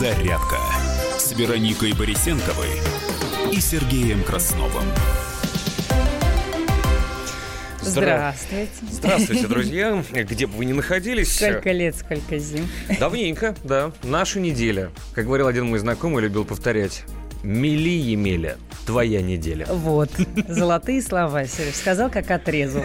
«Зарядка» 0.00 0.56
с 1.18 1.32
Вероникой 1.32 1.92
Борисенковой 1.92 2.70
и 3.52 3.60
Сергеем 3.60 4.22
Красновым. 4.22 4.84
Здравствуйте. 7.82 8.70
Здравствуйте, 8.90 9.46
друзья. 9.46 10.02
Где 10.10 10.46
бы 10.46 10.56
вы 10.56 10.64
ни 10.64 10.72
находились. 10.72 11.36
Сколько 11.36 11.72
лет, 11.72 11.96
сколько 11.96 12.38
зим. 12.38 12.66
Давненько, 12.98 13.54
да. 13.62 13.92
Наша 14.02 14.40
неделя. 14.40 14.90
Как 15.12 15.26
говорил 15.26 15.48
один 15.48 15.66
мой 15.66 15.78
знакомый, 15.78 16.22
любил 16.22 16.46
повторять. 16.46 17.02
Мели 17.42 17.90
Емеля, 17.90 18.56
твоя 18.86 19.20
неделя. 19.22 19.66
Вот, 19.70 20.10
золотые 20.48 21.02
слова, 21.02 21.46
Сереж. 21.46 21.74
Сказал, 21.74 22.10
как 22.10 22.30
отрезал. 22.30 22.84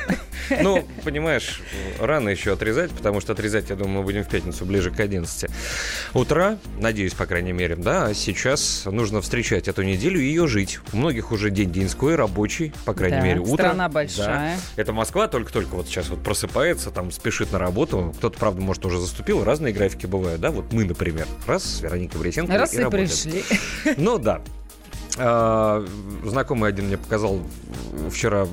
Ну, 0.62 0.86
понимаешь, 1.04 1.62
рано 2.00 2.30
еще 2.30 2.54
отрезать, 2.54 2.92
потому 2.92 3.20
что 3.22 3.34
отрезать, 3.34 3.70
я 3.70 3.76
думаю, 3.76 3.98
мы 4.00 4.04
будем 4.04 4.24
в 4.24 4.30
пятницу 4.30 4.66
ближе 4.66 4.92
к 4.92 5.00
11 5.00 5.50
утра, 6.14 6.58
надеюсь, 6.80 7.14
по 7.14 7.26
крайней 7.26 7.52
мере, 7.54 7.76
да, 7.76 8.08
а 8.08 8.14
сейчас 8.14 8.84
нужно 8.86 9.22
встречать 9.22 9.68
эту 9.68 9.82
неделю 9.84 10.20
и 10.20 10.26
ее 10.26 10.48
жить. 10.48 10.80
У 10.94 10.98
многих 10.98 11.32
уже 11.32 11.50
день 11.50 11.72
деньской, 11.72 12.16
рабочий, 12.16 12.74
по 12.86 12.94
крайней 12.94 13.18
Да, 13.18 13.24
мере, 13.24 13.40
утро. 13.40 13.54
страна 13.64 13.90
большая. 13.90 14.58
Да. 14.76 14.82
Это 14.82 14.94
Москва 14.94 15.28
только-только 15.28 15.74
вот 15.76 15.88
сейчас 15.88 16.10
вот 16.10 16.24
просыпается, 16.24 16.92
там 16.92 17.12
спешит 17.12 17.52
на 17.52 17.58
работу. 17.60 18.14
Кто-то, 18.18 18.38
правда, 18.38 18.62
может, 18.62 18.86
уже 18.86 19.00
заступил. 19.00 19.44
Разные 19.44 19.74
графики 19.74 20.06
бывают, 20.06 20.42
да? 20.42 20.52
Вот 20.52 20.72
мы, 20.72 20.86
например. 20.86 21.26
Раз, 21.48 21.64
с 21.64 21.82
Вероникой 21.82 22.20
Борисенко 22.20 22.58
Раз 22.58 22.74
и 22.74 22.80
работаем. 22.80 23.08
пришли. 23.08 23.44
Ну 23.98 24.18
да. 24.20 24.42
А, 25.18 25.86
Знакомый 26.24 26.70
один 26.70 26.88
мне 26.88 26.98
показал 26.98 27.40
вчера 28.10 28.48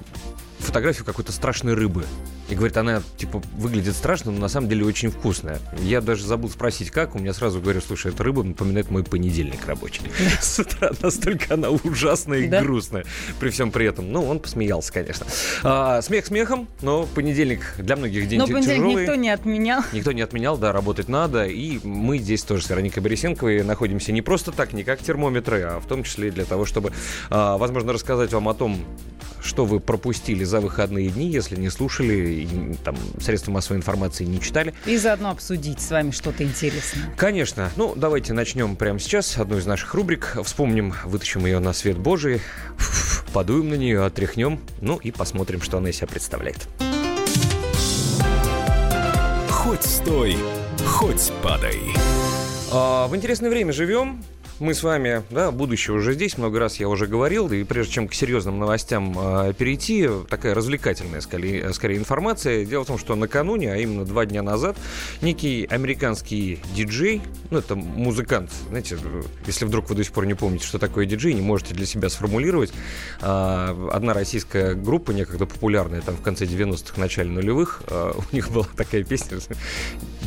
фотографию 0.63 1.05
какой-то 1.05 1.33
страшной 1.33 1.75
рыбы. 1.75 2.05
И 2.49 2.55
говорит, 2.55 2.77
она, 2.77 3.03
типа, 3.17 3.43
выглядит 3.57 3.95
страшно, 3.95 4.31
но 4.31 4.39
на 4.39 4.49
самом 4.49 4.69
деле 4.69 4.85
очень 4.85 5.11
вкусная. 5.11 5.59
Я 5.81 6.03
даже 6.03 6.27
забыл 6.27 6.51
спросить, 6.51 6.91
как. 6.91 7.15
У 7.15 7.19
меня 7.19 7.33
сразу 7.33 7.61
говорю, 7.61 7.81
слушай, 7.81 8.13
эта 8.13 8.23
рыба 8.25 8.43
напоминает 8.43 8.91
мой 8.91 9.05
понедельник 9.05 9.65
рабочий. 9.67 10.03
С 10.41 10.59
утра 10.59 10.91
настолько 11.01 11.55
она 11.55 11.71
ужасная 11.71 12.41
и 12.41 12.49
грустная. 12.49 13.05
При 13.41 13.49
всем 13.49 13.71
при 13.71 13.87
этом. 13.87 14.13
Ну, 14.13 14.27
он 14.27 14.39
посмеялся, 14.39 14.93
конечно. 14.93 15.27
А, 15.63 16.03
Смех 16.03 16.27
смехом, 16.27 16.69
но 16.83 17.07
понедельник 17.07 17.75
для 17.79 17.97
многих 17.97 18.29
день 18.29 18.39
Но 18.39 18.47
понедельник 18.47 18.77
тяжелый. 18.77 19.03
никто 19.03 19.15
не 19.15 19.31
отменял. 19.31 19.83
Никто 19.93 20.13
не 20.13 20.21
отменял, 20.21 20.59
да, 20.59 20.73
работать 20.73 21.09
надо. 21.09 21.47
И 21.47 21.79
мы 21.87 22.19
здесь 22.19 22.43
тоже 22.43 22.65
с 22.65 22.71
Вероникой 22.71 23.03
Борисенковой 23.03 23.63
находимся 23.63 24.13
не 24.13 24.21
просто 24.21 24.53
так, 24.53 24.75
не 24.75 24.85
как 24.85 25.01
термометры, 25.01 25.63
а 25.63 25.81
в 25.81 25.87
том 25.87 26.05
числе 26.05 26.29
и 26.29 26.31
для 26.31 26.45
того, 26.45 26.67
чтобы, 26.67 26.93
а, 27.31 27.57
возможно, 27.57 27.95
рассказать 27.95 28.33
вам 28.33 28.49
о 28.49 28.55
том, 28.55 28.85
что 29.43 29.65
вы 29.65 29.81
пропустили 29.81 30.45
за 30.53 30.61
выходные 30.61 31.09
дни, 31.09 31.31
если 31.31 31.57
не 31.57 31.71
слушали, 31.71 32.13
и, 32.43 32.75
там, 32.85 32.95
средства 33.19 33.53
массовой 33.53 33.79
информации 33.79 34.25
не 34.25 34.39
читали. 34.39 34.75
И 34.85 34.99
заодно 34.99 35.31
обсудить 35.31 35.81
с 35.81 35.91
вами 35.91 36.11
что-то 36.11 36.45
интересное. 36.45 37.11
Конечно. 37.17 37.71
Ну, 37.77 37.95
давайте 37.97 38.35
начнем 38.35 38.77
прямо 38.77 38.99
сейчас. 38.99 39.39
Одну 39.39 39.57
из 39.57 39.65
наших 39.65 39.95
рубрик. 39.95 40.37
Вспомним, 40.45 40.93
вытащим 41.07 41.47
ее 41.47 41.59
на 41.59 41.73
свет 41.73 41.97
Божий, 41.97 42.43
подуем 43.33 43.71
на 43.71 43.75
нее, 43.77 44.05
отряхнем, 44.05 44.61
ну 44.83 44.99
и 44.99 45.11
посмотрим, 45.11 45.63
что 45.63 45.79
она 45.79 45.89
из 45.89 45.97
себя 45.97 46.09
представляет. 46.09 46.69
Хоть 49.49 49.85
стой, 49.85 50.37
хоть 50.87 51.33
падай. 51.43 51.81
А, 52.71 53.09
В 53.09 53.17
интересное 53.17 53.49
время 53.49 53.73
живем. 53.73 54.23
Мы 54.63 54.75
с 54.75 54.85
вами, 54.85 55.25
да, 55.29 55.51
будущее 55.51 55.97
уже 55.97 56.13
здесь, 56.13 56.39
много 56.39 56.61
раз 56.61 56.79
я 56.79 56.89
уже 56.89 57.09
говорил, 57.09 57.51
и 57.51 57.65
прежде 57.65 57.95
чем 57.95 58.07
к 58.07 58.15
серьезным 58.15 58.61
новостям 58.61 59.13
а, 59.19 59.53
перейти, 59.53 60.09
такая 60.31 60.55
развлекательная, 60.55 61.21
скорее, 61.21 61.73
скорее, 61.73 61.97
информация. 61.97 62.65
Дело 62.65 62.85
в 62.85 62.87
том, 62.87 62.97
что 62.97 63.17
накануне, 63.17 63.73
а 63.73 63.77
именно 63.77 64.05
два 64.05 64.25
дня 64.25 64.41
назад, 64.41 64.77
некий 65.21 65.67
американский 65.69 66.61
диджей, 66.77 67.23
ну, 67.51 67.59
это 67.59 67.75
музыкант, 67.75 68.53
знаете, 68.69 68.99
если 69.49 69.65
вдруг 69.65 69.91
вы 69.91 69.97
до 69.97 70.05
сих 70.05 70.13
пор 70.13 70.27
не 70.27 70.35
помните, 70.35 70.65
что 70.65 70.79
такое 70.79 71.07
диджей, 71.07 71.35
не 71.35 71.43
можете 71.43 71.75
для 71.75 71.85
себя 71.85 72.09
сформулировать, 72.09 72.73
а, 73.21 73.77
одна 73.93 74.15
российская 74.15 74.75
группа, 74.77 75.11
некогда 75.11 75.45
популярная, 75.45 76.03
там, 76.03 76.15
в 76.15 76.23
конце 76.23 76.45
90-х, 76.45 77.01
начале 77.01 77.31
нулевых, 77.31 77.83
а, 77.89 78.17
у 78.33 78.33
них 78.33 78.53
была 78.53 78.69
такая 78.77 79.03
песня, 79.03 79.39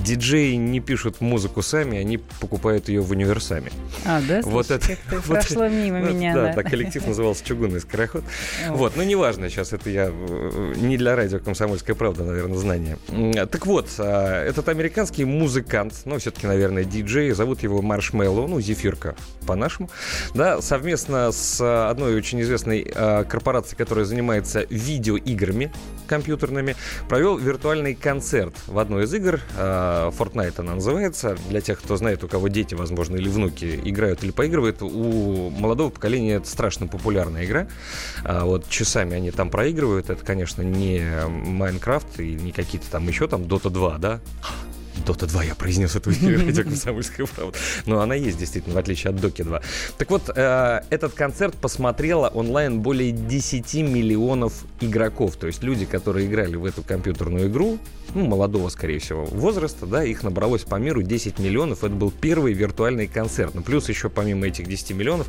диджеи 0.04 0.54
не 0.56 0.80
пишут 0.80 1.22
музыку 1.22 1.62
сами, 1.62 1.98
они 1.98 2.18
покупают 2.18 2.90
ее 2.90 3.02
в 3.02 3.12
универсаме. 3.12 3.72
А, 4.06 4.22
да? 4.28 4.42
Вот 4.46 4.68
Слушай, 4.68 4.98
это- 5.10 5.16
вот 5.16 5.24
прошло 5.26 5.68
мимо 5.68 6.00
Ну, 6.00 6.14
меня, 6.14 6.34
да, 6.34 6.44
да. 6.48 6.54
так 6.54 6.70
коллектив 6.70 7.06
назывался 7.06 7.44
«Чугунный 7.46 7.82
скороход». 7.82 8.24
Вот. 8.70 8.86
Вот, 8.86 8.98
ну 8.98 9.04
неважно, 9.04 9.50
сейчас 9.50 9.74
это 9.74 9.90
я 9.90 10.12
э, 10.12 10.74
не 10.78 10.96
для 10.98 11.16
радио 11.16 11.40
«Комсомольская 11.40 11.96
правда», 11.96 12.24
наверное, 12.24 12.58
знание. 12.58 12.98
Так 13.48 13.66
вот, 13.66 13.90
а, 13.98 14.44
этот 14.46 14.70
американский 14.70 15.26
музыкант, 15.26 15.94
ну, 16.06 16.20
все-таки, 16.20 16.46
наверное, 16.46 16.84
диджей, 16.84 17.32
зовут 17.32 17.64
его 17.64 17.82
Маршмеллоу, 17.82 18.48
ну, 18.48 18.62
Зефирка 18.62 19.16
по-нашему, 19.48 19.90
да, 20.36 20.62
совместно 20.62 21.32
с 21.32 21.60
а, 21.60 21.90
одной 21.90 22.16
очень 22.16 22.42
известной 22.42 22.92
а, 22.96 23.24
корпорацией, 23.24 23.76
которая 23.78 24.06
занимается 24.06 24.66
видеоиграми 24.70 25.72
компьютерными, 26.08 26.76
провел 27.10 27.38
виртуальный 27.38 27.96
концерт 27.96 28.54
в 28.68 28.78
одной 28.78 29.06
из 29.06 29.14
игр. 29.16 29.40
Fortnite 30.18 30.56
она 30.58 30.76
называется. 30.76 31.38
Для 31.50 31.62
тех, 31.62 31.80
кто 31.82 31.98
знает, 31.98 32.24
у 32.24 32.28
кого 32.28 32.48
дети, 32.48 32.76
возможно, 32.76 33.16
или 33.16 33.30
внуки 33.30 33.80
играют 33.84 34.24
или 34.24 34.32
поигрывают, 34.32 34.82
у 34.82 35.50
молодого 35.50 35.90
поколения 35.90 36.36
это 36.36 36.48
страшно 36.48 36.88
популярная 36.88 37.46
игра. 37.46 37.68
А, 38.24 38.46
Вот 38.46 38.70
часами 38.70 39.16
они 39.16 39.32
там 39.32 39.50
проигрывают. 39.50 40.10
Это, 40.10 40.24
конечно, 40.26 40.62
не 40.62 41.04
Майнкрафт 41.28 42.20
и 42.20 42.34
не 42.34 42.52
какие-то 42.52 42.90
там 42.92 43.08
еще 43.08 43.28
там 43.28 43.44
Dota 43.44 43.70
2, 43.70 43.98
да? 43.98 44.20
Дота 45.06 45.28
2 45.28 45.44
я 45.44 45.56
произнес 45.56 45.96
это 45.96 46.10
в 46.10 46.14
эфире 46.14 46.38
радио 46.38 46.64
«Комсомольская 46.64 47.28
правда». 47.28 47.58
Но 47.86 48.00
она 48.02 48.16
есть, 48.16 48.38
действительно, 48.38 48.76
в 48.76 48.78
отличие 48.78 49.12
от 49.12 49.22
Доки 49.22 49.44
2. 49.44 49.62
Так 49.98 50.10
вот, 50.10 50.32
э, 50.36 50.82
этот 50.90 51.14
концерт 51.14 51.56
посмотрело 51.56 52.28
онлайн 52.28 52.82
более 52.82 53.12
10 53.12 53.76
миллионов 53.84 54.66
игроков. 54.82 55.36
То 55.36 55.48
есть 55.48 55.64
люди, 55.64 55.86
которые 55.86 56.26
играли 56.26 56.56
в 56.56 56.66
эту 56.66 56.82
компьютерную 56.82 57.48
игру, 57.50 57.78
ну, 58.14 58.26
молодого, 58.26 58.70
скорее 58.70 59.00
всего, 59.00 59.26
возраста, 59.26 59.86
да, 59.86 60.04
их 60.04 60.24
набралось 60.24 60.64
по 60.64 60.76
миру 60.76 61.04
10 61.04 61.40
миллионов. 61.40 61.84
Это 61.84 61.94
был 61.94 62.12
первый 62.12 62.54
виртуальный 62.54 63.08
концерт. 63.08 63.54
Ну, 63.54 63.62
плюс 63.62 63.90
еще 63.90 64.10
помимо 64.10 64.48
этих 64.48 64.68
10 64.68 64.92
миллионов 64.92 65.28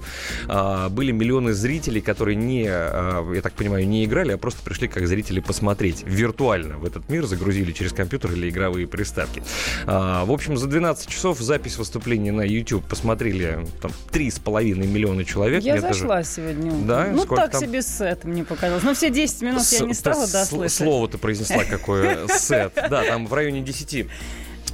а, 0.48 0.88
были 0.88 1.12
миллионы 1.12 1.52
зрителей, 1.52 2.00
которые 2.00 2.36
не, 2.36 2.66
а, 2.68 3.30
я 3.32 3.42
так 3.42 3.52
понимаю, 3.52 3.86
не 3.86 4.04
играли, 4.04 4.32
а 4.32 4.38
просто 4.38 4.62
пришли 4.62 4.88
как 4.88 5.06
зрители 5.06 5.40
посмотреть 5.40 6.04
виртуально 6.06 6.78
в 6.78 6.84
этот 6.84 7.08
мир, 7.08 7.26
загрузили 7.26 7.72
через 7.72 7.92
компьютер 7.92 8.32
или 8.32 8.48
игровые 8.48 8.86
приставки. 8.86 9.42
А, 9.86 10.24
в 10.24 10.32
общем, 10.32 10.56
за 10.56 10.66
12 10.66 11.08
часов 11.08 11.38
запись 11.40 11.76
выступления 11.78 12.32
на 12.32 12.42
YouTube 12.42 12.84
посмотрели 12.86 13.66
там 13.80 13.90
3,5 14.12 14.86
миллиона 14.86 15.24
человек. 15.24 15.62
Я 15.62 15.80
даже- 15.80 15.94
зашла 16.00 16.22
сегодня. 16.22 16.66
утром. 16.72 16.86
Да? 16.86 17.08
Ну, 17.12 17.22
Сколько 17.22 17.42
так 17.42 17.52
там? 17.52 17.60
себе 17.62 17.82
сет 17.82 18.24
мне 18.24 18.44
показалось. 18.44 18.82
Ну, 18.82 18.94
все 18.94 19.10
10 19.10 19.42
минут 19.42 19.58
я 19.60 19.64
С- 19.78 19.80
не 19.82 19.94
стала 19.94 20.26
дослышать. 20.26 20.72
Слово 20.76 21.08
ты 21.08 21.18
произнесла 21.18 21.64
какое. 21.70 22.26
Сет. 22.28 22.72
Да, 22.74 23.02
там 23.04 23.26
в 23.26 23.34
районе 23.34 23.60
10 23.62 24.06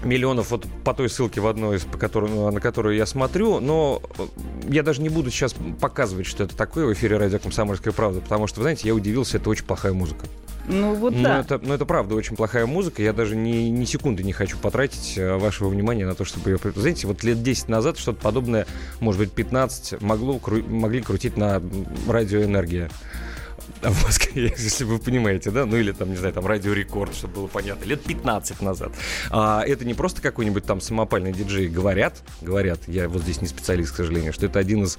миллионов 0.04 0.50
вот 0.50 0.66
по 0.84 0.94
той 0.94 1.08
ссылке 1.08 1.40
в 1.40 1.46
одной, 1.46 1.76
из, 1.76 1.82
по 1.84 1.96
которой- 1.96 2.52
на 2.52 2.60
которую 2.60 2.96
я 2.96 3.06
смотрю, 3.06 3.60
но 3.60 4.02
э, 4.18 4.26
я 4.68 4.82
даже 4.82 5.00
не 5.00 5.08
буду 5.08 5.30
сейчас 5.30 5.54
показывать, 5.80 6.26
что 6.26 6.42
это 6.42 6.56
такое 6.56 6.86
в 6.86 6.92
эфире 6.92 7.18
радио 7.18 7.38
«Комсомольская 7.38 7.92
правда», 7.92 8.20
потому 8.20 8.48
что, 8.48 8.58
вы 8.58 8.64
знаете, 8.64 8.88
я 8.88 8.94
удивился, 8.96 9.36
это 9.36 9.48
очень 9.48 9.64
плохая 9.64 9.92
музыка. 9.92 10.26
Ну, 10.68 10.94
вот 10.94 11.12
Ну, 11.14 11.22
да. 11.24 11.40
это, 11.40 11.58
ну, 11.62 11.74
это 11.74 11.84
правда 11.84 12.14
очень 12.14 12.36
плохая 12.36 12.66
музыка. 12.66 13.02
Я 13.02 13.12
даже 13.12 13.34
ни, 13.34 13.68
ни 13.68 13.84
секунды 13.84 14.22
не 14.22 14.32
хочу 14.32 14.56
потратить 14.58 15.14
э, 15.18 15.36
вашего 15.36 15.68
внимания 15.68 16.06
на 16.06 16.14
то, 16.14 16.24
чтобы 16.24 16.50
ее... 16.50 16.58
Знаете, 16.76 17.06
вот 17.06 17.24
лет 17.24 17.42
10 17.42 17.68
назад 17.68 17.98
что-то 17.98 18.20
подобное, 18.20 18.66
может 19.00 19.20
быть, 19.20 19.32
15, 19.32 20.00
могло, 20.00 20.34
кру- 20.38 20.68
могли 20.68 21.00
крутить 21.02 21.36
на 21.36 21.56
м, 21.56 21.86
радио 22.08 22.44
«Энергия». 22.44 22.90
А 22.90 23.31
в 23.90 24.04
Москве, 24.04 24.52
если 24.58 24.84
вы 24.84 24.98
понимаете, 24.98 25.50
да, 25.50 25.66
ну 25.66 25.76
или 25.76 25.92
там, 25.92 26.10
не 26.10 26.16
знаю, 26.16 26.32
там 26.34 26.46
радио 26.46 26.72
Рекорд, 26.72 27.14
чтобы 27.14 27.34
было 27.34 27.46
понятно, 27.48 27.84
лет 27.84 28.02
15 28.02 28.60
назад. 28.62 28.92
А 29.30 29.62
это 29.66 29.84
не 29.84 29.94
просто 29.94 30.22
какой-нибудь 30.22 30.64
там 30.64 30.80
самопальный 30.80 31.32
диджей. 31.32 31.68
Говорят, 31.68 32.22
говорят, 32.40 32.80
я 32.86 33.08
вот 33.08 33.22
здесь 33.22 33.40
не 33.40 33.48
специалист, 33.48 33.92
к 33.92 33.96
сожалению, 33.96 34.32
что 34.32 34.46
это 34.46 34.58
один 34.58 34.84
из 34.84 34.98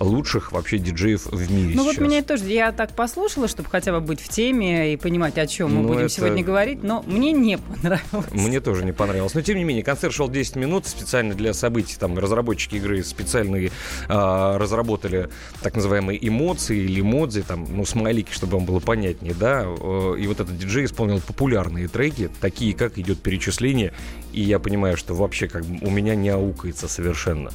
лучших 0.00 0.52
вообще 0.52 0.78
диджеев 0.78 1.26
в 1.26 1.52
мире 1.52 1.74
Ну 1.76 1.84
вот 1.84 1.94
сейчас. 1.94 2.04
меня 2.04 2.22
тоже, 2.22 2.44
я 2.46 2.72
так 2.72 2.94
послушала, 2.94 3.46
чтобы 3.48 3.68
хотя 3.70 3.92
бы 3.92 4.00
быть 4.00 4.20
в 4.20 4.28
теме 4.28 4.92
и 4.92 4.96
понимать, 4.96 5.38
о 5.38 5.46
чем 5.46 5.74
мы 5.74 5.82
Ну, 5.82 5.88
будем 5.88 6.00
это- 6.06 6.08
сегодня 6.08 6.42
говорить, 6.42 6.82
но 6.82 7.02
мне 7.06 7.32
не 7.32 7.58
понравилось. 7.58 8.30
Мне 8.32 8.60
тоже 8.60 8.84
не 8.84 8.92
понравилось. 8.92 9.34
Но 9.34 9.42
тем 9.42 9.56
не 9.58 9.64
менее, 9.64 9.84
концерт 9.84 10.12
шел 10.14 10.28
10 10.28 10.56
минут 10.56 10.86
специально 10.86 11.34
для 11.34 11.54
событий. 11.54 11.96
Там 11.98 12.18
разработчики 12.18 12.76
игры 12.76 13.02
специальные 13.04 13.70
а, 14.08 14.58
разработали 14.58 15.28
так 15.62 15.76
называемые 15.76 16.26
эмоции 16.26 16.78
или 16.78 17.00
эмодзи, 17.00 17.42
там, 17.42 17.66
ну, 17.68 17.84
смайлики, 17.84 18.23
чтобы 18.30 18.56
вам 18.56 18.66
было 18.66 18.80
понятнее, 18.80 19.34
да. 19.34 19.62
И 19.62 20.26
вот 20.26 20.40
этот 20.40 20.56
диджей 20.58 20.84
исполнил 20.84 21.20
популярные 21.20 21.88
треки, 21.88 22.30
такие 22.40 22.74
как 22.74 22.98
идет 22.98 23.20
перечисление. 23.20 23.92
И 24.32 24.40
я 24.40 24.58
понимаю, 24.58 24.96
что 24.96 25.14
вообще 25.14 25.48
как 25.48 25.64
бы 25.64 25.86
у 25.86 25.90
меня 25.90 26.14
не 26.14 26.30
аукается 26.30 26.88
совершенно. 26.88 27.50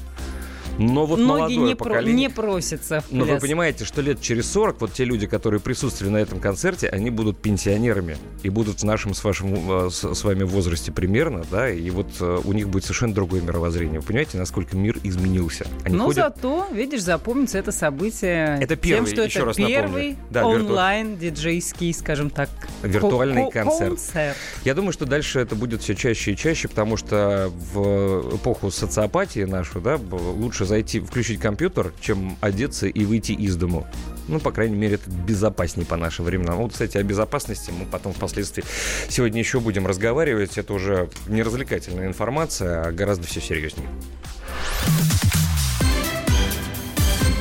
Но 0.80 1.06
вот 1.06 1.20
Ноги 1.20 1.28
молодое 1.28 1.58
не, 1.60 1.76
про- 1.76 1.90
поколение... 1.90 2.16
не 2.16 2.30
просятся 2.30 3.02
в 3.02 3.12
Но 3.12 3.26
вы 3.26 3.38
понимаете, 3.38 3.84
что 3.86 4.02
лет 4.02 4.22
через 4.22 4.50
40 4.52 4.80
вот 4.82 4.94
те 4.94 5.04
люди, 5.04 5.28
которые 5.28 5.60
присутствовали 5.60 6.14
на 6.14 6.18
этом 6.18 6.40
концерте, 6.40 6.88
они 6.88 7.10
будут 7.10 7.38
пенсионерами 7.42 8.18
и 8.44 8.50
будут 8.50 8.80
в 8.80 8.84
нашем 8.86 9.14
с 9.14 9.24
вашим 9.24 9.88
э, 9.88 9.90
с, 9.92 10.24
вами 10.24 10.44
возрасте 10.44 10.92
примерно, 10.92 11.44
да, 11.52 11.70
и 11.70 11.90
вот 11.90 12.08
э, 12.22 12.40
у 12.44 12.54
них 12.54 12.70
будет 12.70 12.84
совершенно 12.86 13.14
другое 13.14 13.42
мировоззрение. 13.42 14.00
Вы 14.00 14.06
понимаете, 14.06 14.38
насколько 14.38 14.78
мир 14.78 14.98
изменился? 15.04 15.68
Они 15.84 15.96
Но 15.98 16.06
ходят... 16.06 16.36
зато, 16.36 16.68
видишь, 16.72 17.02
запомнится 17.04 17.58
это 17.58 17.72
событие 17.74 18.58
Это 18.62 18.76
тем, 18.78 19.04
первый, 19.06 19.12
что 19.12 19.24
еще 19.24 19.40
это 19.40 19.46
раз 19.48 19.58
напомню. 19.58 19.76
первый 19.82 20.18
Да, 20.30 20.42
вирту- 20.44 20.56
онлайн 20.56 21.18
диджейский, 21.18 21.94
скажем 21.94 22.30
так, 22.30 22.50
Виртуальный 22.84 23.46
ко- 23.46 23.52
ко- 23.52 23.64
концерт. 23.66 23.90
концерт. 23.90 24.38
Я 24.64 24.74
думаю, 24.76 24.94
что 24.94 25.06
дальше 25.06 25.40
это 25.42 25.56
будет 25.56 25.82
все 25.82 25.94
чаще 25.96 26.32
и 26.32 26.38
чаще, 26.38 26.68
потому 26.70 26.96
что 26.96 27.52
в 27.74 28.36
эпоху 28.38 28.72
социопатии 28.72 29.44
нашу, 29.44 29.82
да, 29.82 30.00
лучше 30.10 30.69
зайти, 30.70 31.00
включить 31.00 31.42
компьютер, 31.42 31.92
чем 32.00 32.38
одеться 32.40 32.88
и 32.88 33.04
выйти 33.04 33.34
из 33.34 33.58
дому. 33.58 33.86
Ну, 34.28 34.40
по 34.40 34.52
крайней 34.52 34.76
мере, 34.76 34.96
это 34.96 35.10
безопаснее 35.10 35.86
по 35.86 35.98
нашим 35.98 36.26
временам. 36.26 36.58
Вот, 36.58 36.72
кстати, 36.72 36.98
о 36.98 37.04
безопасности 37.04 37.72
мы 37.78 37.86
потом 37.86 38.14
впоследствии 38.14 38.64
сегодня 39.10 39.40
еще 39.40 39.60
будем 39.60 39.88
разговаривать. 39.88 40.58
Это 40.58 40.74
уже 40.74 41.10
не 41.28 41.44
развлекательная 41.44 42.08
информация, 42.08 42.84
а 42.84 42.92
гораздо 42.92 43.28
все 43.28 43.42
серьезнее. 43.42 43.90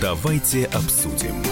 Давайте 0.00 0.64
обсудим. 0.66 1.47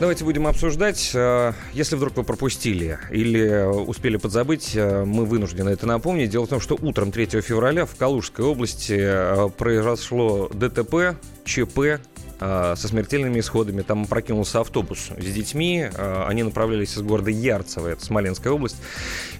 Давайте 0.00 0.24
будем 0.24 0.46
обсуждать. 0.46 1.10
Э, 1.12 1.54
Если 1.72 1.96
вдруг 1.96 2.16
вы 2.16 2.22
пропустили 2.22 2.98
или 3.10 3.64
успели 3.64 4.16
подзабыть, 4.16 4.76
э, 4.76 5.04
мы 5.04 5.24
вынуждены 5.24 5.70
это 5.70 5.88
напомнить. 5.88 6.30
Дело 6.30 6.46
в 6.46 6.48
том, 6.48 6.60
что 6.60 6.78
утром 6.80 7.10
3 7.10 7.40
февраля 7.40 7.84
в 7.84 7.96
Калужской 7.96 8.44
области 8.44 8.96
э, 8.96 9.48
произошло 9.58 10.48
ДТП, 10.54 11.16
ЧП 11.44 12.00
со 12.38 12.76
смертельными 12.88 13.40
исходами. 13.40 13.82
Там 13.82 14.04
опрокинулся 14.04 14.60
автобус 14.60 15.10
с 15.16 15.24
детьми. 15.24 15.88
Э, 15.92 16.24
Они 16.28 16.42
направлялись 16.42 16.94
из 16.96 17.02
города 17.02 17.30
Ярцево, 17.30 17.88
это 17.88 18.04
Смоленская 18.04 18.52
область, 18.52 18.76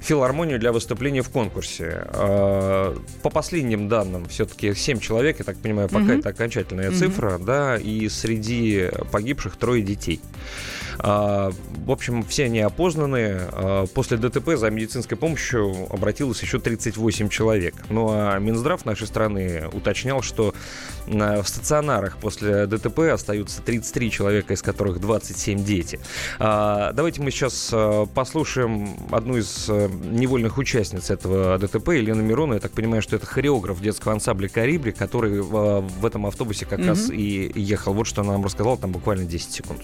в 0.00 0.05
филармонию 0.05 0.59
для 0.59 0.73
выступления 0.73 1.23
в 1.23 1.31
конкурсе. 1.31 2.03
Э, 2.12 2.97
По 3.23 3.31
последним 3.31 3.89
данным, 3.89 4.27
все-таки 4.27 4.75
7 4.75 4.99
человек, 5.00 5.39
я 5.39 5.45
так 5.45 5.56
понимаю, 5.59 5.89
пока 5.89 6.05
Мгм. 6.05 6.19
это 6.21 6.29
окончательная 6.31 6.91
Мгм. 6.91 6.99
цифра, 6.99 7.39
да, 7.39 7.77
и 7.77 8.09
среди 8.09 8.89
погибших 9.12 9.56
трое 9.56 9.83
детей. 9.83 10.21
В 11.00 11.53
общем, 11.91 12.25
все 12.25 12.47
они 12.47 12.59
опознаны. 12.61 13.39
После 13.95 14.17
ДТП 14.17 14.56
за 14.56 14.69
медицинской 14.71 15.17
помощью 15.17 15.87
обратилось 15.93 16.43
еще 16.43 16.59
38 16.59 17.29
человек. 17.29 17.75
Ну 17.89 18.09
а 18.11 18.37
Минздрав 18.39 18.85
нашей 18.85 19.06
страны 19.06 19.69
уточнял, 19.73 20.23
что 20.23 20.55
в 21.09 21.47
стационарах 21.47 22.19
после 22.19 22.67
ДТП 22.67 23.01
остаются 23.13 23.63
33 23.63 24.11
человека, 24.11 24.53
из 24.55 24.63
которых 24.63 25.01
27 25.01 25.65
дети. 25.65 25.99
А, 26.39 26.93
Давайте 26.93 27.23
мы 27.23 27.31
сейчас 27.31 27.71
а, 27.73 28.07
послушаем 28.07 28.97
одну 29.13 29.37
из 29.37 29.69
а, 29.71 29.89
невольных 29.89 30.59
участниц 30.59 31.11
этого 31.11 31.59
ДТП, 31.59 31.89
Елену 31.91 32.23
Мирону. 32.23 32.55
Я 32.55 32.61
так 32.61 32.73
понимаю, 32.73 33.03
что 33.03 33.17
это 33.17 33.27
хореограф 33.27 33.81
детского 33.81 34.13
ансамбля 34.15 34.49
«Карибри», 34.49 34.93
который 34.93 35.41
а, 35.41 35.81
в 35.81 36.05
этом 36.07 36.27
автобусе 36.27 36.67
как 36.67 36.79
Мгм. 36.79 36.89
раз 36.89 37.11
и 37.11 37.51
ехал. 37.55 37.93
Вот 37.93 38.07
что 38.07 38.23
она 38.23 38.33
нам 38.33 38.45
рассказала, 38.45 38.77
там 38.77 38.93
буквально 38.93 39.25
10 39.25 39.53
секунд. 39.53 39.81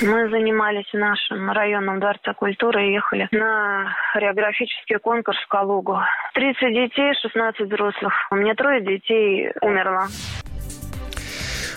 Мы 0.00 0.28
занимались 0.30 0.86
в 0.92 0.96
нашем 0.96 1.50
районном 1.50 2.00
дворце 2.00 2.34
культуры 2.34 2.88
и 2.88 2.92
ехали 2.92 3.28
на 3.30 3.94
хореографический 4.12 4.98
конкурс 4.98 5.38
в 5.38 5.48
Калугу. 5.48 5.98
30 6.34 6.60
детей, 6.74 7.12
16 7.22 7.60
взрослых. 7.66 8.12
У 8.30 8.36
меня 8.36 8.54
трое 8.54 8.80
детей 8.80 9.52
умерло. 9.60 10.08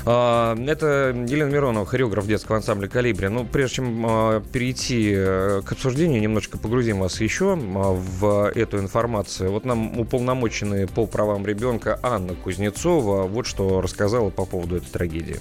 А, 0.07 0.55
Это 0.55 1.15
Елена 1.27 1.49
Миронова, 1.49 1.85
хореограф 1.85 2.27
детского 2.27 2.57
ансамбля 2.57 2.87
«Калибри». 2.87 3.27
Ну, 3.27 3.43
прежде 3.43 3.77
чем 3.77 4.05
а, 4.05 4.39
перейти 4.39 5.13
э, 5.15 5.61
к 5.65 5.71
обсуждению, 5.71 6.21
немножечко 6.21 6.59
погрузим 6.59 6.99
вас 6.99 7.19
еще 7.21 7.53
а, 7.53 7.57
в 7.57 8.51
эту 8.53 8.77
информацию. 8.77 9.51
Вот 9.51 9.65
нам 9.65 9.99
уполномоченные 9.99 10.87
по 10.87 11.07
правам 11.07 11.45
ребенка 11.45 11.99
Анна 12.03 12.35
Кузнецова 12.35 13.23
вот 13.23 13.47
что 13.47 13.81
рассказала 13.81 14.29
по 14.29 14.45
поводу 14.45 14.77
этой 14.77 14.89
трагедии. 14.89 15.39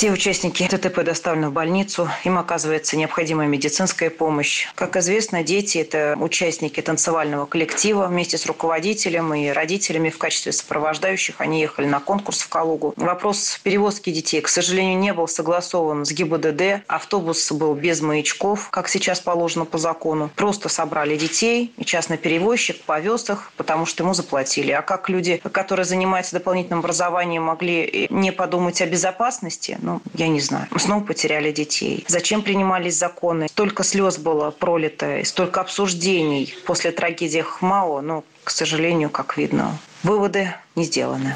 Все 0.00 0.10
участники 0.12 0.66
ДТП 0.66 1.04
доставлены 1.04 1.50
в 1.50 1.52
больницу, 1.52 2.08
им 2.24 2.38
оказывается 2.38 2.96
необходимая 2.96 3.46
медицинская 3.46 4.08
помощь. 4.08 4.66
Как 4.74 4.96
известно, 4.96 5.42
дети– 5.42 5.76
это 5.86 6.16
участники 6.18 6.80
танцевального 6.80 7.44
коллектива 7.44 8.06
вместе 8.06 8.38
с 8.38 8.46
руководителем 8.46 9.34
и 9.34 9.50
родителями 9.50 10.08
в 10.08 10.16
качестве 10.16 10.52
сопровождающих. 10.52 11.34
Они 11.36 11.60
ехали 11.60 11.84
на 11.84 12.00
конкурс 12.00 12.40
в 12.40 12.48
Калугу. 12.48 12.94
Вопрос 12.96 13.60
перевозки 13.62 14.10
детей, 14.10 14.40
к 14.40 14.48
сожалению, 14.48 14.98
не 14.98 15.12
был 15.12 15.28
согласован 15.28 16.06
с 16.06 16.12
ГИБДД. 16.12 16.82
Автобус 16.86 17.52
был 17.52 17.74
без 17.74 18.00
маячков, 18.00 18.70
как 18.70 18.88
сейчас 18.88 19.20
положено 19.20 19.66
по 19.66 19.76
закону. 19.76 20.30
Просто 20.34 20.70
собрали 20.70 21.18
детей, 21.18 21.74
и 21.76 21.84
частный 21.84 22.16
перевозчик 22.16 22.80
повез 22.84 23.28
их, 23.28 23.52
потому 23.58 23.84
что 23.84 24.04
ему 24.04 24.14
заплатили. 24.14 24.70
А 24.70 24.80
как 24.80 25.10
люди, 25.10 25.42
которые 25.52 25.84
занимаются 25.84 26.36
дополнительным 26.36 26.78
образованием, 26.78 27.42
могли 27.42 28.06
не 28.08 28.32
подумать 28.32 28.80
о 28.80 28.86
безопасности, 28.86 29.78
ну, 29.90 30.00
я 30.14 30.28
не 30.28 30.40
знаю. 30.40 30.66
Снова 30.76 31.04
потеряли 31.04 31.50
детей. 31.50 32.04
Зачем 32.06 32.42
принимались 32.42 32.96
законы? 32.96 33.48
Столько 33.48 33.82
слез 33.82 34.18
было 34.18 34.50
пролито, 34.50 35.22
столько 35.24 35.60
обсуждений 35.60 36.54
после 36.66 36.92
трагедии 36.92 37.40
Хмао, 37.40 38.00
но, 38.00 38.24
к 38.44 38.50
сожалению, 38.50 39.10
как 39.10 39.36
видно, 39.36 39.78
выводы 40.02 40.54
не 40.76 40.84
сделаны. 40.84 41.34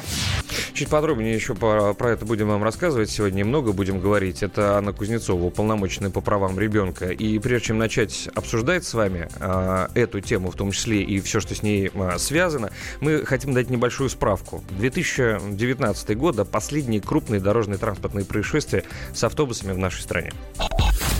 Чуть 0.73 0.89
подробнее 0.89 1.33
еще 1.33 1.55
про, 1.55 1.93
про 1.93 2.11
это 2.11 2.25
будем 2.25 2.49
вам 2.49 2.63
рассказывать 2.63 3.09
сегодня. 3.09 3.45
Много 3.45 3.71
будем 3.71 3.99
говорить. 3.99 4.43
Это 4.43 4.77
Анна 4.77 4.91
Кузнецова, 4.91 5.41
уполномоченная 5.43 6.09
по 6.09 6.19
правам 6.21 6.59
ребенка. 6.59 7.07
И 7.11 7.39
прежде 7.39 7.67
чем 7.67 7.77
начать 7.77 8.27
обсуждать 8.35 8.83
с 8.83 8.93
вами 8.93 9.29
а, 9.39 9.89
эту 9.93 10.19
тему, 10.19 10.51
в 10.51 10.55
том 10.55 10.71
числе 10.71 11.01
и 11.01 11.21
все, 11.21 11.39
что 11.39 11.55
с 11.55 11.63
ней 11.63 11.91
а, 11.95 12.17
связано, 12.17 12.71
мы 12.99 13.25
хотим 13.25 13.53
дать 13.53 13.69
небольшую 13.69 14.09
справку. 14.09 14.63
2019 14.71 16.17
год, 16.17 16.35
да, 16.35 16.43
последние 16.43 16.99
крупные 16.99 17.39
дорожные 17.39 17.77
транспортные 17.77 18.25
происшествия 18.25 18.83
с 19.13 19.23
автобусами 19.23 19.71
в 19.71 19.77
нашей 19.77 20.01
стране. 20.01 20.33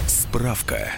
Справка. 0.07 0.91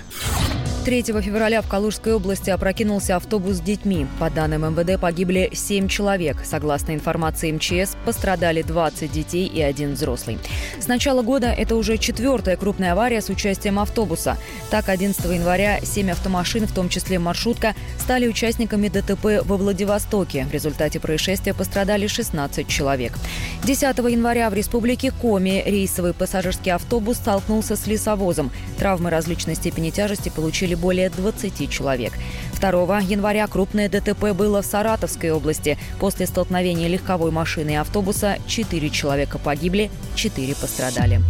3 0.88 1.04
февраля 1.04 1.62
в 1.62 1.68
Калужской 1.68 2.13
области 2.13 2.50
опрокинулся 2.50 3.18
автобус 3.18 3.57
с 3.57 3.60
детьми. 3.60 4.07
По 4.22 4.30
данным 4.30 4.74
МВД 4.74 4.98
погибли 4.98 5.50
7 5.51 5.89
человек. 5.89 6.38
Согласно 6.45 6.94
информации 6.94 7.51
МЧС, 7.51 7.98
пострадали 8.06 8.62
20 8.62 9.12
детей 9.12 9.48
и 9.48 9.62
один 9.62 9.95
взрослый. 9.95 10.38
С 10.80 10.88
начала 10.88 11.24
года 11.24 11.48
это 11.48 11.75
уже 11.75 11.98
четвертая 11.98 12.56
крупная 12.56 12.94
авария 12.94 13.22
с 13.22 13.28
участием 13.28 13.80
автобуса. 13.80 14.38
Так, 14.72 14.88
11 14.88 15.25
января 15.25 15.81
7 15.81 16.10
автомашин, 16.10 16.66
в 16.66 16.72
том 16.72 16.88
числе 16.88 17.19
маршрутка, 17.19 17.75
стали 18.00 18.25
участниками 18.25 18.88
ДТП 18.88 19.46
во 19.46 19.58
Владивостоке. 19.58 20.46
В 20.46 20.53
результате 20.53 21.01
происшествия 21.01 21.53
пострадали 21.53 22.08
16 22.08 22.65
человек. 22.65 23.12
10 23.65 23.82
января 24.10 24.50
в 24.50 24.53
республике 24.53 25.12
Коми 25.12 25.62
рейсовый 25.65 26.13
пассажирский 26.13 26.72
автобус 26.72 27.17
столкнулся 27.17 27.75
с 27.75 27.88
лесовозом. 27.88 28.51
Травмы 28.79 29.10
различной 29.10 29.56
степени 29.56 29.89
тяжести 29.89 30.29
получили 30.29 30.76
более 30.77 31.10
20 31.10 31.69
человек. 31.69 32.13
2 32.60 33.00
января 33.01 33.48
крупное 33.48 33.89
ДТП 33.89 34.34
было 34.34 34.62
в 34.62 34.65
Саратовской 34.65 35.31
области. 35.31 35.77
После 36.00 36.25
столкновения 36.25 36.88
легковой 36.88 37.31
машины 37.31 37.72
и 37.72 37.75
автобуса 37.75 38.38
4 38.48 38.89
человека 38.89 39.38
погибли, 39.38 39.91
4 40.15 40.55
пострадали. 40.55 41.22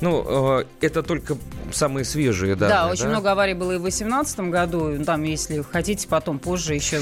Ну, 0.00 0.60
э, 0.60 0.64
это 0.80 1.02
только 1.02 1.36
самые 1.72 2.04
свежие 2.04 2.54
Да, 2.54 2.68
данные. 2.68 2.92
очень 2.92 3.08
много 3.08 3.32
аварий 3.32 3.54
было 3.54 3.72
и 3.72 3.76
в 3.76 3.82
2018 3.82 4.40
году. 4.50 5.04
Там, 5.04 5.22
если 5.22 5.62
хотите, 5.62 6.06
потом 6.08 6.38
позже 6.38 6.74
еще 6.74 7.00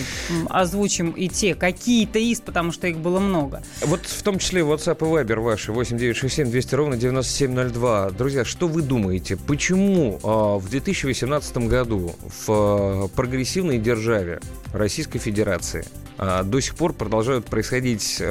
озвучим 0.49 1.11
и 1.11 1.29
те 1.29 1.55
какие-то 1.55 2.19
из, 2.19 2.41
потому 2.41 2.73
что 2.73 2.87
их 2.87 2.99
было 2.99 3.21
много. 3.21 3.63
Вот 3.83 4.07
в 4.07 4.23
том 4.23 4.39
числе 4.39 4.63
WhatsApp 4.63 4.99
и 4.99 5.25
Viber 5.25 5.41
ваши 5.41 5.73
8967 5.73 6.51
200 6.51 6.75
ровно 6.75 6.97
9702. 6.97 8.11
Друзья, 8.11 8.45
что 8.45 8.67
вы 8.69 8.83
думаете, 8.83 9.37
почему 9.37 10.19
а, 10.23 10.59
в 10.59 10.69
2018 10.69 11.59
году 11.59 12.15
в 12.47 12.47
а, 12.49 13.09
прогрессивной 13.09 13.79
державе 13.79 14.41
Российской 14.73 15.19
Федерации 15.19 15.85
до 16.19 16.61
сих 16.61 16.77
пор 16.77 16.95
продолжают 16.95 17.45
происходить, 17.45 18.23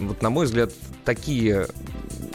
вот 0.00 0.22
на 0.22 0.30
мой 0.30 0.46
взгляд, 0.46 0.70
такие 1.04 1.66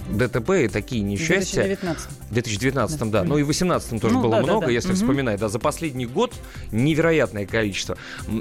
ДТП 0.10 0.50
и 0.66 0.68
такие 0.68 1.02
несчастья. 1.02 1.64
2019. 1.64 2.08
В 2.30 2.34
2019 2.34 3.12
да. 3.12 3.24
Ну 3.24 3.38
и 3.38 3.44
в 3.44 3.48
2018 3.48 4.02
тоже 4.02 4.16
Ну, 4.16 4.22
было 4.22 4.32
да, 4.32 4.38
да, 4.38 4.44
много, 4.44 4.66
да. 4.68 4.72
если 4.72 4.90
Мгм. 4.90 4.98
вспоминать. 4.98 5.40
Да, 5.40 5.50
за 5.50 5.60
последний 5.60 6.06
год 6.06 6.34
невероятное 6.72 7.46
количество. 7.46 7.98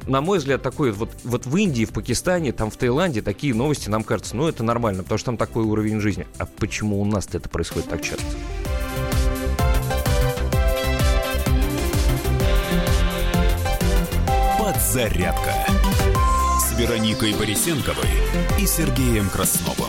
На 0.06 0.20
мой 0.20 0.38
взгляд, 0.38 0.62
такое 0.62 0.92
вот, 0.92 1.10
вот 1.24 1.46
в 1.46 1.56
Индии, 1.56 1.84
в 1.84 1.90
Пакистане, 1.90 2.52
там 2.52 2.70
в 2.70 2.76
Таиланде 2.76 3.22
такие 3.22 3.54
новости 3.54 3.88
нам 3.88 4.02
кажется, 4.04 4.36
ну 4.36 4.48
это 4.48 4.62
нормально, 4.62 5.02
потому 5.02 5.18
что 5.18 5.26
там 5.26 5.36
такой 5.36 5.64
уровень 5.64 6.00
жизни. 6.00 6.26
А 6.38 6.46
почему 6.46 7.00
у 7.00 7.04
нас 7.04 7.28
это 7.32 7.48
происходит 7.48 7.88
так 7.88 8.02
часто? 8.02 8.24
Подзарядка 14.58 15.54
с 16.60 16.78
Вероникой 16.78 17.34
Борисенковой 17.34 18.08
и 18.58 18.66
Сергеем 18.66 19.28
Красновым. 19.28 19.88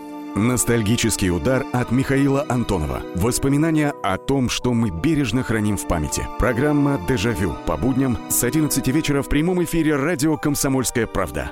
Ностальгический 0.35 1.29
удар 1.29 1.65
от 1.73 1.91
Михаила 1.91 2.45
Антонова. 2.47 3.03
Воспоминания 3.15 3.93
о 4.01 4.17
том, 4.17 4.49
что 4.49 4.73
мы 4.73 4.89
бережно 4.89 5.43
храним 5.43 5.75
в 5.75 5.87
памяти. 5.87 6.25
Программа 6.39 6.99
«Дежавю» 7.05 7.53
по 7.65 7.75
будням 7.75 8.17
с 8.29 8.41
11 8.41 8.87
вечера 8.87 9.23
в 9.23 9.29
прямом 9.29 9.61
эфире 9.65 9.97
радио 9.97 10.37
«Комсомольская 10.37 11.05
правда». 11.05 11.51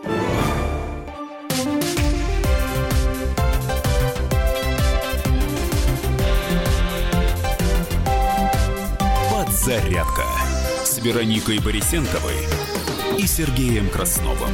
Подзарядка 9.30 10.24
с 10.86 11.00
Вероникой 11.00 11.60
Борисенковой 11.60 12.48
и 13.18 13.28
Сергеем 13.28 13.90
Красновым. 13.90 14.52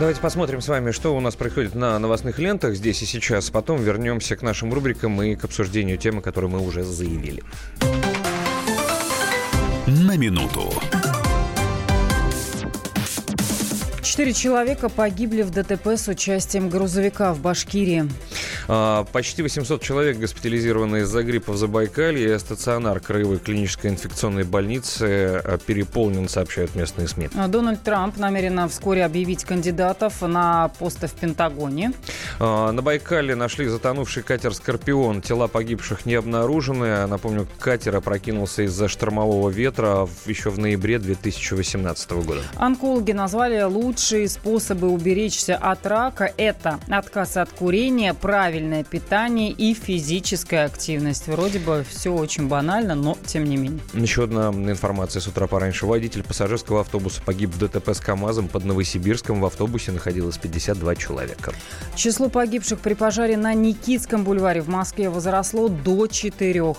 Давайте 0.00 0.22
посмотрим 0.22 0.62
с 0.62 0.68
вами, 0.68 0.92
что 0.92 1.14
у 1.14 1.20
нас 1.20 1.36
происходит 1.36 1.74
на 1.74 1.98
новостных 1.98 2.38
лентах 2.38 2.74
здесь 2.74 3.02
и 3.02 3.04
сейчас. 3.04 3.50
Потом 3.50 3.82
вернемся 3.82 4.34
к 4.34 4.40
нашим 4.40 4.72
рубрикам 4.72 5.20
и 5.20 5.34
к 5.36 5.44
обсуждению 5.44 5.98
темы, 5.98 6.22
которую 6.22 6.50
мы 6.50 6.66
уже 6.66 6.84
заявили. 6.84 7.42
На 9.86 10.16
минуту. 10.16 10.72
Четыре 14.20 14.34
человека 14.34 14.90
погибли 14.90 15.40
в 15.40 15.48
ДТП 15.50 15.96
с 15.96 16.06
участием 16.06 16.68
грузовика 16.68 17.32
в 17.32 17.40
Башкирии. 17.40 18.06
А, 18.68 19.04
почти 19.12 19.42
800 19.42 19.80
человек 19.80 20.18
госпитализированы 20.18 20.98
из-за 20.98 21.22
гриппа 21.22 21.52
в 21.52 21.56
Забайкалье. 21.56 22.38
Стационар 22.38 23.00
Краевой 23.00 23.38
клинической 23.38 23.90
инфекционной 23.90 24.44
больницы 24.44 25.40
а, 25.42 25.56
переполнен, 25.56 26.28
сообщают 26.28 26.74
местные 26.74 27.08
СМИ. 27.08 27.30
А, 27.34 27.48
Дональд 27.48 27.82
Трамп 27.82 28.18
намерен 28.18 28.68
вскоре 28.68 29.06
объявить 29.06 29.44
кандидатов 29.44 30.20
на 30.20 30.68
посты 30.78 31.06
в 31.06 31.12
Пентагоне. 31.12 31.94
На 32.38 32.82
Байкале 32.82 33.34
нашли 33.34 33.68
затонувший 33.68 34.22
катер 34.22 34.54
«Скорпион». 34.54 35.22
Тела 35.22 35.46
погибших 35.48 36.04
не 36.04 36.14
обнаружены. 36.14 37.06
Напомню, 37.06 37.48
катер 37.58 37.96
опрокинулся 37.96 38.64
из-за 38.64 38.88
штормового 38.88 39.48
ветра 39.48 40.06
еще 40.26 40.50
в 40.50 40.58
ноябре 40.58 40.98
2018 40.98 42.10
года. 42.10 42.42
Онкологи 42.56 43.12
назвали 43.12 43.62
лучшие 44.10 44.28
способы 44.28 44.88
уберечься 44.88 45.56
от 45.56 45.86
рака. 45.86 46.32
Это 46.36 46.80
отказ 46.88 47.36
от 47.36 47.50
курения, 47.50 48.12
правильно 48.12 48.40
правильное 48.50 48.82
питание 48.82 49.52
и 49.52 49.72
физическая 49.74 50.66
активность. 50.66 51.28
Вроде 51.28 51.60
бы 51.60 51.84
все 51.88 52.12
очень 52.12 52.48
банально, 52.48 52.96
но 52.96 53.16
тем 53.24 53.44
не 53.44 53.56
менее. 53.56 53.80
Еще 53.94 54.24
одна 54.24 54.48
информация 54.48 55.20
с 55.20 55.28
утра 55.28 55.46
пораньше. 55.46 55.86
Водитель 55.86 56.24
пассажирского 56.24 56.80
автобуса 56.80 57.22
погиб 57.24 57.50
в 57.50 57.58
ДТП 57.58 57.90
с 57.90 58.00
КАМАЗом 58.00 58.48
под 58.48 58.64
Новосибирском. 58.64 59.40
В 59.40 59.44
автобусе 59.44 59.92
находилось 59.92 60.38
52 60.38 60.96
человека. 60.96 61.52
Число 61.94 62.28
погибших 62.28 62.80
при 62.80 62.94
пожаре 62.94 63.36
на 63.36 63.54
Никитском 63.54 64.24
бульваре 64.24 64.60
в 64.60 64.68
Москве 64.68 65.08
возросло 65.08 65.68
до 65.68 66.08
четырех. 66.08 66.78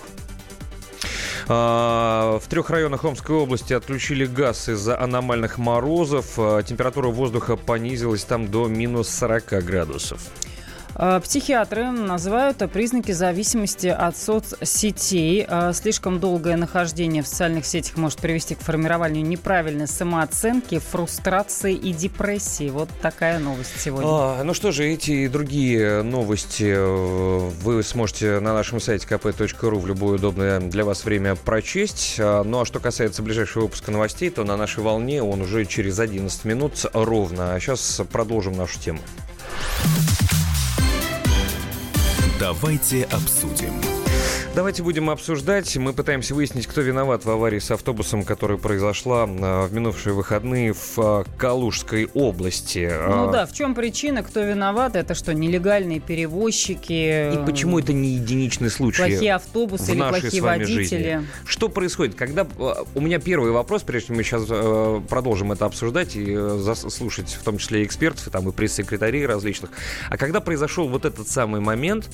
А, 1.48 2.38
в 2.38 2.48
трех 2.48 2.70
районах 2.70 3.04
Омской 3.04 3.36
области 3.36 3.72
отключили 3.72 4.26
газ 4.26 4.68
из-за 4.68 4.98
аномальных 4.98 5.58
морозов. 5.58 6.34
А, 6.38 6.62
температура 6.62 7.08
воздуха 7.08 7.56
понизилась 7.56 8.24
там 8.24 8.48
до 8.48 8.68
минус 8.68 9.08
40 9.08 9.64
градусов. 9.64 10.20
Э, 10.94 11.20
психиатры 11.22 11.90
называют 11.90 12.58
признаки 12.72 13.12
зависимости 13.12 13.86
от 13.86 14.16
соцсетей. 14.16 15.46
Э, 15.48 15.72
слишком 15.72 16.20
долгое 16.20 16.56
нахождение 16.56 17.22
в 17.22 17.26
социальных 17.26 17.66
сетях 17.66 17.96
может 17.96 18.18
привести 18.18 18.54
к 18.54 18.60
формированию 18.60 19.24
неправильной 19.24 19.86
самооценки, 19.86 20.78
фрустрации 20.78 21.74
и 21.74 21.92
депрессии. 21.92 22.70
Вот 22.70 22.88
такая 23.00 23.38
новость 23.38 23.80
сегодня. 23.80 24.08
А, 24.08 24.42
ну 24.44 24.54
что 24.54 24.72
же, 24.72 24.86
эти 24.86 25.12
и 25.12 25.28
другие 25.28 26.02
новости 26.02 26.72
э, 26.74 27.50
вы 27.62 27.82
сможете 27.82 28.40
на 28.40 28.54
нашем 28.54 28.80
сайте 28.80 29.06
kp.ru 29.06 29.78
в 29.78 29.86
любое 29.86 30.16
удобное 30.16 30.60
для 30.60 30.84
вас 30.84 31.04
время 31.04 31.36
прочесть. 31.36 32.16
А, 32.18 32.44
ну 32.44 32.60
а 32.60 32.64
что 32.64 32.80
касается 32.80 33.22
ближайшего 33.22 33.62
выпуска 33.64 33.90
новостей, 33.90 34.30
то 34.30 34.44
на 34.44 34.56
нашей 34.56 34.82
волне 34.82 35.22
он 35.22 35.42
уже 35.42 35.64
через 35.64 35.98
11 35.98 36.44
минут 36.44 36.84
ровно. 36.92 37.54
А 37.54 37.60
сейчас 37.60 38.00
продолжим 38.10 38.56
нашу 38.56 38.78
тему. 38.78 39.00
Давайте 42.42 43.04
обсудим. 43.04 43.91
Давайте 44.54 44.82
будем 44.82 45.08
обсуждать. 45.08 45.74
Мы 45.78 45.94
пытаемся 45.94 46.34
выяснить, 46.34 46.66
кто 46.66 46.82
виноват 46.82 47.24
в 47.24 47.30
аварии 47.30 47.58
с 47.58 47.70
автобусом, 47.70 48.22
которая 48.22 48.58
произошла 48.58 49.26
а, 49.26 49.66
в 49.66 49.72
минувшие 49.72 50.12
выходные 50.12 50.74
в 50.74 50.98
а, 50.98 51.24
Калужской 51.38 52.10
области. 52.12 52.86
Ну 53.08 53.30
а, 53.30 53.32
да, 53.32 53.46
в 53.46 53.54
чем 53.54 53.74
причина, 53.74 54.22
кто 54.22 54.40
виноват? 54.40 54.94
Это 54.94 55.14
что, 55.14 55.32
нелегальные 55.32 56.00
перевозчики? 56.00 57.32
И 57.32 57.46
почему 57.46 57.78
это 57.78 57.94
не 57.94 58.10
единичный 58.10 58.68
случай? 58.68 58.98
Плохие 58.98 59.34
автобусы 59.36 59.92
или 59.92 60.00
плохие 60.00 60.42
водители? 60.42 60.74
Жизни? 60.74 61.26
Что 61.46 61.70
происходит? 61.70 62.14
Когда 62.14 62.46
у 62.94 63.00
меня 63.00 63.20
первый 63.20 63.52
вопрос, 63.52 63.84
прежде 63.84 64.08
чем 64.08 64.16
мы 64.16 64.22
сейчас 64.22 64.44
продолжим 65.08 65.52
это 65.52 65.64
обсуждать 65.64 66.14
и 66.14 66.36
слушать, 66.90 67.38
в 67.40 67.42
том 67.42 67.56
числе 67.56 67.82
и 67.82 67.84
экспертов, 67.86 68.26
и 68.26 68.30
там 68.30 68.46
и 68.50 68.52
пресс-секретарей 68.52 69.24
различных. 69.24 69.70
А 70.10 70.18
когда 70.18 70.42
произошел 70.42 70.88
вот 70.88 71.06
этот 71.06 71.26
самый 71.26 71.62
момент, 71.62 72.10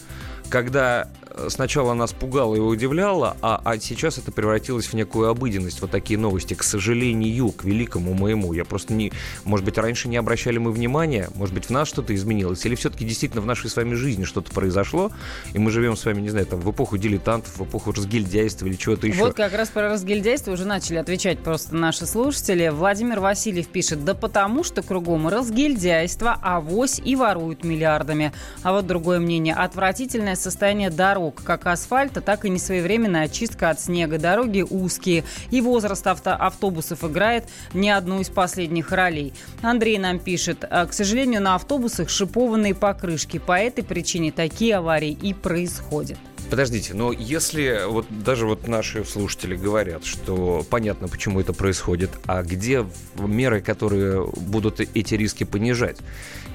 когда 0.49 1.09
э, 1.31 1.49
сначала 1.51 1.95
нас 1.95 2.13
пугало 2.13 2.57
и 2.57 2.61
удивляло, 2.61 3.37
а, 3.43 3.61
а 3.65 3.79
сейчас 3.79 4.19
это 4.19 4.33
превратилось 4.33 4.87
в 4.87 4.95
некую 4.95 5.29
обыденность. 5.29 5.81
Вот 5.81 5.91
такие 5.91 6.19
новости, 6.19 6.55
к 6.55 6.63
сожалению, 6.63 7.51
к 7.53 7.65
великому 7.65 8.15
моему. 8.15 8.53
Я 8.53 8.65
просто 8.65 8.95
не... 8.95 9.13
Может 9.45 9.65
быть, 9.65 9.79
раньше 9.79 10.09
не 10.09 10.17
обращали 10.17 10.59
мы 10.59 10.73
внимания, 10.73 11.29
может 11.35 11.55
быть, 11.55 11.67
в 11.67 11.71
нас 11.71 11.89
что-то 11.89 12.15
изменилось, 12.15 12.65
или 12.65 12.75
все-таки 12.75 13.05
действительно 13.05 13.43
в 13.43 13.47
нашей 13.47 13.71
с 13.71 13.77
вами 13.77 13.95
жизни 13.95 14.25
что-то 14.25 14.53
произошло, 14.53 15.13
и 15.53 15.59
мы 15.59 15.71
живем 15.71 15.97
с 15.97 16.05
вами, 16.05 16.21
не 16.21 16.31
знаю, 16.31 16.47
там, 16.47 16.61
в 16.61 16.71
эпоху 16.71 16.97
дилетантов, 16.99 17.57
в 17.59 17.65
эпоху 17.65 17.93
разгильдяйства 17.93 18.67
или 18.67 18.75
чего-то 18.75 19.07
еще. 19.07 19.19
Вот 19.19 19.35
как 19.35 19.53
раз 19.53 19.69
про 19.69 19.89
разгильдяйство 19.89 20.53
уже 20.53 20.65
начали 20.65 20.97
отвечать 20.97 21.39
просто 21.41 21.75
наши 21.75 22.07
слушатели. 22.07 22.69
Владимир 22.69 23.21
Васильев 23.21 23.69
пишет, 23.69 24.05
да 24.05 24.15
потому 24.15 24.65
что 24.65 24.83
кругом 24.83 25.29
разгильдяйство, 25.29 26.39
авось 26.43 27.01
и 27.05 27.17
воруют 27.17 27.65
миллиардами. 27.65 28.33
А 28.63 28.73
вот 28.73 28.87
другое 28.87 29.19
мнение. 29.21 29.55
Отвратительное 29.55 30.37
состояние 30.39 30.91
дорог, 30.91 31.43
как 31.43 31.67
асфальта, 31.67 32.21
так 32.21 32.45
и 32.45 32.51
несвоевременная 32.51 33.25
очистка 33.25 33.71
от 33.71 33.81
снега. 33.81 34.19
Дороги 34.19 34.65
узкие, 34.69 35.25
и 35.51 35.61
возраст 35.61 36.07
авто 36.07 36.31
автобусов 36.31 37.05
играет 37.05 37.45
не 37.75 37.91
одну 37.91 38.21
из 38.21 38.29
последних 38.29 38.93
ролей. 38.93 39.33
Андрей 39.63 39.99
нам 39.99 40.19
пишет, 40.19 40.65
«А, 40.69 40.87
к 40.87 40.93
сожалению, 40.93 41.43
на 41.43 41.55
автобусах 41.55 42.09
шипованные 42.09 42.75
покрышки. 42.75 43.39
По 43.39 43.59
этой 43.59 43.85
причине 43.85 44.33
такие 44.33 44.77
аварии 44.77 45.11
и 45.11 45.35
происходят. 45.35 46.19
Подождите, 46.51 46.95
но 46.95 47.13
если 47.13 47.83
вот 47.87 48.07
даже 48.09 48.47
вот 48.47 48.67
наши 48.67 49.05
слушатели 49.05 49.55
говорят, 49.55 50.05
что 50.05 50.65
понятно, 50.71 51.07
почему 51.07 51.41
это 51.41 51.53
происходит, 51.53 52.11
а 52.27 52.43
где 52.43 52.87
меры, 53.19 53.61
которые 53.61 54.27
будут 54.27 54.81
эти 54.81 55.15
риски 55.15 55.45
понижать? 55.45 55.99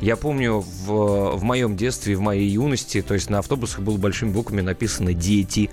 Я 0.02 0.16
помню 0.16 0.60
в, 0.60 1.38
в 1.38 1.44
моем 1.44 1.78
детстве, 1.78 2.16
в 2.16 2.22
моей 2.22 2.50
юности, 2.50 3.04
то 3.04 3.14
есть 3.14 3.30
на 3.30 3.40
автобусах 3.40 3.82
было 3.82 3.98
большими 3.98 4.32
буквами 4.32 4.62
написано 4.62 5.14
«Дети», 5.14 5.70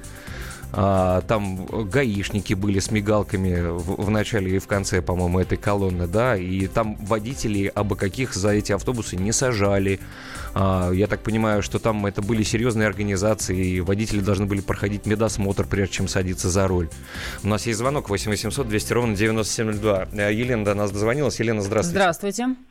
а, 0.72 1.22
там 1.22 1.66
гаишники 1.66 2.54
были 2.54 2.78
с 2.78 2.90
мигалками 2.90 3.60
в, 3.60 4.04
в 4.04 4.10
начале 4.10 4.56
и 4.56 4.58
в 4.58 4.66
конце, 4.66 5.02
по-моему, 5.02 5.40
этой 5.40 5.58
колонны, 5.58 6.06
да, 6.06 6.36
и 6.36 6.66
там 6.66 6.96
водители 6.96 7.70
абы 7.74 7.96
каких 7.96 8.34
за 8.34 8.50
эти 8.50 8.72
автобусы 8.72 9.16
не 9.16 9.32
сажали. 9.32 10.00
А, 10.54 10.90
я 10.92 11.06
так 11.06 11.20
понимаю, 11.20 11.62
что 11.62 11.78
там 11.78 12.06
это 12.06 12.22
были 12.22 12.42
серьезные 12.42 12.86
организации, 12.86 13.66
и 13.66 13.80
водители 13.80 14.20
должны 14.20 14.46
были 14.46 14.60
проходить 14.60 15.06
медосмотр, 15.06 15.66
прежде 15.66 15.94
чем 15.94 16.08
садиться 16.08 16.48
за 16.48 16.68
руль. 16.68 16.88
У 17.42 17.48
нас 17.48 17.66
есть 17.66 17.78
звонок 17.78 18.08
8 18.08 18.30
800 18.30 18.68
200 18.68 18.92
ровно 18.92 19.16
9702. 19.16 20.30
Елена 20.30 20.64
до 20.64 20.74
нас 20.74 20.90
дозвонилась. 20.90 21.38
Елена, 21.40 21.62
здравствуйте. 21.62 21.98
Здравствуйте. 21.98 22.69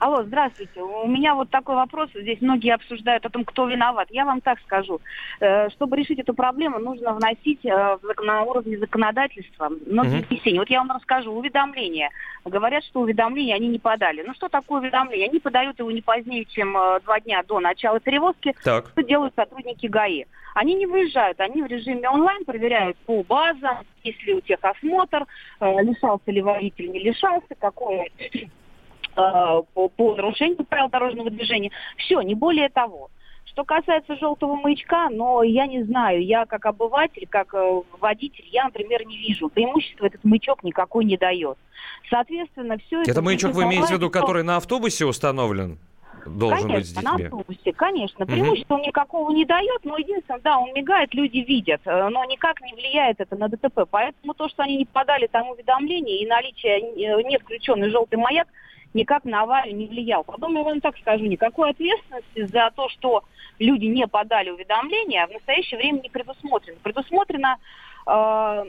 Алло, 0.00 0.22
здравствуйте. 0.22 0.80
У 0.80 1.06
меня 1.06 1.34
вот 1.34 1.50
такой 1.50 1.74
вопрос. 1.74 2.08
Здесь 2.14 2.40
многие 2.40 2.72
обсуждают 2.72 3.26
о 3.26 3.28
том, 3.28 3.44
кто 3.44 3.66
виноват. 3.66 4.08
Я 4.10 4.24
вам 4.24 4.40
так 4.40 4.58
скажу. 4.60 4.98
Э, 5.40 5.68
чтобы 5.68 5.98
решить 5.98 6.18
эту 6.18 6.32
проблему, 6.32 6.78
нужно 6.78 7.12
вносить 7.12 7.62
э, 7.66 7.98
на 8.22 8.42
уровне 8.44 8.78
законодательства 8.78 9.70
многие 9.86 10.22
внесения. 10.22 10.58
Вот 10.58 10.70
я 10.70 10.78
вам 10.78 10.90
расскажу. 10.90 11.30
Уведомления. 11.32 12.08
Говорят, 12.46 12.82
что 12.84 13.00
уведомления 13.00 13.54
они 13.54 13.68
не 13.68 13.78
подали. 13.78 14.24
Ну 14.26 14.32
что 14.32 14.48
такое 14.48 14.80
уведомление? 14.80 15.28
Они 15.28 15.38
подают 15.38 15.78
его 15.78 15.90
не 15.90 16.00
позднее, 16.00 16.46
чем 16.46 16.74
э, 16.78 17.00
два 17.00 17.20
дня 17.20 17.42
до 17.42 17.60
начала 17.60 18.00
перевозки. 18.00 18.54
Так. 18.64 18.88
Что 18.92 19.02
делают 19.02 19.34
сотрудники 19.36 19.86
ГАИ? 19.86 20.24
Они 20.54 20.74
не 20.74 20.86
выезжают, 20.86 21.38
они 21.40 21.62
в 21.62 21.66
режиме 21.66 22.08
онлайн 22.08 22.44
проверяют 22.44 22.96
по 23.06 23.22
базам, 23.22 23.84
есть 24.02 24.20
ли 24.24 24.34
у 24.34 24.40
тех 24.40 24.58
осмотр, 24.62 25.24
лишался 25.60 26.32
ли 26.32 26.42
водитель, 26.42 26.90
не 26.90 26.98
лишался, 26.98 27.54
какой 27.60 28.10
Э, 28.30 28.46
по, 29.14 29.88
по 29.88 30.14
нарушению 30.14 30.64
правил 30.64 30.88
дорожного 30.88 31.30
движения. 31.30 31.70
Все, 31.96 32.20
не 32.22 32.34
более 32.34 32.68
того. 32.68 33.10
Что 33.44 33.64
касается 33.64 34.16
желтого 34.16 34.54
маячка, 34.54 35.08
но 35.10 35.42
я 35.42 35.66
не 35.66 35.82
знаю, 35.82 36.24
я 36.24 36.46
как 36.46 36.66
обыватель, 36.66 37.26
как 37.28 37.52
э, 37.52 37.82
водитель, 37.98 38.46
я, 38.52 38.64
например, 38.64 39.04
не 39.04 39.16
вижу. 39.16 39.48
Преимущество 39.48 40.06
этот 40.06 40.22
маячок 40.24 40.62
никакой 40.62 41.04
не 41.04 41.16
дает. 41.16 41.58
Соответственно, 42.08 42.78
все 42.78 43.02
это... 43.02 43.10
Это 43.10 43.22
маячок 43.22 43.52
вы 43.52 43.64
имеете 43.64 43.88
в 43.88 43.90
виду, 43.90 44.10
который 44.10 44.44
на 44.44 44.56
автобусе 44.56 45.04
установлен? 45.04 45.78
должен 46.26 46.68
конечно, 46.68 46.76
быть 46.76 46.86
с 46.86 46.92
детьми. 46.92 47.04
на 47.04 47.14
автобусе, 47.14 47.72
конечно. 47.72 48.26
Преимущества 48.26 48.74
он 48.74 48.82
никакого 48.82 49.30
не 49.32 49.44
дает, 49.44 49.84
но 49.84 49.96
единственное, 49.96 50.40
да, 50.40 50.58
он 50.58 50.72
мигает, 50.74 51.14
люди 51.14 51.38
видят, 51.38 51.80
э, 51.84 52.08
но 52.08 52.24
никак 52.24 52.60
не 52.60 52.72
влияет 52.74 53.20
это 53.20 53.36
на 53.36 53.48
ДТП. 53.48 53.80
Поэтому 53.90 54.34
то, 54.34 54.48
что 54.48 54.62
они 54.62 54.76
не 54.76 54.84
подали 54.84 55.26
там 55.26 55.48
уведомление 55.48 56.22
и 56.22 56.26
наличие 56.26 56.82
не 57.24 57.38
включенный 57.38 57.90
желтый 57.90 58.18
маяк, 58.18 58.48
никак 58.94 59.24
на 59.24 59.42
аварию 59.42 59.76
не 59.76 59.86
влиял. 59.86 60.24
Потом 60.24 60.56
я 60.56 60.62
вам 60.62 60.80
так 60.80 60.96
скажу, 60.98 61.24
никакой 61.24 61.70
ответственности 61.70 62.46
за 62.46 62.70
то, 62.74 62.88
что 62.88 63.24
люди 63.58 63.86
не 63.86 64.06
подали 64.06 64.50
уведомления, 64.50 65.26
в 65.26 65.32
настоящее 65.32 65.78
время 65.78 66.00
не 66.00 66.08
предусмотрено. 66.08 66.78
Предусмотрено 66.82 67.58
э, 68.06 68.64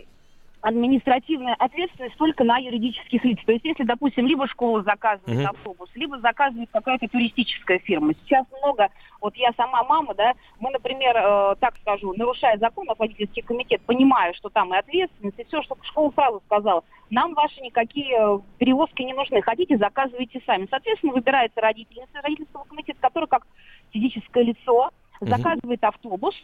административная 0.61 1.55
ответственность 1.55 2.15
только 2.17 2.43
на 2.43 2.57
юридических 2.57 3.23
лиц. 3.25 3.39
То 3.45 3.51
есть, 3.51 3.65
если, 3.65 3.83
допустим, 3.83 4.27
либо 4.27 4.47
школа 4.47 4.83
заказывает 4.83 5.39
uh-huh. 5.39 5.49
автобус, 5.49 5.89
либо 5.95 6.19
заказывает 6.19 6.69
какая-то 6.71 7.07
туристическая 7.07 7.79
фирма. 7.79 8.13
Сейчас 8.13 8.45
много, 8.61 8.89
вот 9.19 9.35
я 9.35 9.51
сама 9.57 9.83
мама, 9.83 10.13
да, 10.13 10.33
мы, 10.59 10.69
например, 10.69 11.15
э, 11.17 11.55
так 11.59 11.75
скажу, 11.81 12.13
нарушая 12.13 12.57
закон 12.59 12.89
о 12.89 12.95
водительский 12.95 13.41
комитет, 13.41 13.81
понимаю, 13.81 14.33
что 14.35 14.49
там 14.49 14.73
и 14.73 14.77
ответственность, 14.77 15.39
и 15.39 15.43
все, 15.45 15.63
что 15.63 15.75
школа 15.81 16.11
сразу 16.15 16.41
сказала, 16.45 16.83
нам 17.09 17.33
ваши 17.33 17.59
никакие 17.61 18.15
э, 18.15 18.39
перевозки 18.59 19.01
не 19.01 19.13
нужны, 19.13 19.41
хотите, 19.41 19.77
заказывайте 19.77 20.41
сами. 20.45 20.67
Соответственно, 20.69 21.13
выбирается 21.13 21.59
родительница 21.59 22.21
родительского 22.21 22.65
комитета, 22.65 22.99
который 23.01 23.27
как 23.27 23.47
физическое 23.91 24.43
лицо 24.43 24.91
заказывает 25.21 25.81
uh-huh. 25.81 25.87
автобус, 25.87 26.35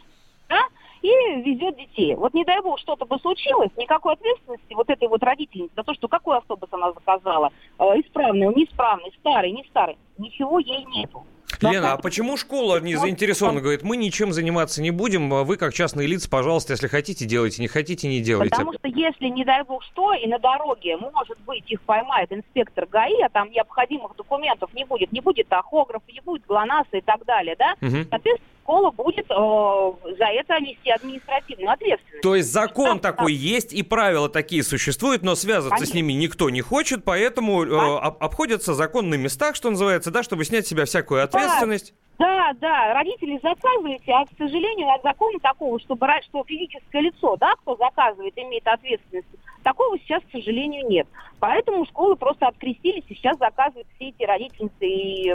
да, 0.48 0.60
и 1.02 1.08
везет 1.42 1.76
детей. 1.76 2.14
Вот 2.14 2.34
не 2.34 2.44
дай 2.44 2.60
бог 2.60 2.78
что-то 2.78 3.04
бы 3.06 3.18
случилось, 3.18 3.70
никакой 3.76 4.14
ответственности 4.14 4.74
вот 4.74 4.88
этой 4.88 5.08
вот 5.08 5.22
родительницы 5.22 5.72
за 5.76 5.82
то, 5.82 5.94
что 5.94 6.08
какой 6.08 6.38
автобус 6.38 6.68
она 6.72 6.92
заказала, 6.92 7.50
э, 7.78 7.82
исправный, 8.00 8.54
неисправный, 8.54 9.12
старый, 9.20 9.52
не 9.52 9.64
старый, 9.70 9.96
ничего 10.18 10.58
ей 10.58 10.84
нету. 10.86 11.24
Лена, 11.60 11.94
а 11.94 11.96
почему 11.96 12.36
школа 12.36 12.80
не 12.80 12.94
заинтересована? 12.94 13.60
Говорит, 13.60 13.82
мы 13.82 13.96
ничем 13.96 14.32
заниматься 14.32 14.80
не 14.82 14.90
будем, 14.90 15.32
а 15.32 15.44
вы 15.44 15.56
как 15.56 15.74
частные 15.74 16.06
лица, 16.06 16.28
пожалуйста, 16.28 16.72
если 16.74 16.86
хотите, 16.86 17.24
делайте, 17.24 17.62
не 17.62 17.68
хотите, 17.68 18.08
не 18.08 18.20
делайте. 18.20 18.50
Потому 18.50 18.72
что 18.74 18.88
если, 18.88 19.26
не 19.26 19.44
дай 19.44 19.64
бог 19.64 19.82
что, 19.82 20.12
и 20.14 20.26
на 20.26 20.38
дороге, 20.38 20.96
может 20.96 21.38
быть, 21.46 21.64
их 21.70 21.80
поймает 21.82 22.32
инспектор 22.32 22.86
ГАИ, 22.86 23.22
а 23.22 23.28
там 23.28 23.50
необходимых 23.50 24.14
документов 24.16 24.72
не 24.74 24.84
будет, 24.84 25.10
не 25.10 25.20
будет 25.20 25.48
тахографа, 25.48 26.04
не 26.12 26.20
будет 26.20 26.46
ГЛОНАССа 26.46 26.98
и 26.98 27.00
так 27.00 27.24
далее, 27.24 27.56
да, 27.58 27.74
угу. 27.80 28.04
соответственно, 28.08 28.57
школа 28.68 28.90
будет 28.90 29.26
э, 29.30 30.14
за 30.18 30.24
это 30.26 30.60
нести 30.60 30.90
административную 30.90 31.72
ответственность. 31.72 32.22
То 32.22 32.34
есть 32.34 32.52
закон 32.52 32.98
да, 32.98 33.12
такой 33.12 33.32
да. 33.32 33.40
есть 33.40 33.72
и 33.72 33.82
правила 33.82 34.28
такие 34.28 34.62
существуют, 34.62 35.22
но 35.22 35.34
связываться 35.34 35.76
Конечно. 35.76 35.92
с 35.92 35.94
ними 35.94 36.12
никто 36.12 36.50
не 36.50 36.60
хочет, 36.60 37.02
поэтому 37.02 37.64
э, 37.64 37.98
обходятся 38.20 38.74
закон 38.74 39.08
на 39.08 39.14
местах, 39.14 39.56
что 39.56 39.70
называется, 39.70 40.10
да, 40.10 40.22
чтобы 40.22 40.44
снять 40.44 40.66
с 40.66 40.68
себя 40.68 40.84
всякую 40.84 41.24
ответственность. 41.24 41.94
Да, 42.18 42.52
да, 42.60 42.92
родители 42.94 43.38
заказываете, 43.42 44.12
а, 44.12 44.26
к 44.26 44.30
сожалению, 44.36 44.92
от 44.92 45.02
закона 45.02 45.38
такого, 45.38 45.80
чтобы, 45.80 46.06
что 46.24 46.44
физическое 46.44 47.00
лицо, 47.00 47.36
да, 47.36 47.54
кто 47.62 47.76
заказывает, 47.76 48.36
имеет 48.36 48.66
ответственность, 48.66 49.28
такого 49.62 49.98
сейчас, 50.00 50.22
к 50.24 50.32
сожалению, 50.32 50.86
нет. 50.88 51.06
Поэтому 51.40 51.86
школы 51.86 52.16
просто 52.16 52.48
открестились 52.48 53.04
и 53.08 53.14
сейчас 53.14 53.38
заказывают 53.38 53.86
все 53.94 54.08
эти 54.08 54.24
родительницы 54.24 54.84
и 54.84 55.34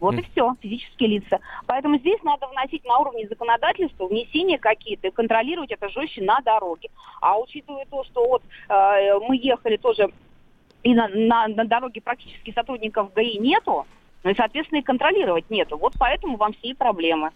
вот 0.00 0.14
mm. 0.14 0.20
и 0.20 0.22
все, 0.30 0.54
физические 0.60 1.08
лица. 1.20 1.40
Поэтому 1.66 1.98
здесь 1.98 2.22
надо 2.22 2.46
вносить 2.48 2.84
на 2.84 2.98
уровне 2.98 3.26
законодательства 3.28 4.06
внесения 4.06 4.58
какие-то 4.58 5.10
контролировать 5.10 5.72
это 5.72 5.88
жестче 5.88 6.22
на 6.22 6.40
дороге. 6.40 6.90
А 7.20 7.38
учитывая 7.38 7.86
то, 7.86 8.04
что 8.04 8.26
вот 8.26 8.42
э, 8.68 9.18
мы 9.28 9.36
ехали 9.36 9.76
тоже 9.76 10.10
и 10.82 10.94
на, 10.94 11.08
на, 11.08 11.48
на 11.48 11.64
дороге 11.64 12.00
практически 12.00 12.52
сотрудников 12.52 13.12
ГАИ 13.12 13.38
нету, 13.38 13.86
ну 14.26 14.32
и, 14.32 14.34
соответственно, 14.34 14.80
и 14.80 14.82
контролировать 14.82 15.48
нету. 15.50 15.78
Вот 15.78 15.92
поэтому 16.00 16.36
вам 16.36 16.52
все 16.54 16.70
и 16.70 16.74
проблемы. 16.74 17.30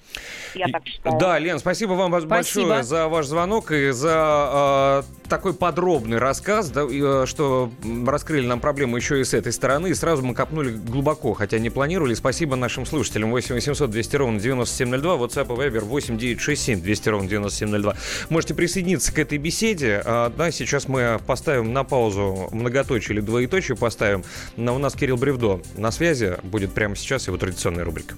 Я 0.57 0.66
так 0.66 0.85
считаю. 0.85 1.16
Да, 1.20 1.38
Лен, 1.38 1.61
спасибо 1.61 1.92
вам 1.92 2.11
спасибо. 2.11 2.35
большое 2.35 2.83
за 2.83 3.07
ваш 3.07 3.26
звонок 3.26 3.70
и 3.70 3.90
за 3.90 5.05
э, 5.05 5.29
такой 5.29 5.55
подробный 5.55 6.18
рассказ, 6.18 6.68
да, 6.70 6.83
э, 6.90 7.26
что 7.26 7.70
раскрыли 8.05 8.44
нам 8.44 8.59
проблему 8.59 8.96
еще 8.96 9.20
и 9.20 9.24
с 9.24 9.35
этой 9.35 9.53
стороны. 9.53 9.90
И 9.90 9.94
сразу 9.94 10.24
мы 10.24 10.35
копнули 10.35 10.70
глубоко, 10.70 11.33
хотя 11.33 11.61
не 11.61 11.70
планировали. 11.70 12.14
Спасибо 12.14 12.57
нашим 12.57 12.85
слушателям. 12.85 13.31
8 13.31 13.55
800 13.55 13.88
200 13.88 14.16
ровно 14.16 14.40
9702, 14.40 15.14
WhatsApp 15.14 15.44
и 15.44 15.68
Viber 15.68 15.85
8 15.85 16.18
967 16.18 16.83
200 16.83 17.09
ровно 17.09 17.29
9702. 17.29 17.94
Можете 18.31 18.55
присоединиться 18.55 19.14
к 19.14 19.18
этой 19.20 19.38
беседе. 19.38 20.03
А, 20.05 20.31
да, 20.37 20.50
сейчас 20.50 20.88
мы 20.88 21.20
поставим 21.24 21.72
на 21.72 21.85
паузу 21.85 22.48
многоточие 22.50 23.14
или 23.14 23.20
двоеточие 23.20 23.76
поставим. 23.76 24.24
Но 24.57 24.74
у 24.74 24.79
нас 24.79 24.94
Кирилл 24.94 25.18
Бревдо 25.18 25.61
на 25.76 25.92
связи 25.92 26.37
будет 26.42 26.70
будет 26.70 26.74
прямо 26.80 26.96
сейчас 26.96 27.26
его 27.26 27.36
традиционная 27.36 27.84
рубрика. 27.84 28.14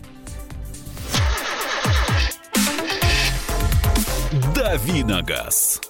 Давиногаз. 4.55 5.81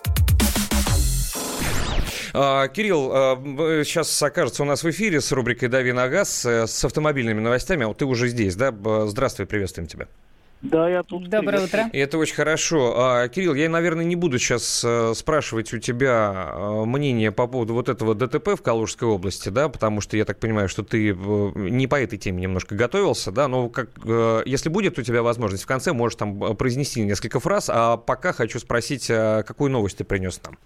А, 2.33 2.67
Кирилл, 2.69 3.11
а, 3.13 3.37
сейчас 3.85 4.23
окажется 4.23 4.63
у 4.63 4.65
нас 4.65 4.83
в 4.83 4.91
эфире 4.91 5.21
с 5.21 5.33
рубрикой 5.33 5.69
«Дави 5.69 5.93
на 5.93 6.09
газ» 6.09 6.47
э, 6.47 6.67
с 6.67 6.83
автомобильными 6.83 7.41
новостями. 7.41 7.85
А 7.85 7.89
вот 7.89 7.99
ты 7.99 8.07
уже 8.07 8.29
здесь, 8.29 8.57
да? 8.57 8.73
Здравствуй, 9.07 9.45
приветствуем 9.45 9.87
тебя. 9.87 10.09
Да, 10.63 10.89
я 10.89 11.03
тут. 11.03 11.29
Доброе 11.29 11.65
утро. 11.65 11.91
И 11.93 11.99
это 11.99 12.19
очень 12.19 12.37
хорошо. 12.37 12.95
А, 12.97 13.29
Кирилл, 13.29 13.55
я, 13.55 13.69
наверное, 13.69 14.05
не 14.05 14.15
буду 14.15 14.39
сейчас 14.39 14.85
а, 14.87 15.13
спрашивать 15.13 15.73
у 15.75 15.79
тебя 15.79 16.31
а, 16.33 16.85
мнение 16.85 17.33
по 17.33 17.49
поводу 17.49 17.75
вот 17.75 17.89
этого 17.89 18.15
ДТП 18.15 18.51
в 18.51 18.63
Калужской 18.63 19.09
области, 19.09 19.49
да, 19.49 19.69
потому 19.69 20.01
что 20.01 20.17
я 20.17 20.25
так 20.25 20.39
понимаю, 20.39 20.69
что 20.69 20.85
ты 20.85 21.11
э, 21.11 21.15
не 21.57 21.89
по 21.89 21.97
этой 21.97 22.17
теме 22.17 22.43
немножко 22.43 22.77
готовился, 22.77 23.33
да, 23.33 23.49
но 23.49 23.69
как, 23.71 23.91
э, 24.05 24.43
если 24.47 24.69
будет 24.69 24.99
у 25.01 25.03
тебя 25.03 25.23
возможность 25.23 25.65
в 25.65 25.67
конце, 25.67 25.93
можешь 25.93 26.17
там 26.17 26.57
произнести 26.57 27.03
несколько 27.03 27.41
фраз, 27.41 27.69
а 27.73 27.97
пока 27.97 28.33
хочу 28.33 28.61
спросить, 28.61 29.09
какую 29.09 29.71
новость 29.73 29.99
ты 29.99 30.05
принес 30.05 30.41
нам? 30.45 30.57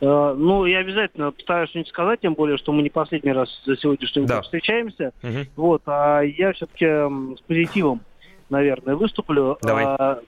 Ну, 0.00 0.66
я 0.66 0.80
обязательно 0.80 1.32
постараюсь 1.32 1.70
что-нибудь 1.70 1.88
сказать, 1.88 2.20
тем 2.20 2.34
более, 2.34 2.58
что 2.58 2.72
мы 2.72 2.82
не 2.82 2.90
последний 2.90 3.32
раз 3.32 3.48
за 3.64 3.76
сегодняшний 3.76 4.26
да. 4.26 4.42
встречаемся. 4.42 5.12
Угу. 5.22 5.38
Вот, 5.56 5.82
а 5.86 6.20
я 6.20 6.52
все-таки 6.52 6.84
с 6.84 7.40
позитивом 7.46 8.02
наверное, 8.50 8.96
выступлю 8.96 9.58
Давай. 9.62 10.18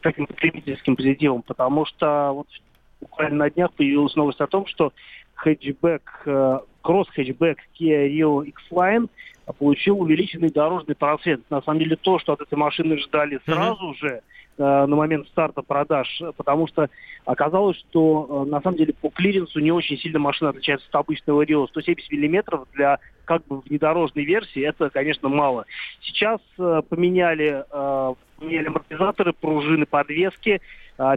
таким 0.00 0.26
потребительским 0.26 0.96
позитивом, 0.96 1.42
потому 1.42 1.86
что 1.86 2.32
вот 2.32 2.46
буквально 3.00 3.36
на 3.36 3.50
днях 3.50 3.72
появилась 3.72 4.14
новость 4.16 4.40
о 4.40 4.46
том, 4.46 4.66
что 4.66 4.92
хэтчбэк, 5.34 6.22
э, 6.26 6.58
кросс-хэтчбэк 6.82 7.58
Kia 7.78 8.08
Rio 8.08 8.44
X-Line 8.44 9.08
получил 9.52 10.00
увеличенный 10.00 10.50
дорожный 10.50 10.94
просвет. 10.94 11.40
На 11.50 11.62
самом 11.62 11.80
деле 11.80 11.96
то, 11.96 12.18
что 12.18 12.32
от 12.32 12.40
этой 12.40 12.56
машины 12.56 12.98
ждали 12.98 13.40
сразу 13.44 13.90
mm-hmm. 13.90 13.96
же, 13.96 14.22
Э, 14.56 14.86
на 14.86 14.94
момент 14.94 15.26
старта 15.28 15.62
продаж, 15.62 16.22
потому 16.36 16.68
что 16.68 16.88
оказалось, 17.24 17.76
что 17.78 18.44
э, 18.46 18.50
на 18.50 18.60
самом 18.60 18.76
деле 18.76 18.92
по 18.92 19.10
клиренсу 19.10 19.58
не 19.58 19.72
очень 19.72 19.98
сильно 19.98 20.20
машина 20.20 20.50
отличается 20.50 20.86
от 20.88 20.94
обычного 20.94 21.42
Рио. 21.42 21.66
170 21.66 22.12
миллиметров 22.12 22.68
для 22.72 23.00
как 23.24 23.44
бы 23.46 23.60
внедорожной 23.60 24.24
версии 24.24 24.62
это, 24.62 24.90
конечно, 24.90 25.28
мало. 25.28 25.66
Сейчас 26.02 26.40
э, 26.58 26.82
поменяли, 26.88 27.64
поменяли 28.38 28.68
амортизаторы, 28.68 29.32
пружины, 29.32 29.86
подвески, 29.86 30.60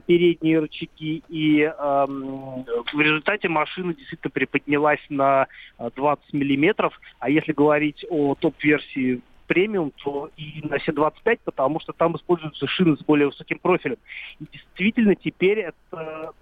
передние 0.05 0.59
рычаги, 0.59 1.23
и 1.29 1.71
в 1.77 2.99
результате 2.99 3.47
машина 3.47 3.93
действительно 3.93 4.31
приподнялась 4.31 4.99
на 5.09 5.47
20 5.77 6.33
миллиметров. 6.33 6.99
А 7.19 7.29
если 7.29 7.51
говорить 7.51 8.05
о 8.09 8.35
топ-версии 8.35 9.21
премиум, 9.45 9.93
то 10.03 10.29
и 10.35 10.61
на 10.67 10.79
все 10.79 10.91
25, 10.91 11.39
потому 11.41 11.79
что 11.79 11.93
там 11.93 12.15
используются 12.15 12.67
шины 12.67 12.97
с 12.97 13.01
более 13.03 13.27
высоким 13.27 13.59
профилем. 13.59 13.97
И 14.39 14.45
действительно 14.51 15.15
теперь 15.15 15.59
это 15.59 16.33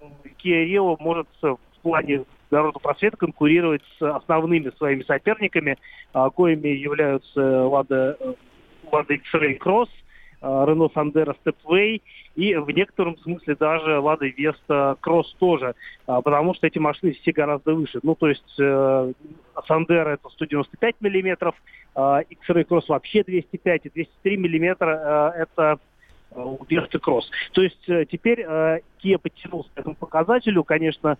Kia 0.42 0.66
Rio 0.66 0.96
может 0.98 1.28
плане 1.86 2.24
дорожного 2.50 2.80
просвета 2.80 3.16
конкурировать 3.16 3.82
с 3.98 4.16
основными 4.16 4.72
своими 4.76 5.02
соперниками, 5.04 5.78
а, 6.12 6.30
коими 6.30 6.68
являются 6.68 7.40
Лада, 7.40 8.18
Лада 8.90 9.14
X-Ray 9.14 9.56
Cross, 9.58 9.88
Рено 10.46 10.88
Сандера 10.94 11.36
Stepway 11.44 12.00
и 12.34 12.54
в 12.54 12.70
некотором 12.70 13.18
смысле 13.18 13.56
даже 13.56 13.98
Лада 13.98 14.26
Веста 14.26 14.96
Кросс 15.00 15.34
тоже, 15.38 15.74
а, 16.06 16.22
потому 16.22 16.54
что 16.54 16.66
эти 16.66 16.78
машины 16.78 17.12
все 17.12 17.32
гораздо 17.32 17.74
выше. 17.74 18.00
Ну, 18.02 18.14
то 18.14 18.28
есть 18.28 18.56
Сандера 19.66 20.10
это 20.10 20.28
195 20.28 20.96
миллиметров, 21.00 21.54
X-Ray 21.94 22.66
Cross 22.66 22.84
вообще 22.88 23.24
205 23.24 23.86
и 23.86 23.90
203 23.90 24.36
миллиметра 24.36 25.34
это 25.36 25.78
у 26.34 26.58
Веста 26.68 26.98
Кросс. 26.98 27.30
То 27.52 27.62
есть 27.62 27.82
теперь 28.10 28.42
Kia 28.42 29.18
подтянулся 29.18 29.70
к 29.74 29.78
этому 29.78 29.94
показателю, 29.94 30.64
конечно, 30.64 31.16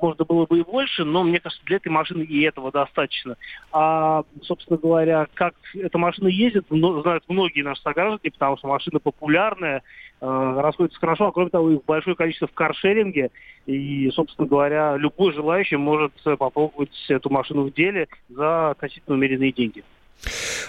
можно 0.00 0.24
было 0.24 0.46
бы 0.46 0.58
и 0.58 0.62
больше, 0.62 1.04
но 1.04 1.22
мне 1.22 1.40
кажется, 1.40 1.64
для 1.66 1.76
этой 1.76 1.88
машины 1.88 2.22
и 2.22 2.42
этого 2.42 2.70
достаточно. 2.70 3.36
А, 3.72 4.22
собственно 4.42 4.78
говоря, 4.78 5.26
как 5.34 5.54
эта 5.74 5.98
машина 5.98 6.28
ездит, 6.28 6.66
знают 6.68 7.24
многие 7.28 7.62
наши 7.62 7.82
сограждане, 7.82 8.30
потому 8.32 8.56
что 8.56 8.68
машина 8.68 8.98
популярная, 8.98 9.82
э, 10.20 10.60
расходится 10.60 10.98
хорошо, 10.98 11.28
а 11.28 11.32
кроме 11.32 11.50
того, 11.50 11.70
их 11.70 11.84
большое 11.84 12.16
количество 12.16 12.48
в 12.48 12.52
каршеринге, 12.52 13.30
и, 13.66 14.10
собственно 14.10 14.48
говоря, 14.48 14.96
любой 14.96 15.32
желающий 15.32 15.76
может 15.76 16.12
попробовать 16.38 16.90
эту 17.08 17.30
машину 17.30 17.64
в 17.64 17.72
деле 17.72 18.08
за 18.28 18.70
относительно 18.70 19.16
умеренные 19.16 19.52
деньги. 19.52 19.84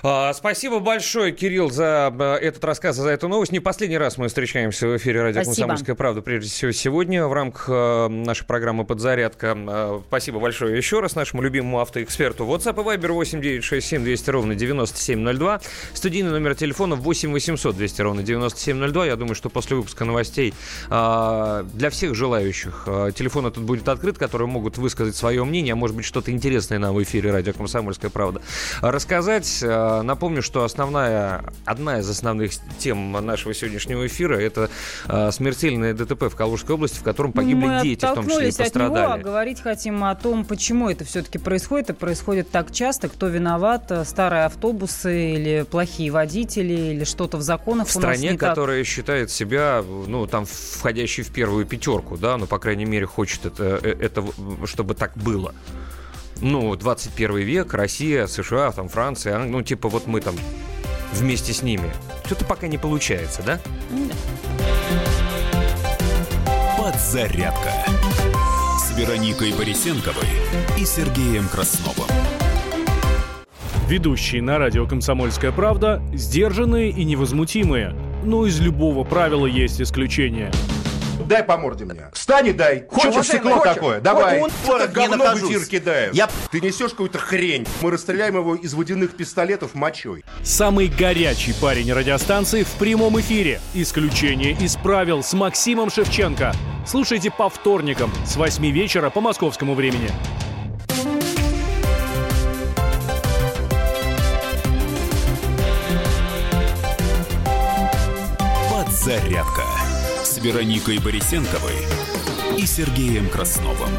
А, 0.04 0.34
спасибо 0.34 0.80
большое, 0.80 1.32
Кирилл, 1.32 1.70
за 1.70 2.14
э, 2.18 2.36
этот 2.36 2.64
рассказ, 2.64 2.96
за 2.96 3.10
эту 3.10 3.28
новость. 3.28 3.52
Не 3.52 3.60
последний 3.60 3.98
раз 3.98 4.18
мы 4.18 4.28
встречаемся 4.28 4.88
в 4.88 4.98
эфире 4.98 5.24
радио 5.24 5.42
Спасибо. 5.42 5.68
«Комсомольская 5.68 5.96
правда», 5.96 6.22
прежде 6.22 6.50
всего 6.50 6.72
сегодня 6.72 7.26
в 7.26 7.34
рамках 7.34 7.66
э, 7.68 8.08
нашей 8.08 8.46
программы 8.46 8.86
«Подзарядка». 8.86 9.58
Э, 9.58 10.02
спасибо 10.08 10.40
большое 10.40 10.78
еще 10.78 11.00
раз 11.00 11.16
нашему 11.16 11.42
любимому 11.42 11.82
автоэксперту. 11.82 12.46
WhatsApp 12.46 12.80
и 12.80 12.98
Viber 12.98 13.12
8967 13.12 14.04
200 14.04 14.30
ровно 14.30 14.56
9702. 14.56 15.62
Студийный 15.94 16.32
номер 16.32 16.56
телефона 16.56 16.96
8 16.96 17.32
800 17.32 17.76
200 17.76 18.02
ровно 18.02 18.24
9702. 18.24 19.06
Я 19.08 19.16
думаю, 19.16 19.36
что 19.36 19.50
после 19.50 19.76
выпуска 19.76 20.06
новостей 20.06 20.54
для 20.90 21.90
всех 21.90 22.16
желающих 22.16 22.84
телефон 23.16 23.48
этот 23.48 23.64
будет 23.64 23.88
открыт, 23.88 24.18
которые 24.18 24.48
могут 24.48 24.78
высказать 24.78 25.16
свое 25.16 25.44
мнение, 25.44 25.74
а 25.74 25.76
может 25.76 25.96
быть 25.96 26.06
что-то 26.06 26.32
интересное 26.32 26.80
нам 26.80 26.96
в 26.96 27.04
эфире 27.04 27.32
радио 27.32 27.54
«Комсомольская 27.54 28.10
правда» 28.10 28.42
рассказать 28.82 29.39
сказать. 29.44 29.60
Э, 29.64 30.02
напомню, 30.02 30.42
что 30.42 30.64
основная, 30.64 31.44
одна 31.66 32.00
из 32.00 32.10
основных 32.10 32.52
тем 32.78 33.12
нашего 33.12 33.54
сегодняшнего 33.54 34.06
эфира– 34.08 34.36
это 34.40 34.70
э, 35.08 35.32
смертельное 35.32 35.94
ДТП 35.94 36.24
в 36.24 36.36
Калужской 36.36 36.76
области, 36.76 37.00
в 37.00 37.04
котором 37.04 37.32
погибли 37.32 37.66
Мы 37.66 37.82
дети, 37.82 38.06
в 38.06 38.14
том 38.14 38.28
числе 38.28 38.50
и 38.50 38.56
пострадали. 38.56 39.00
От 39.00 39.08
него, 39.08 39.14
а 39.14 39.18
говорить 39.18 39.62
хотим 39.62 40.04
о 40.04 40.16
том, 40.16 40.46
почему 40.46 40.90
это 40.90 41.06
все-таки 41.06 41.38
происходит, 41.38 41.90
и 41.92 41.94
происходит 41.94 42.52
так 42.52 42.72
часто, 42.72 43.10
кто 43.10 43.28
виноват, 43.28 43.92
э, 43.92 44.06
старые 44.06 44.46
автобусы 44.46 45.34
или 45.34 45.66
плохие 45.70 46.12
водители, 46.12 46.74
или 46.74 47.04
что-то 47.04 47.38
в 47.38 47.42
законах 47.42 47.88
в 47.88 47.92
стране, 47.92 48.38
которая 48.38 48.80
так. 48.80 48.88
считает 48.88 49.32
себя, 49.32 49.84
ну, 50.08 50.28
там, 50.28 50.46
входящей 50.46 51.24
в 51.24 51.32
первую 51.32 51.66
пятерку, 51.66 52.18
да, 52.18 52.38
ну, 52.38 52.48
по 52.48 52.60
крайней 52.60 52.86
мере, 52.86 53.06
хочет 53.06 53.46
это, 53.46 53.64
это 53.64 54.26
чтобы 54.66 54.96
так 54.96 55.12
было 55.16 55.54
ну, 56.42 56.76
21 56.76 57.38
век, 57.38 57.74
Россия, 57.74 58.28
США, 58.28 58.72
там, 58.72 58.90
Франция, 58.90 59.40
ну, 59.40 59.62
типа 59.62 59.90
вот 59.90 60.08
мы 60.08 60.22
там 60.22 60.36
вместе 61.14 61.54
с 61.54 61.62
ними. 61.62 61.92
Что-то 62.26 62.46
пока 62.46 62.68
не 62.68 62.78
получается, 62.78 63.44
да? 63.44 63.60
Подзарядка 66.78 67.74
с 68.80 68.98
Вероникой 68.98 69.54
Борисенковой 69.54 70.28
и 70.78 70.86
Сергеем 70.86 71.48
Красновым. 71.48 72.10
Ведущие 73.88 74.44
на 74.44 74.60
радио 74.60 74.86
«Комсомольская 74.86 75.52
правда» 75.52 76.02
сдержанные 76.14 76.92
и 76.92 77.04
невозмутимые. 77.04 77.96
Но 78.24 78.46
из 78.46 78.60
любого 78.60 79.04
правила 79.04 79.48
есть 79.48 79.82
исключение– 79.82 80.52
дай 81.28 81.44
по 81.44 81.58
морде 81.58 81.86
мне. 81.86 82.10
Встань 82.14 82.48
и 82.48 82.54
дай. 82.54 82.86
Хочешь 82.90 83.28
стекло 83.28 83.58
хочешь? 83.58 83.76
такое? 83.76 84.02
Давай. 84.02 84.40
Он 84.40 84.50
что 84.50 84.88
говно 84.88 85.36
в 85.36 85.44
эфир 85.44 85.66
кидает. 85.66 86.14
Я... 86.14 86.30
Ты 86.52 86.62
несешь 86.62 86.92
какую-то 86.92 87.20
хрень. 87.20 87.68
Мы 87.82 87.92
расстреляем 87.92 88.36
его 88.36 88.56
из 88.56 88.74
водяных 88.74 89.16
пистолетов 89.16 89.76
мочой. 89.76 90.24
Самый 90.44 90.88
горячий 90.88 91.54
парень 91.54 91.92
радиостанции 91.94 92.64
в 92.64 92.72
прямом 92.74 93.20
эфире. 93.20 93.60
Исключение 93.74 94.54
из 94.54 94.76
правил 94.76 95.24
с 95.24 95.34
Максимом 95.34 95.90
Шевченко. 95.90 96.54
Слушайте 96.86 97.32
по 97.32 97.50
вторникам 97.50 98.12
с 98.26 98.36
8 98.36 98.66
вечера 98.72 99.10
по 99.10 99.22
московскому 99.22 99.76
времени. 99.76 100.10
Подзарядка 108.72 109.79
Вероникой 110.42 111.00
Борисенковой 111.00 111.76
и 112.58 112.66
Сергеем 112.66 113.28
Красновым. 113.28 113.90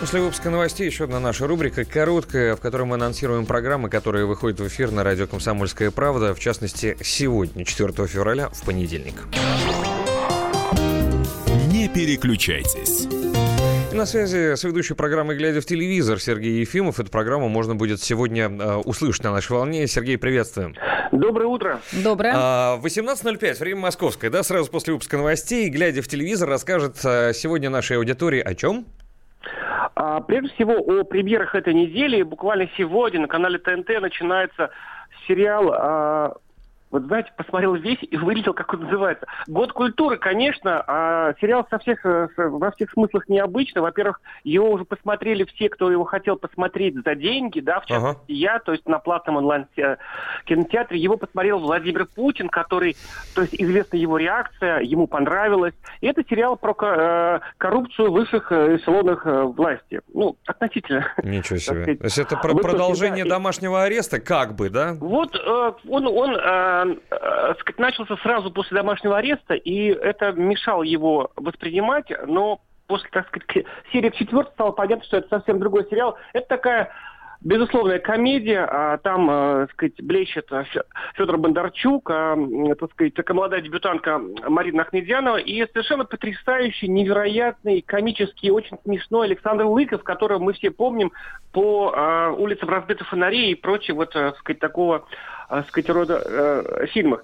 После 0.00 0.22
выпуска 0.22 0.48
новостей 0.48 0.86
еще 0.86 1.04
одна 1.04 1.20
наша 1.20 1.46
рубрика, 1.46 1.84
короткая, 1.84 2.56
в 2.56 2.60
которой 2.60 2.84
мы 2.84 2.94
анонсируем 2.94 3.44
программы, 3.44 3.90
которые 3.90 4.24
выходят 4.24 4.60
в 4.60 4.66
эфир 4.66 4.90
на 4.92 5.04
радио 5.04 5.26
«Комсомольская 5.26 5.90
правда», 5.90 6.34
в 6.34 6.40
частности, 6.40 6.96
сегодня, 7.02 7.66
4 7.66 7.92
февраля, 8.06 8.48
в 8.48 8.62
понедельник. 8.62 9.14
Не 11.70 11.88
переключайтесь. 11.88 13.06
И 13.90 13.94
на 13.94 14.04
связи 14.04 14.54
с 14.54 14.64
ведущей 14.64 14.92
программой 14.92 15.36
«Глядя 15.36 15.62
в 15.62 15.64
телевизор» 15.64 16.20
Сергей 16.20 16.60
Ефимов. 16.60 17.00
Эту 17.00 17.10
программу 17.10 17.48
можно 17.48 17.74
будет 17.74 18.02
сегодня 18.02 18.50
э, 18.50 18.76
услышать 18.84 19.24
на 19.24 19.32
нашей 19.32 19.52
волне. 19.52 19.86
Сергей, 19.86 20.18
приветствуем. 20.18 20.74
Доброе 21.10 21.46
утро. 21.46 21.80
Доброе. 22.04 22.34
18.05, 22.34 23.56
а, 23.56 23.64
время 23.64 23.80
московское, 23.80 24.30
да, 24.30 24.42
сразу 24.42 24.70
после 24.70 24.92
выпуска 24.92 25.16
новостей. 25.16 25.70
Глядя 25.70 26.02
в 26.02 26.08
телевизор, 26.08 26.50
расскажет 26.50 26.96
а, 27.02 27.32
сегодня 27.32 27.70
нашей 27.70 27.96
аудитории 27.96 28.42
о 28.42 28.54
чем? 28.54 28.84
А, 29.94 30.20
прежде 30.20 30.54
всего, 30.54 30.74
о 30.74 31.04
премьерах 31.04 31.54
этой 31.54 31.72
недели. 31.72 32.22
Буквально 32.22 32.68
сегодня 32.76 33.20
на 33.20 33.26
канале 33.26 33.58
ТНТ 33.58 33.88
начинается 34.02 34.68
сериал 35.26 35.72
а, 35.72 36.36
вот 36.90 37.02
знаете, 37.04 37.30
посмотрел 37.36 37.74
весь 37.74 37.98
и 38.00 38.16
вылетел, 38.16 38.54
как 38.54 38.72
он 38.72 38.80
называется. 38.80 39.26
Год 39.46 39.72
культуры, 39.72 40.16
конечно, 40.16 40.82
а 40.86 41.34
сериал 41.40 41.66
со 41.68 41.78
всех, 41.78 42.04
э, 42.06 42.28
во 42.36 42.70
всех 42.72 42.90
смыслах 42.92 43.28
необычный. 43.28 43.82
Во-первых, 43.82 44.20
его 44.44 44.70
уже 44.70 44.84
посмотрели 44.84 45.44
все, 45.44 45.68
кто 45.68 45.90
его 45.90 46.04
хотел 46.04 46.36
посмотреть 46.36 46.94
за 47.04 47.14
деньги, 47.14 47.60
да, 47.60 47.80
в 47.80 47.86
частности 47.86 48.22
ага. 48.22 48.32
я, 48.32 48.58
то 48.58 48.72
есть 48.72 48.86
на 48.86 48.98
платном 48.98 49.36
онлайн-кинотеатре. 49.36 50.98
Его 50.98 51.16
посмотрел 51.16 51.58
Владимир 51.58 52.06
Путин, 52.06 52.48
который, 52.48 52.96
то 53.34 53.42
есть 53.42 53.54
известна 53.54 53.96
его 53.96 54.16
реакция, 54.16 54.80
ему 54.80 55.06
понравилось. 55.06 55.74
И 56.00 56.06
это 56.06 56.22
сериал 56.28 56.56
про 56.56 56.74
э, 56.80 57.40
коррупцию 57.58 58.10
в 58.10 58.14
высших 58.14 58.50
э, 58.50 58.76
эшелонах 58.76 59.24
власти. 59.24 60.00
Ну, 60.14 60.36
относительно. 60.46 61.06
Ничего 61.22 61.58
себе. 61.58 61.96
То 61.96 62.04
есть 62.04 62.18
это 62.18 62.36
про 62.36 62.54
продолжение 62.54 63.24
домашнего 63.24 63.82
ареста, 63.82 64.20
как 64.20 64.54
бы, 64.54 64.70
да? 64.70 64.96
Вот 64.98 65.36
он, 65.86 66.06
он 66.06 66.36
э, 66.86 67.54
начался 67.76 68.16
сразу 68.18 68.50
после 68.50 68.76
домашнего 68.76 69.18
ареста, 69.18 69.54
и 69.54 69.86
это 69.88 70.32
мешало 70.32 70.82
его 70.82 71.30
воспринимать, 71.36 72.10
но 72.26 72.60
после, 72.86 73.08
так 73.10 73.28
сказать, 73.28 73.66
серии 73.92 74.10
четвертой 74.10 74.52
стало 74.54 74.72
понятно, 74.72 75.04
что 75.04 75.18
это 75.18 75.28
совсем 75.28 75.58
другой 75.58 75.86
сериал. 75.88 76.16
Это 76.32 76.48
такая 76.48 76.90
безусловная 77.40 77.98
комедия, 77.98 78.64
а 78.64 78.98
там, 78.98 79.30
э, 79.30 79.66
так 79.66 79.72
сказать, 79.72 80.02
блещет 80.02 80.50
Федор 81.14 81.38
Бондарчук, 81.38 82.10
а, 82.10 82.36
так 82.78 82.90
сказать, 82.92 83.14
такая 83.14 83.36
молодая 83.36 83.60
дебютантка 83.60 84.20
Марина 84.48 84.82
Ахмедьянова 84.82 85.36
и 85.36 85.64
совершенно 85.72 86.04
потрясающий, 86.04 86.88
невероятный, 86.88 87.82
комический, 87.82 88.50
очень 88.50 88.78
смешной 88.84 89.28
Александр 89.28 89.64
Лыков, 89.66 90.02
которого 90.02 90.38
мы 90.38 90.52
все 90.52 90.70
помним 90.70 91.12
по 91.52 91.92
а, 91.94 92.30
улицам 92.32 92.68
разбитых 92.68 93.08
фонарей 93.08 93.52
и 93.52 93.54
прочее, 93.54 93.94
вот, 93.94 94.12
так 94.12 94.36
сказать, 94.38 94.58
такого 94.60 95.06
э, 95.48 95.62
сказать, 95.68 95.90
рода 95.90 96.22
э, 96.24 96.86
фильмах. 96.88 97.22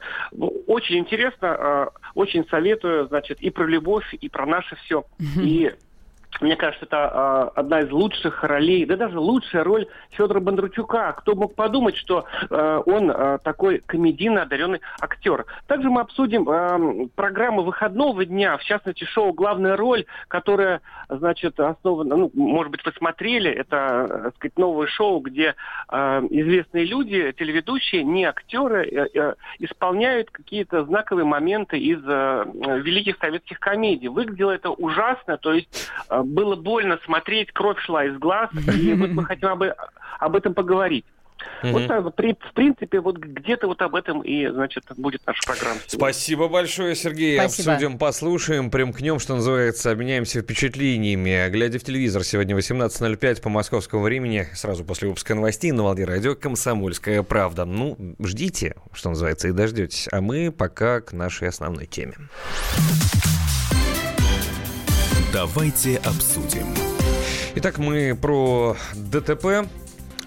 Очень 0.66 0.98
интересно, 0.98 1.46
э, 1.46 1.87
очень 2.14 2.46
советую, 2.48 3.07
значит, 3.09 3.40
и 3.40 3.50
про 3.50 3.66
любовь, 3.66 4.07
и 4.14 4.29
про 4.29 4.46
наше 4.46 4.77
все. 4.77 5.05
И 5.40 5.72
мне 6.40 6.57
кажется, 6.57 6.87
это 6.87 7.51
э, 7.55 7.61
одна 7.61 7.81
из 7.81 7.90
лучших 7.90 8.42
ролей, 8.44 8.85
да 8.87 8.97
даже 8.97 9.18
лучшая 9.18 9.64
роль 9.64 9.87
Федора 10.11 10.40
Бондарчука. 10.40 11.12
Кто 11.12 11.35
мог 11.35 11.55
подумать, 11.55 11.97
что 11.97 12.25
э, 12.51 12.83
он 12.87 13.11
э, 13.11 13.38
такой 13.42 13.79
комедийно 13.87 14.42
одаренный 14.42 14.81
актер. 15.01 15.47
Также 15.66 15.90
мы 15.90 16.01
обсудим 16.01 16.49
э, 16.49 17.09
программу 17.14 17.62
выходного 17.62 18.25
дня, 18.25 18.57
в 18.57 18.64
частности, 18.64 19.05
шоу 19.05 19.33
«Главная 19.33 19.77
роль», 19.77 20.07
которая, 20.29 20.81
значит, 21.09 21.59
основана, 21.61 22.16
ну, 22.16 22.31
может 22.35 22.70
быть, 22.70 22.85
вы 22.85 22.92
смотрели, 22.92 23.51
это, 23.51 24.20
так 24.25 24.37
сказать, 24.37 24.59
новое 24.59 24.87
шоу, 24.87 25.20
где 25.20 25.55
э, 25.90 26.20
известные 26.31 26.85
люди, 26.85 27.33
телеведущие, 27.38 28.03
не 28.03 28.25
актеры, 28.25 28.87
э, 28.87 29.07
э, 29.14 29.35
исполняют 29.59 30.31
какие-то 30.31 30.85
знаковые 30.85 31.25
моменты 31.25 31.79
из 31.79 32.01
э, 32.05 32.44
великих 32.83 33.18
советских 33.18 33.61
комедий. 33.61 34.09
Выглядело 34.09 34.51
это 34.51 34.70
ужасно, 34.70 35.37
то 35.37 35.53
есть 35.53 35.90
э, 36.09 36.23
было 36.24 36.56
больно 36.56 36.98
смотреть, 37.04 37.52
кровь 37.52 37.78
шла 37.80 38.04
из 38.04 38.18
глаз, 38.18 38.50
и 38.74 38.92
вот 38.94 39.10
мы 39.10 39.24
хотим 39.24 39.48
об, 39.48 39.62
об 40.18 40.37
этом 40.37 40.54
поговорить. 40.54 41.04
Вот 41.62 41.87
так, 41.87 42.14
при, 42.14 42.34
в 42.34 42.52
принципе, 42.54 43.00
вот 43.00 43.16
где-то 43.16 43.66
вот 43.66 43.80
об 43.82 43.94
этом 43.94 44.20
и, 44.22 44.46
значит, 44.48 44.84
будет 44.96 45.22
наша 45.26 45.40
программа. 45.44 45.80
Сегодня. 45.87 45.98
Спасибо 45.98 46.48
большое, 46.48 46.94
Сергей. 46.94 47.38
Спасибо. 47.38 47.72
Обсудим, 47.72 47.98
послушаем, 47.98 48.70
примкнем, 48.70 49.18
что 49.18 49.34
называется, 49.34 49.90
обменяемся 49.90 50.42
впечатлениями. 50.42 51.48
Глядя 51.50 51.78
в 51.78 51.84
телевизор, 51.84 52.22
сегодня 52.24 52.56
18.05 52.56 53.42
по 53.42 53.48
московскому 53.48 54.02
времени, 54.02 54.46
сразу 54.54 54.84
после 54.84 55.08
выпуска 55.08 55.34
новостей 55.34 55.72
на 55.72 55.82
Волде 55.82 56.04
Радио 56.04 56.34
«Комсомольская 56.34 57.22
правда». 57.22 57.64
Ну, 57.64 57.96
ждите, 58.20 58.74
что 58.92 59.10
называется, 59.10 59.48
и 59.48 59.52
дождетесь. 59.52 60.08
А 60.12 60.20
мы 60.20 60.52
пока 60.52 61.00
к 61.00 61.12
нашей 61.12 61.48
основной 61.48 61.87
теме. 61.87 62.14
Давайте 65.35 65.97
обсудим. 65.97 66.64
Итак, 67.57 67.79
мы 67.79 68.14
про 68.14 68.77
ДТП 68.94 69.68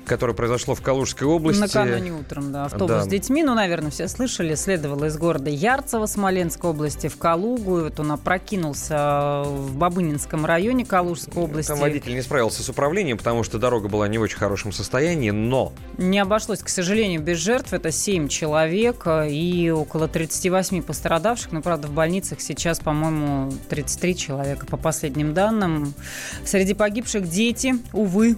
которое 0.08 0.34
произошло 0.34 0.74
в 0.74 0.82
Калужской 0.82 1.28
области. 1.28 1.60
Накануне 1.60 2.14
утром, 2.14 2.52
да, 2.52 2.66
автобус 2.66 2.90
да. 2.90 3.04
с 3.04 3.08
детьми. 3.08 3.44
Ну, 3.44 3.54
наверное, 3.54 3.92
все 3.92 4.08
слышали. 4.08 4.56
Следовало 4.56 5.06
из 5.06 5.18
города 5.18 5.50
Ярцево 5.50 6.06
Смоленской 6.06 6.72
области 6.72 7.08
в 7.08 7.18
Калугу. 7.18 7.80
И 7.80 7.84
вот 7.84 8.00
он 8.00 8.12
опрокинулся 8.12 9.44
в 9.46 9.76
Бабынинском 9.76 10.46
районе 10.46 10.86
Калужской 10.86 11.44
области. 11.44 11.70
Там 11.70 11.80
водитель 11.80 12.16
не 12.16 12.22
справился 12.22 12.64
с 12.64 12.70
управлением, 12.70 13.18
потому 13.18 13.44
что 13.44 13.60
дорога 13.60 13.90
была 13.90 14.08
не 14.08 14.18
в 14.18 14.22
очень 14.22 14.38
хорошем 14.38 14.72
состоянии, 14.72 15.32
но... 15.32 15.74
Не 15.98 16.20
обошлось, 16.20 16.60
к 16.60 16.70
сожалению, 16.70 17.22
без 17.22 17.38
жертв. 17.38 17.74
Это 17.74 17.92
7 17.92 18.28
человек 18.28 19.06
и 19.08 19.70
около 19.70 20.08
38 20.08 20.82
пострадавших. 20.82 21.52
Но, 21.52 21.62
правда, 21.62 21.88
в 21.88 21.92
больницах 21.92 22.42
сейчас, 22.42 22.80
по-моему, 22.80 23.52
33 23.70 24.16
человека, 24.16 24.66
по 24.66 24.78
последним 24.78 25.34
данным. 25.34 25.94
Среди 26.46 26.74
погибших 26.74 27.28
дети, 27.30 27.76
увы, 27.94 28.38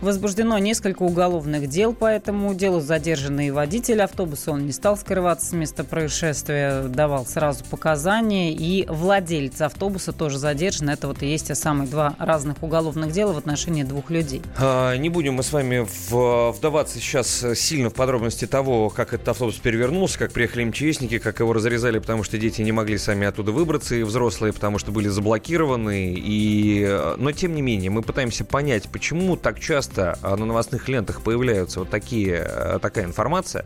Возбуждено 0.00 0.58
несколько 0.58 1.02
уголовных 1.02 1.68
дел 1.68 1.92
по 1.92 2.06
этому 2.06 2.54
делу. 2.54 2.80
Задержанный 2.80 3.50
водитель 3.50 4.00
автобуса, 4.02 4.52
он 4.52 4.66
не 4.66 4.72
стал 4.72 4.96
скрываться 4.96 5.46
с 5.46 5.52
места 5.52 5.82
происшествия, 5.82 6.82
давал 6.82 7.26
сразу 7.26 7.64
показания. 7.64 8.52
И 8.52 8.86
владелец 8.88 9.60
автобуса 9.60 10.12
тоже 10.12 10.38
задержан. 10.38 10.90
Это 10.90 11.08
вот 11.08 11.22
и 11.22 11.26
есть 11.26 11.48
те 11.48 11.54
самые 11.54 11.88
два 11.88 12.14
разных 12.18 12.62
уголовных 12.62 13.12
дела 13.12 13.32
в 13.32 13.38
отношении 13.38 13.82
двух 13.82 14.10
людей. 14.10 14.42
А, 14.58 14.96
не 14.96 15.08
будем 15.08 15.34
мы 15.34 15.42
с 15.42 15.52
вами 15.52 15.86
вдаваться 16.10 16.98
сейчас 16.98 17.44
сильно 17.54 17.90
в 17.90 17.94
подробности 17.94 18.46
того, 18.46 18.90
как 18.90 19.12
этот 19.12 19.28
автобус 19.28 19.56
перевернулся, 19.56 20.18
как 20.18 20.32
приехали 20.32 20.64
МЧСники, 20.64 21.18
как 21.18 21.40
его 21.40 21.52
разрезали, 21.52 21.98
потому 21.98 22.22
что 22.22 22.38
дети 22.38 22.62
не 22.62 22.72
могли 22.72 22.98
сами 22.98 23.26
оттуда 23.26 23.52
выбраться, 23.52 23.94
и 23.94 24.02
взрослые, 24.02 24.52
потому 24.52 24.78
что 24.78 24.92
были 24.92 25.08
заблокированы. 25.08 26.14
И... 26.16 27.14
Но, 27.16 27.32
тем 27.32 27.54
не 27.54 27.62
менее, 27.62 27.90
мы 27.90 28.02
пытаемся 28.02 28.44
понять, 28.44 28.88
почему 28.88 29.36
так 29.36 29.57
часто 29.58 29.88
часто 29.88 30.18
а, 30.22 30.36
на 30.36 30.44
новостных 30.44 30.88
лентах 30.88 31.22
появляются 31.22 31.80
вот 31.80 31.90
такие, 31.90 32.44
э, 32.46 32.78
такая 32.80 33.04
информация, 33.04 33.64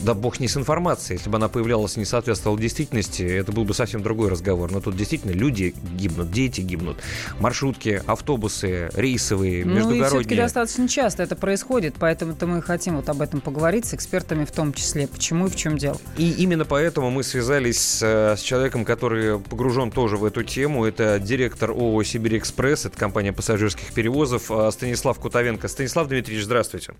да 0.00 0.14
бог 0.14 0.40
не 0.40 0.48
с 0.48 0.56
информацией, 0.56 1.18
если 1.18 1.30
бы 1.30 1.36
она 1.36 1.48
появлялась 1.48 1.96
и 1.96 2.00
не 2.00 2.06
соответствовала 2.06 2.58
действительности, 2.58 3.22
это 3.22 3.52
был 3.52 3.64
бы 3.64 3.74
совсем 3.74 4.02
другой 4.02 4.30
разговор. 4.30 4.70
Но 4.70 4.80
тут 4.80 4.96
действительно 4.96 5.32
люди 5.32 5.74
гибнут, 5.94 6.30
дети 6.30 6.60
гибнут, 6.60 6.98
маршрутки, 7.38 8.02
автобусы, 8.06 8.90
рейсовые, 8.94 9.64
междугородние. 9.64 10.00
Ну 10.00 10.04
и 10.04 10.08
все-таки 10.08 10.36
достаточно 10.36 10.88
часто 10.88 11.22
это 11.22 11.36
происходит, 11.36 11.94
поэтому-то 11.98 12.46
мы 12.46 12.62
хотим 12.62 12.96
вот 12.96 13.08
об 13.08 13.20
этом 13.20 13.40
поговорить 13.40 13.86
с 13.86 13.94
экспертами 13.94 14.44
в 14.44 14.52
том 14.52 14.72
числе, 14.72 15.06
почему 15.06 15.46
и 15.46 15.50
в 15.50 15.56
чем 15.56 15.78
дело. 15.78 15.98
И 16.16 16.30
именно 16.30 16.64
поэтому 16.64 17.10
мы 17.10 17.22
связались 17.22 17.80
с, 17.80 18.02
э, 18.02 18.36
с 18.36 18.40
человеком, 18.40 18.84
который 18.84 19.38
погружен 19.38 19.90
тоже 19.90 20.16
в 20.16 20.24
эту 20.24 20.42
тему. 20.42 20.84
Это 20.84 21.18
директор 21.18 21.70
ООО 21.70 22.02
«Сибирь 22.04 22.38
Экспресс», 22.38 22.86
это 22.86 22.96
компания 22.98 23.32
пассажирских 23.32 23.92
перевозов, 23.92 24.50
э, 24.50 24.68
Станислав 25.12 25.18
Кутович 25.18 25.42
Соловенко. 25.42 25.68
Станислав 25.68 26.08
Дмитриевич, 26.08 26.44
здравствуйте. 26.44 26.94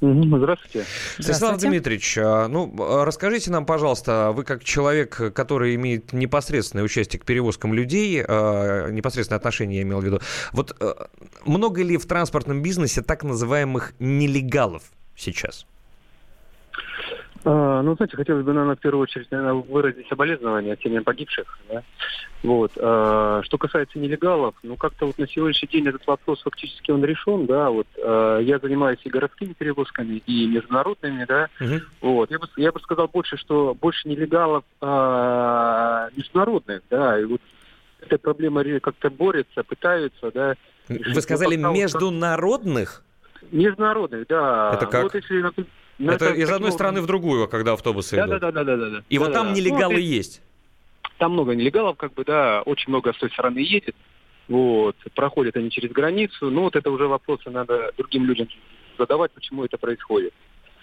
Здравствуйте. 0.00 0.84
Станислав 1.18 1.58
Дмитриевич, 1.58 2.18
а, 2.18 2.48
ну, 2.48 2.74
а, 2.78 3.04
расскажите 3.04 3.50
нам, 3.50 3.64
пожалуйста, 3.64 4.32
вы 4.34 4.44
как 4.44 4.62
человек, 4.62 5.32
который 5.34 5.74
имеет 5.74 6.12
непосредственное 6.12 6.84
участие 6.84 7.18
к 7.18 7.24
перевозкам 7.24 7.72
людей, 7.72 8.22
а, 8.26 8.90
непосредственное 8.90 9.38
отношение, 9.38 9.78
я 9.78 9.82
имел 9.82 10.00
в 10.00 10.04
виду, 10.04 10.20
вот 10.52 10.76
много 11.46 11.82
ли 11.82 11.96
в 11.96 12.06
транспортном 12.06 12.62
бизнесе 12.62 13.00
так 13.00 13.24
называемых 13.24 13.94
нелегалов 13.98 14.82
сейчас? 15.16 15.66
А, 17.44 17.82
ну, 17.82 17.94
знаете, 17.96 18.16
хотелось 18.16 18.44
бы, 18.44 18.52
наверное, 18.52 18.76
в 18.76 18.80
первую 18.80 19.02
очередь, 19.02 19.30
наверное, 19.30 19.54
выразить 19.54 20.08
соболезнования 20.08 20.76
семьям 20.82 21.04
погибших. 21.04 21.58
Да? 21.68 21.82
Вот. 22.42 22.72
А, 22.76 23.40
что 23.42 23.58
касается 23.58 23.98
нелегалов, 23.98 24.54
ну, 24.62 24.76
как-то 24.76 25.06
вот 25.06 25.18
на 25.18 25.28
сегодняшний 25.28 25.68
день 25.68 25.88
этот 25.88 26.06
вопрос 26.06 26.42
фактически 26.42 26.90
он 26.90 27.04
решен, 27.04 27.46
да, 27.46 27.70
вот. 27.70 27.86
А, 28.02 28.38
я 28.38 28.58
занимаюсь 28.58 29.00
и 29.04 29.10
городскими 29.10 29.52
перевозками, 29.52 30.22
и 30.26 30.46
международными, 30.46 31.24
да. 31.26 31.48
Угу. 31.60 31.80
Вот. 32.02 32.30
Я 32.30 32.38
бы, 32.38 32.48
я 32.56 32.72
бы 32.72 32.80
сказал 32.80 33.08
больше, 33.08 33.36
что 33.36 33.74
больше 33.74 34.08
нелегалов 34.08 34.64
а, 34.80 36.08
международных, 36.16 36.82
да, 36.90 37.18
и 37.20 37.24
вот 37.24 37.40
эта 38.00 38.18
проблема 38.18 38.64
как-то 38.80 39.10
борется, 39.10 39.62
пытаются, 39.62 40.30
да. 40.32 40.54
Вы 40.88 41.20
сказали 41.20 41.56
международных? 41.56 43.02
Международных, 43.50 44.26
да. 44.28 44.72
Это 44.74 44.86
как? 44.86 45.02
Вот 45.04 45.14
если, 45.14 45.44
ну, 45.98 46.12
это, 46.12 46.26
это 46.26 46.34
из 46.34 46.50
одной 46.50 46.72
страны 46.72 47.00
в 47.00 47.06
другую, 47.06 47.48
когда 47.48 47.72
автобусы 47.72 48.16
да, 48.16 48.26
идут. 48.26 48.40
Да, 48.40 48.52
да, 48.52 48.64
да, 48.64 48.76
да, 48.76 48.90
да. 48.90 49.02
И 49.08 49.18
да, 49.18 49.24
вот 49.24 49.32
да, 49.32 49.42
там 49.42 49.52
нелегалы 49.52 49.94
ну, 49.94 50.00
есть. 50.00 50.42
Там 51.18 51.32
много 51.32 51.54
нелегалов, 51.54 51.96
как 51.96 52.12
бы, 52.14 52.24
да, 52.24 52.62
очень 52.62 52.90
много 52.90 53.12
с 53.12 53.16
той 53.16 53.30
стороны 53.30 53.58
едет. 53.58 53.96
Вот, 54.48 54.96
проходят 55.14 55.56
они 55.56 55.70
через 55.70 55.90
границу. 55.90 56.50
Ну, 56.50 56.62
вот 56.62 56.76
это 56.76 56.90
уже 56.90 57.08
вопросы 57.08 57.50
надо 57.50 57.92
другим 57.96 58.24
людям 58.24 58.48
задавать, 58.98 59.32
почему 59.32 59.64
это 59.64 59.78
происходит. 59.78 60.34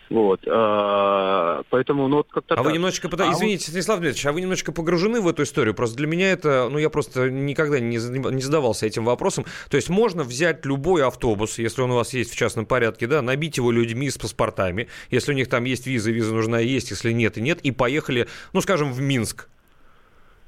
Вот, 0.10 0.42
а, 0.48 1.64
поэтому, 1.70 2.08
ну, 2.08 2.18
вот 2.18 2.28
как-то... 2.30 2.56
А 2.56 2.58
так. 2.58 2.66
вы 2.66 2.74
немножечко, 2.74 3.10
а 3.12 3.32
извините, 3.32 3.66
вот... 3.66 3.70
Станислав 3.70 4.00
Дмитриевич, 4.00 4.26
а 4.26 4.32
вы 4.32 4.42
немножечко 4.42 4.72
погружены 4.72 5.22
в 5.22 5.28
эту 5.28 5.44
историю? 5.44 5.74
Просто 5.74 5.98
для 5.98 6.08
меня 6.08 6.32
это, 6.32 6.68
ну, 6.70 6.78
я 6.78 6.90
просто 6.90 7.30
никогда 7.30 7.80
не, 7.80 7.98
не 7.98 8.42
задавался 8.42 8.86
этим 8.86 9.06
вопросом. 9.06 9.46
То 9.70 9.78
есть 9.78 9.90
можно 9.90 10.24
взять 10.24 10.66
любой 10.66 11.04
автобус, 11.04 11.58
если 11.58 11.82
он 11.82 11.92
у 11.92 11.96
вас 11.96 12.14
есть 12.14 12.32
в 12.32 12.36
частном 12.36 12.66
порядке, 12.66 13.08
да, 13.08 13.22
набить 13.22 13.58
его 13.58 13.72
людьми 13.72 14.10
с 14.10 14.18
паспортами, 14.18 14.88
если 15.10 15.32
у 15.32 15.36
них 15.36 15.50
там 15.50 15.64
есть 15.64 15.88
виза, 15.88 16.12
виза 16.12 16.34
нужна 16.34 16.60
есть, 16.60 16.92
если 16.92 17.12
нет 17.12 17.38
и 17.38 17.42
нет, 17.42 17.60
и 17.62 17.72
поехали, 17.72 18.28
ну, 18.52 18.62
скажем, 18.62 18.92
в 18.92 19.00
Минск. 19.00 19.48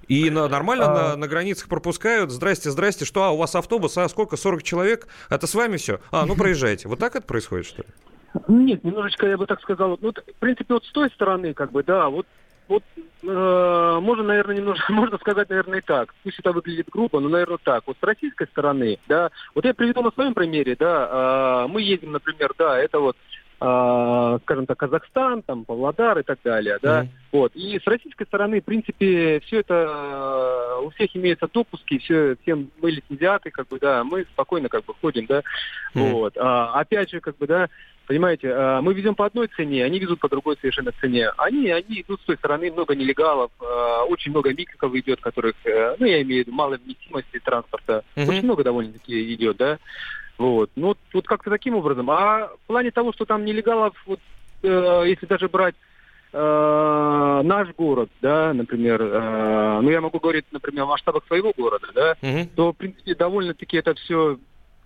И 0.08 0.30
на, 0.30 0.48
нормально 0.48 0.86
а... 0.86 1.10
на, 1.10 1.16
на 1.16 1.28
границах 1.28 1.68
пропускают. 1.68 2.32
Здрасте, 2.32 2.70
здрасте. 2.70 3.06
Что, 3.06 3.24
а 3.24 3.32
у 3.32 3.38
вас 3.38 3.56
автобус? 3.56 3.98
А 3.98 4.08
сколько? 4.08 4.38
40 4.38 4.64
человек? 4.64 5.08
Это 5.30 5.48
с 5.48 5.56
вами 5.56 5.78
все? 5.78 6.00
А, 6.12 6.26
ну 6.26 6.36
проезжайте. 6.38 6.88
Вот 6.88 7.00
так 7.00 7.16
это 7.16 7.26
происходит, 7.26 7.66
что 7.66 7.82
ли? 7.82 7.88
Нет, 8.48 8.84
немножечко 8.84 9.28
я 9.28 9.38
бы 9.38 9.46
так 9.46 9.62
сказал. 9.62 9.98
Ну, 10.02 10.12
в 10.12 10.40
принципе, 10.40 10.74
вот 10.74 10.86
с 10.86 10.92
той 10.92 11.10
стороны, 11.10 11.54
как 11.54 11.72
бы, 11.72 11.84
да, 11.84 12.10
вот 12.10 12.26
вот 12.68 12.84
э, 12.98 14.00
можно, 14.02 14.24
наверное, 14.24 14.56
немножко, 14.56 14.92
можно 14.94 15.18
сказать, 15.18 15.50
наверное, 15.50 15.80
и 15.80 15.82
так. 15.82 16.14
Пусть 16.24 16.40
это 16.40 16.52
выглядит 16.52 16.90
грубо, 16.90 17.20
но, 17.20 17.30
наверное, 17.30 17.60
так. 17.64 17.84
Вот 17.86 17.98
с 18.00 18.04
российской 18.04 18.48
стороны, 18.48 18.98
да, 19.08 19.30
вот 19.54 19.66
я 19.66 19.74
приведу 19.74 20.02
на 20.02 20.12
своем 20.12 20.34
примере, 20.34 20.76
да, 20.78 21.66
э, 21.66 21.68
мы 21.68 21.82
едем, 21.82 22.12
например, 22.12 22.54
да, 22.58 22.78
это 22.80 23.00
вот 23.00 23.18
скажем 23.58 24.66
так, 24.68 24.78
Казахстан, 24.78 25.42
там, 25.42 25.64
Павлодар 25.64 26.20
и 26.20 26.24
так 26.24 26.40
далее, 26.44 26.78
да, 26.82 27.04
mm. 27.04 27.08
вот. 27.32 27.56
И 27.56 27.80
с 27.80 27.88
российской 27.88 28.26
стороны, 28.26 28.62
в 28.62 28.66
принципе, 28.66 29.40
все 29.46 29.60
это, 29.62 29.74
э, 29.74 30.86
у 30.86 30.90
всех 30.90 31.16
имеются 31.16 31.48
допуски, 31.52 32.00
все, 32.00 32.36
всем 32.42 32.70
мы 32.82 32.92
лицензиаты, 32.92 33.52
как 33.52 33.70
бы, 33.70 33.80
да, 33.80 34.04
мы 34.04 34.24
спокойно, 34.34 34.68
как 34.68 34.84
бы, 34.86 34.94
ходим, 35.00 35.26
да, 35.26 35.42
mm. 35.94 36.12
вот. 36.12 36.38
А, 36.38 36.80
опять 36.80 37.10
же, 37.12 37.20
как 37.22 37.38
бы, 37.38 37.48
да, 37.48 37.70
Понимаете, 38.08 38.50
э, 38.50 38.82
мы 38.82 38.94
везем 38.94 39.16
по 39.16 39.26
одной 39.26 39.48
цене, 39.48 39.84
они 39.84 39.98
везут 39.98 40.20
по 40.20 40.30
другой 40.30 40.58
совершенно 40.62 40.92
цене. 41.02 41.32
Они, 41.38 41.72
они 41.72 42.02
идут 42.02 42.22
с 42.22 42.26
той 42.26 42.38
стороны, 42.38 42.72
много 42.72 42.94
нелегалов, 42.94 43.50
очень 44.08 44.30
много 44.30 44.54
микриков 44.54 44.94
идет, 44.94 45.22
которых, 45.22 45.56
э, 45.66 45.96
ну, 45.98 46.06
я 46.06 46.22
имею 46.22 46.44
в 46.44 46.48
виду, 46.48 46.56
малой 46.56 46.78
вместимости 46.78 47.40
транспорта. 47.40 48.04
Угу. 48.16 48.30
Очень 48.30 48.44
много 48.44 48.64
довольно-таки 48.64 49.34
идет, 49.34 49.58
да. 49.58 49.80
Вот. 50.38 50.70
Ну, 50.76 50.88
вот, 50.88 50.98
вот 51.14 51.28
как-то 51.28 51.50
таким 51.50 51.76
образом. 51.76 52.10
А 52.12 52.48
в 52.48 52.68
плане 52.68 52.92
того, 52.92 53.14
что 53.14 53.26
там 53.26 53.46
нелегалов, 53.46 53.94
вот, 54.06 54.20
если 54.62 55.26
даже 55.26 55.48
брать 55.48 55.76
э, 56.34 57.42
наш 57.44 57.74
город, 57.76 58.10
да, 58.22 58.54
например, 58.54 59.02
э, 59.02 59.80
ну 59.82 59.90
я 59.90 60.02
могу 60.02 60.20
говорить, 60.20 60.46
например, 60.52 60.84
о 60.84 60.88
масштабах 60.88 61.26
своего 61.28 61.54
города, 61.56 61.88
да, 61.94 62.16
угу. 62.22 62.50
то, 62.56 62.74
в 62.74 62.78
принципе, 62.78 63.16
довольно-таки 63.16 63.78
это 63.78 63.94
все 63.94 64.38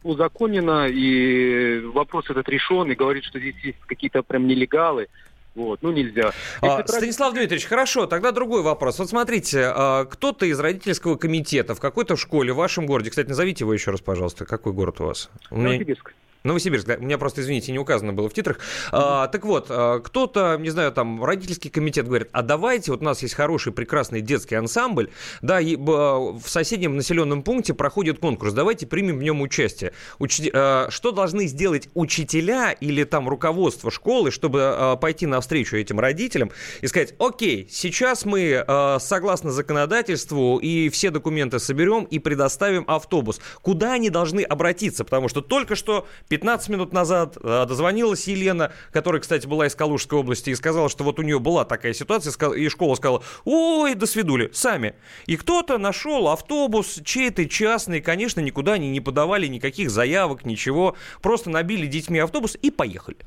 узаконено, 0.04 0.88
и 0.88 1.82
вопрос 1.94 2.30
этот 2.30 2.48
решен, 2.48 2.92
и 2.92 2.96
говорит, 2.96 3.24
что 3.26 3.40
здесь 3.40 3.56
есть 3.64 3.80
какие-то 3.86 4.22
прям 4.22 4.48
нелегалы. 4.48 5.08
Вот, 5.56 5.82
ну 5.82 5.92
нельзя. 5.92 6.32
А, 6.62 6.86
Станислав 6.88 7.34
Дмитриевич, 7.34 7.66
хорошо, 7.66 8.06
тогда 8.06 8.32
другой 8.32 8.62
вопрос. 8.62 9.00
Вот 9.00 9.10
смотрите, 9.10 9.72
а, 9.74 10.06
кто-то 10.06 10.46
из 10.46 10.60
родительского 10.60 11.16
комитета 11.16 11.76
в 11.76 11.80
какой-то 11.80 12.16
школе 12.16 12.54
в 12.54 12.58
вашем 12.58 12.86
городе, 12.86 13.10
кстати, 13.10 13.28
назовите 13.28 13.64
его 13.64 13.74
еще 13.74 13.92
раз, 13.92 14.02
пожалуйста, 14.02 14.46
какой 14.46 14.74
город 14.74 15.02
у 15.02 15.06
вас? 15.06 15.30
Новосибирск. 15.52 16.14
Новосибирск, 16.44 16.88
да, 16.88 16.96
у 16.96 17.02
меня 17.02 17.18
просто, 17.18 17.42
извините, 17.42 17.74
не 17.74 17.80
указано 17.80 18.14
было 18.14 18.30
в 18.30 18.34
титрах. 18.34 18.60
А, 18.92 19.28
так 19.28 19.44
вот, 19.44 19.68
а, 19.70 20.00
кто-то, 20.00 20.58
не 20.58 20.70
знаю, 20.70 20.94
там, 20.94 21.22
родительский 21.22 21.70
комитет 21.70 22.08
говорит, 22.08 22.30
а 22.32 22.44
давайте, 22.44 22.92
вот 22.92 23.02
у 23.02 23.04
нас 23.04 23.22
есть 23.22 23.34
хороший, 23.34 23.74
прекрасный 23.74 24.22
детский 24.22 24.56
ансамбль, 24.56 25.10
да, 25.42 25.60
и, 25.60 25.76
в 25.76 26.42
соседнем 26.46 26.96
населенном 26.96 27.44
пункте 27.44 27.74
проходит 27.74 28.20
конкурс, 28.20 28.54
давайте 28.54 28.88
примем 28.88 29.18
в 29.18 29.24
нем 29.24 29.42
участие. 29.42 29.92
Уч... 30.18 30.40
А, 30.54 30.88
что 30.90 31.12
должны 31.12 31.46
сделать 31.48 31.90
учителя 31.94 32.72
или 32.72 33.04
там 33.04 33.28
руководство 33.28 33.92
школы, 33.92 34.32
чтобы 34.32 34.62
а, 34.62 34.96
пойти 34.96 35.26
навстречу 35.26 35.76
этим 35.76 36.00
родителям 36.00 36.52
и 36.80 36.88
сказать, 36.88 37.16
окей, 37.20 37.68
сейчас 37.70 38.24
мы, 38.26 38.66
согласно 39.00 39.52
законодательству, 39.52 40.58
и 40.58 40.90
все 40.90 41.10
документы 41.10 41.60
соберем 41.60 42.06
и 42.06 42.20
предоставим 42.20 42.86
автобус. 42.88 43.42
Куда 43.62 43.94
они 43.94 44.10
должны 44.10 44.42
обратиться? 44.42 45.04
Потому 45.04 45.28
что 45.28 45.42
только 45.42 45.76
что 45.76 46.08
15 46.30 46.70
минут 46.70 46.94
назад 46.94 47.38
э, 47.42 47.66
дозвонилась 47.68 48.28
Елена, 48.28 48.72
которая, 48.92 49.20
кстати, 49.20 49.48
была 49.48 49.66
из 49.66 49.76
Калужской 49.76 50.20
области, 50.20 50.52
и 50.52 50.56
сказала, 50.56 50.88
что 50.88 51.04
вот 51.04 51.20
у 51.20 51.24
нее 51.24 51.40
была 51.40 51.66
такая 51.66 51.94
ситуация, 51.94 52.32
и 52.52 52.70
школа 52.70 52.96
сказала, 52.96 53.24
ой, 53.46 53.96
до 53.96 54.06
свидули, 54.06 54.52
сами. 54.54 54.94
И 55.26 55.36
кто-то 55.36 55.80
нашел 55.80 56.28
автобус, 56.30 57.02
чей-то 57.04 57.50
частный, 57.50 58.00
конечно, 58.00 58.42
никуда 58.42 58.74
они 58.74 58.92
не 58.92 59.02
подавали 59.02 59.48
никаких 59.48 59.90
заявок, 59.90 60.46
ничего, 60.46 60.96
просто 61.22 61.50
набили 61.50 61.88
детьми 61.88 62.20
автобус 62.20 62.56
и 62.62 62.70
поехали. 62.70 63.18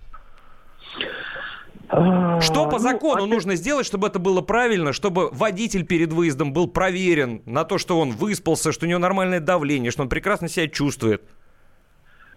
Что 2.40 2.66
по 2.66 2.72
ну, 2.72 2.78
закону 2.78 3.26
нужно 3.26 3.56
сделать, 3.56 3.84
чтобы 3.84 4.06
это 4.06 4.18
было 4.18 4.40
правильно, 4.40 4.92
чтобы 4.92 5.28
водитель 5.30 5.84
перед 5.84 6.12
выездом 6.12 6.52
был 6.52 6.68
проверен 6.68 7.42
на 7.46 7.64
то, 7.64 7.78
что 7.78 7.98
он 7.98 8.12
выспался, 8.12 8.72
что 8.72 8.86
у 8.86 8.88
него 8.88 9.00
нормальное 9.00 9.40
давление, 9.40 9.90
что 9.90 10.02
он 10.02 10.08
прекрасно 10.08 10.48
себя 10.48 10.68
чувствует? 10.68 11.22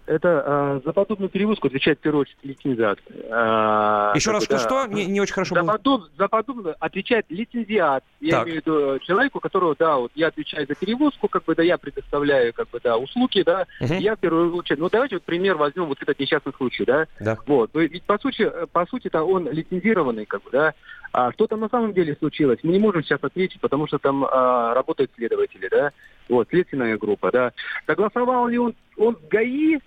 Это 0.06 0.42
э, 0.46 0.80
за 0.84 0.92
подобную 0.92 1.28
перевозку 1.28 1.66
отвечает 1.66 1.98
в 1.98 2.02
первую 2.02 2.22
очередь 2.22 2.38
лицензиат. 2.42 2.98
Э, 3.08 4.12
Еще 4.14 4.30
раз, 4.30 4.44
что, 4.44 4.58
что? 4.58 4.86
Не, 4.86 5.06
не 5.06 5.20
очень 5.20 5.34
хорошо 5.34 5.54
за 5.54 5.62
было. 5.62 5.72
Подоб, 5.72 6.02
за 6.16 6.28
подобную 6.28 6.76
отвечает 6.78 7.26
лицензиат. 7.28 8.04
Я 8.20 8.38
так. 8.38 8.46
имею 8.46 8.62
в 8.62 8.66
виду 8.66 8.98
человеку, 9.00 9.40
которого, 9.40 9.74
да, 9.78 9.96
вот 9.96 10.12
я 10.14 10.28
отвечаю 10.28 10.66
за 10.66 10.74
перевозку, 10.74 11.28
как 11.28 11.44
бы, 11.44 11.54
да, 11.54 11.62
я 11.62 11.76
предоставляю, 11.78 12.52
как 12.52 12.70
бы, 12.70 12.80
да, 12.82 12.96
услуги, 12.96 13.42
да, 13.42 13.66
угу. 13.80 13.94
я 13.94 14.16
в 14.16 14.18
первую 14.18 14.54
очередь, 14.56 14.78
ну, 14.78 14.88
давайте 14.88 15.16
вот 15.16 15.24
пример 15.24 15.56
возьмем 15.56 15.86
вот 15.86 16.00
этот 16.00 16.18
несчастный 16.18 16.52
случай, 16.56 16.84
да. 16.84 17.06
Да. 17.20 17.36
Вот, 17.46 17.70
ну, 17.74 17.80
ведь 17.80 18.04
по 18.04 18.18
сути, 18.18 18.50
по 18.72 18.86
сути-то 18.86 19.22
он 19.22 19.50
лицензированный, 19.50 20.26
как 20.26 20.42
бы, 20.42 20.50
да, 20.50 20.74
а 21.12 21.32
что 21.32 21.46
там 21.46 21.60
на 21.60 21.68
самом 21.68 21.92
деле 21.94 22.14
случилось, 22.16 22.58
мы 22.62 22.72
не 22.72 22.78
можем 22.78 23.02
сейчас 23.02 23.22
ответить, 23.22 23.60
потому 23.60 23.86
что 23.86 23.98
там 23.98 24.24
а, 24.24 24.74
работают 24.74 25.10
следователи, 25.16 25.68
да, 25.70 25.92
вот, 26.28 26.48
следственная 26.50 26.98
группа, 26.98 27.32
да. 27.32 27.52
Согласовал 27.86 28.48
ли 28.48 28.58
он, 28.58 28.74
он 28.96 29.16
с 29.16 29.28
ГАИ, 29.28 29.78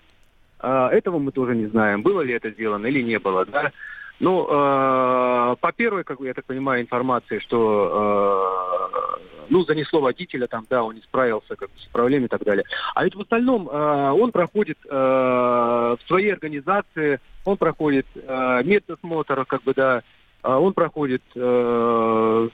этого 0.67 1.19
мы 1.19 1.31
тоже 1.31 1.55
не 1.55 1.67
знаем, 1.67 2.01
было 2.01 2.21
ли 2.21 2.33
это 2.33 2.49
сделано 2.51 2.87
или 2.87 3.01
не 3.01 3.19
было, 3.19 3.45
да. 3.45 3.71
Ну, 4.19 4.45
э, 4.49 5.55
по 5.61 5.71
первой, 5.71 6.03
как 6.03 6.19
я 6.19 6.33
так 6.33 6.43
понимаю, 6.43 6.81
информации, 6.81 7.39
что 7.39 9.17
э, 9.17 9.19
ну, 9.49 9.63
занесло 9.63 10.01
водителя, 10.01 10.47
там, 10.47 10.65
да, 10.69 10.83
он 10.83 10.95
не 10.95 11.01
справился 11.01 11.55
как 11.55 11.69
с 11.77 11.85
проблемами 11.85 12.25
и 12.25 12.29
так 12.29 12.43
далее. 12.43 12.65
А 12.95 13.05
ведь 13.05 13.15
в 13.15 13.21
остальном 13.21 13.69
э, 13.69 14.11
он 14.11 14.31
проходит 14.33 14.77
э, 14.85 14.89
в 14.89 15.99
своей 16.07 16.33
организации, 16.33 17.21
он 17.45 17.55
проходит 17.55 18.07
э, 18.15 18.61
медосмотр, 18.65 19.45
как 19.45 19.63
бы, 19.63 19.73
да, 19.73 20.03
он 20.43 20.73
проходит 20.73 21.23
э, 21.35 22.49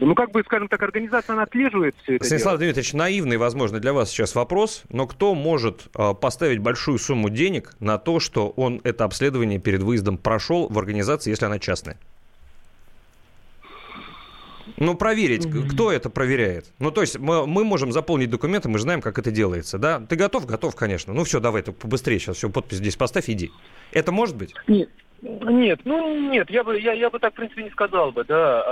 ну, 0.00 0.14
как 0.14 0.32
бы, 0.32 0.42
скажем 0.42 0.68
так, 0.68 0.82
организация, 0.82 1.34
она 1.34 1.42
отслеживает 1.42 1.94
все 2.02 2.16
это 2.16 2.24
Станислав 2.24 2.54
дело. 2.54 2.72
Дмитриевич, 2.72 2.92
наивный, 2.94 3.36
возможно, 3.36 3.78
для 3.78 3.92
вас 3.92 4.10
сейчас 4.10 4.34
вопрос, 4.34 4.82
но 4.88 5.06
кто 5.06 5.34
может 5.34 5.88
э, 5.94 6.14
поставить 6.14 6.58
большую 6.58 6.98
сумму 6.98 7.28
денег 7.28 7.72
на 7.80 7.98
то, 7.98 8.20
что 8.20 8.48
он 8.50 8.80
это 8.84 9.04
обследование 9.04 9.58
перед 9.58 9.82
выездом 9.82 10.18
прошел 10.18 10.68
в 10.68 10.78
организации, 10.78 11.30
если 11.30 11.44
она 11.44 11.58
частная? 11.58 11.98
Ну, 14.76 14.94
проверить, 14.94 15.44
mm-hmm. 15.44 15.68
кто 15.68 15.92
это 15.92 16.08
проверяет. 16.08 16.66
Ну, 16.78 16.90
то 16.90 17.02
есть 17.02 17.18
мы, 17.18 17.46
мы 17.46 17.64
можем 17.64 17.92
заполнить 17.92 18.30
документы, 18.30 18.68
мы 18.70 18.78
знаем, 18.78 19.02
как 19.02 19.18
это 19.18 19.30
делается, 19.30 19.78
да? 19.78 20.00
Ты 20.00 20.16
готов? 20.16 20.46
Готов, 20.46 20.74
конечно. 20.74 21.12
Ну, 21.12 21.24
все, 21.24 21.40
давай, 21.40 21.62
ты 21.62 21.72
побыстрее 21.72 22.18
сейчас 22.18 22.38
все, 22.38 22.48
подпись 22.48 22.78
здесь 22.78 22.96
поставь, 22.96 23.28
иди. 23.28 23.50
Это 23.92 24.12
может 24.12 24.36
быть? 24.36 24.54
Нет. 24.66 24.88
Нет, 25.22 25.80
ну 25.84 26.30
нет, 26.30 26.48
я 26.48 26.64
бы, 26.64 26.80
я, 26.80 26.94
я 26.94 27.10
бы 27.10 27.18
так, 27.18 27.34
в 27.34 27.36
принципе, 27.36 27.64
не 27.64 27.70
сказал 27.70 28.10
бы, 28.10 28.24
да. 28.24 28.64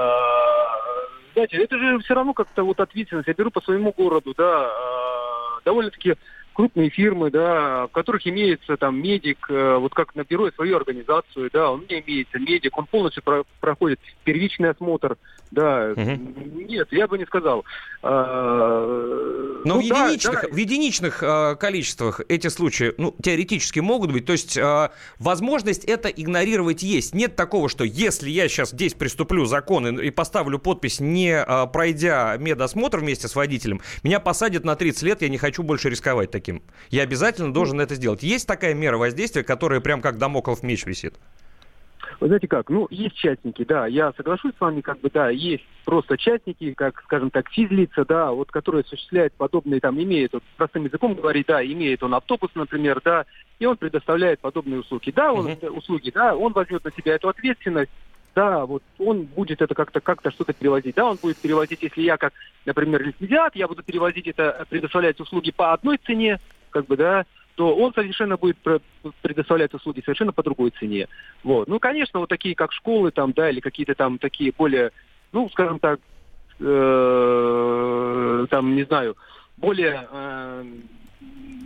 Знаете, 1.38 1.59
это 1.59 1.79
же 1.79 2.01
все 2.01 2.14
равно 2.14 2.35
как-то 2.35 2.64
вот 2.64 2.81
ответственность. 2.81 3.29
Я 3.29 3.35
беру 3.35 3.53
по 3.53 3.61
своему 3.61 3.92
городу, 3.96 4.35
да, 4.37 4.66
а, 4.66 5.61
довольно-таки 5.64 6.16
крупные 6.53 6.90
фирмы, 6.90 7.31
да, 7.31 7.87
в 7.87 7.90
которых 7.92 8.27
имеется 8.27 8.77
там 8.77 9.01
медик, 9.01 9.46
э, 9.48 9.77
вот 9.77 9.94
как 9.94 10.16
на 10.16 10.24
бюро 10.24 10.51
свою 10.51 10.74
организацию, 10.74 11.48
да, 11.53 11.70
у 11.70 11.77
меня 11.77 12.01
имеется 12.01 12.40
медик, 12.40 12.77
он 12.77 12.87
полностью 12.87 13.22
про 13.22 13.44
проходит 13.61 14.01
первичный 14.24 14.70
осмотр, 14.70 15.16
да. 15.51 15.93
Угу. 15.97 16.11
Нет, 16.69 16.89
я 16.91 17.07
бы 17.07 17.19
не 17.19 17.27
сказал. 17.27 17.65
А, 18.03 19.61
Но 19.65 19.75
ну, 19.75 19.81
в, 19.81 19.85
единичных, 19.85 20.43
да, 20.43 20.49
в 20.49 20.57
единичных 20.57 21.23
а, 21.23 21.55
количествах 21.55 22.21
эти 22.29 22.49
случаи, 22.49 22.95
ну, 22.99 23.15
теоретически 23.23 23.81
могут 23.81 24.13
быть. 24.13 24.27
То 24.27 24.33
есть 24.33 24.59
а, 24.59 24.93
возможность 25.19 25.85
это 25.85 26.09
игнорировать 26.09 26.83
есть. 26.83 27.15
Нет 27.15 27.37
такого, 27.37 27.69
что 27.69 27.85
если 27.85 28.31
я 28.31 28.49
сейчас 28.49 28.71
здесь 28.71 28.95
приступлю 28.95 29.45
закон 29.45 30.01
и, 30.01 30.07
и 30.07 30.11
поставлю 30.11 30.59
подпись, 30.59 31.01
не 31.01 31.41
а, 31.41 31.67
пройдя 31.67 32.37
медосмотр 32.37 32.99
вместе 32.99 33.29
с 33.29 33.37
водителем, 33.37 33.81
меня 34.03 34.19
посадят 34.21 34.65
на 34.65 34.77
30 34.77 35.03
лет, 35.03 35.23
я 35.23 35.29
не 35.29 35.39
хочу 35.39 35.63
больше 35.63 35.89
рисковать 35.89 36.31
таким 36.31 36.49
таким. 36.49 36.63
Я 36.91 37.03
обязательно 37.03 37.53
должен 37.53 37.81
это 37.81 37.95
сделать. 37.95 38.23
Есть 38.23 38.47
такая 38.47 38.75
мера 38.75 38.97
воздействия, 38.97 39.43
которая 39.43 39.81
прям 39.81 40.01
как 40.01 40.19
домоклов 40.19 40.63
меч 40.63 40.87
висит? 40.87 41.15
Вы 42.20 42.26
знаете 42.26 42.48
как, 42.48 42.68
ну, 42.68 42.88
есть 42.90 43.14
частники, 43.14 43.64
да, 43.64 43.87
я 43.87 44.12
соглашусь 44.16 44.52
с 44.57 44.61
вами, 44.61 44.81
как 44.81 45.00
бы, 45.00 45.09
да, 45.09 45.31
есть 45.31 45.64
просто 45.85 46.18
частники, 46.18 46.72
как, 46.72 47.00
скажем 47.04 47.31
так, 47.31 47.48
физлица, 47.48 48.04
да, 48.04 48.33
вот, 48.33 48.50
которые 48.50 48.83
осуществляют 48.83 49.33
подобные, 49.35 49.81
там, 49.81 50.02
имеет, 50.02 50.33
вот, 50.33 50.42
простым 50.57 50.85
языком 50.85 51.14
говорить, 51.14 51.46
да, 51.46 51.64
имеет 51.64 52.02
он 52.02 52.14
автобус, 52.14 52.50
например, 52.57 53.00
да, 53.04 53.24
и 53.61 53.66
он 53.66 53.76
предоставляет 53.76 54.40
подобные 54.40 54.81
услуги. 54.81 55.12
Да, 55.14 55.33
он, 55.33 55.46
uh-huh. 55.46 55.70
услуги, 55.70 56.11
да, 56.11 56.35
он 56.35 56.52
возьмет 56.52 56.85
на 56.85 56.90
себя 56.90 57.14
эту 57.14 57.28
ответственность, 57.28 57.92
да, 58.35 58.66
вот 58.66 58.83
он 58.98 59.22
будет 59.22 59.62
это 59.62 59.74
как-то 59.74 60.00
как-то 60.00 60.31
что-то 60.33 60.52
перевозить. 60.52 60.96
Да, 60.96 61.07
он 61.07 61.18
будет 61.22 61.37
перевозить, 61.38 61.83
если 61.83 62.02
я 62.02 62.16
как, 62.16 62.33
например, 62.66 63.04
лицензиат, 63.04 63.54
я 63.54 63.68
буду 63.68 63.85
перевозить 63.85 64.26
это, 64.26 64.66
предоставлять 64.68 65.20
услуги 65.20 65.52
по 65.52 65.72
одной 65.72 65.98
цене, 65.98 66.38
как 66.70 66.87
бы, 66.87 66.96
да, 66.96 67.26
то 67.59 67.75
он 67.75 67.92
совершенно 67.92 68.37
будет 68.37 68.57
предоставлять 69.21 69.75
услуги 69.75 70.01
совершенно 70.05 70.33
по 70.33 70.44
другой 70.44 70.71
цене. 70.79 71.09
Вот. 71.42 71.66
Ну, 71.66 71.81
конечно, 71.81 72.21
вот 72.21 72.29
такие 72.29 72.55
как 72.55 72.73
школы 72.73 73.11
там, 73.11 73.33
да, 73.33 73.51
или 73.51 73.59
какие-то 73.59 73.97
там 73.97 74.18
такие 74.18 74.53
более, 74.57 74.92
ну, 75.33 75.49
скажем 75.51 75.81
так, 75.81 75.99
э, 76.61 78.47
там, 78.49 78.77
не 78.77 78.85
знаю, 78.85 79.16
более, 79.57 80.07
э, 80.09 80.64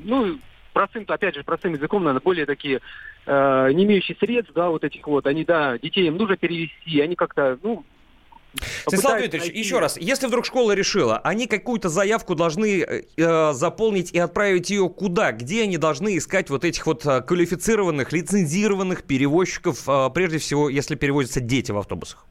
ну, 0.04 0.38
простым, 0.72 1.04
опять 1.06 1.34
же, 1.34 1.44
простым 1.44 1.74
языком, 1.74 2.04
наверное, 2.04 2.24
более 2.24 2.46
такие 2.46 2.80
э, 3.26 3.72
не 3.74 3.84
имеющие 3.84 4.16
средств, 4.18 4.54
да, 4.54 4.70
вот 4.70 4.84
этих 4.84 5.06
вот, 5.06 5.26
они, 5.26 5.44
да, 5.44 5.78
детей 5.78 6.06
им 6.06 6.16
нужно 6.16 6.38
перевести, 6.38 7.02
они 7.02 7.16
как-то, 7.16 7.58
ну, 7.62 7.84
Станислав 8.86 9.18
Дмитриевич, 9.18 9.48
найти... 9.48 9.58
еще 9.58 9.78
раз, 9.78 9.96
если 9.96 10.26
вдруг 10.26 10.44
школа 10.44 10.72
решила, 10.72 11.18
они 11.18 11.46
какую-то 11.46 11.88
заявку 11.88 12.34
должны 12.34 12.82
э, 12.82 13.02
э, 13.16 13.52
заполнить 13.52 14.12
и 14.12 14.18
отправить 14.18 14.70
ее 14.70 14.88
куда? 14.88 15.32
Где 15.32 15.62
они 15.62 15.78
должны 15.78 16.16
искать 16.18 16.50
вот 16.50 16.64
этих 16.64 16.86
вот 16.86 17.06
э, 17.06 17.22
квалифицированных, 17.22 18.12
лицензированных 18.12 19.04
перевозчиков, 19.04 19.88
э, 19.88 20.10
прежде 20.14 20.38
всего, 20.38 20.68
если 20.68 20.94
перевозятся 20.94 21.40
дети 21.40 21.72
в 21.72 21.78
автобусах? 21.78 22.26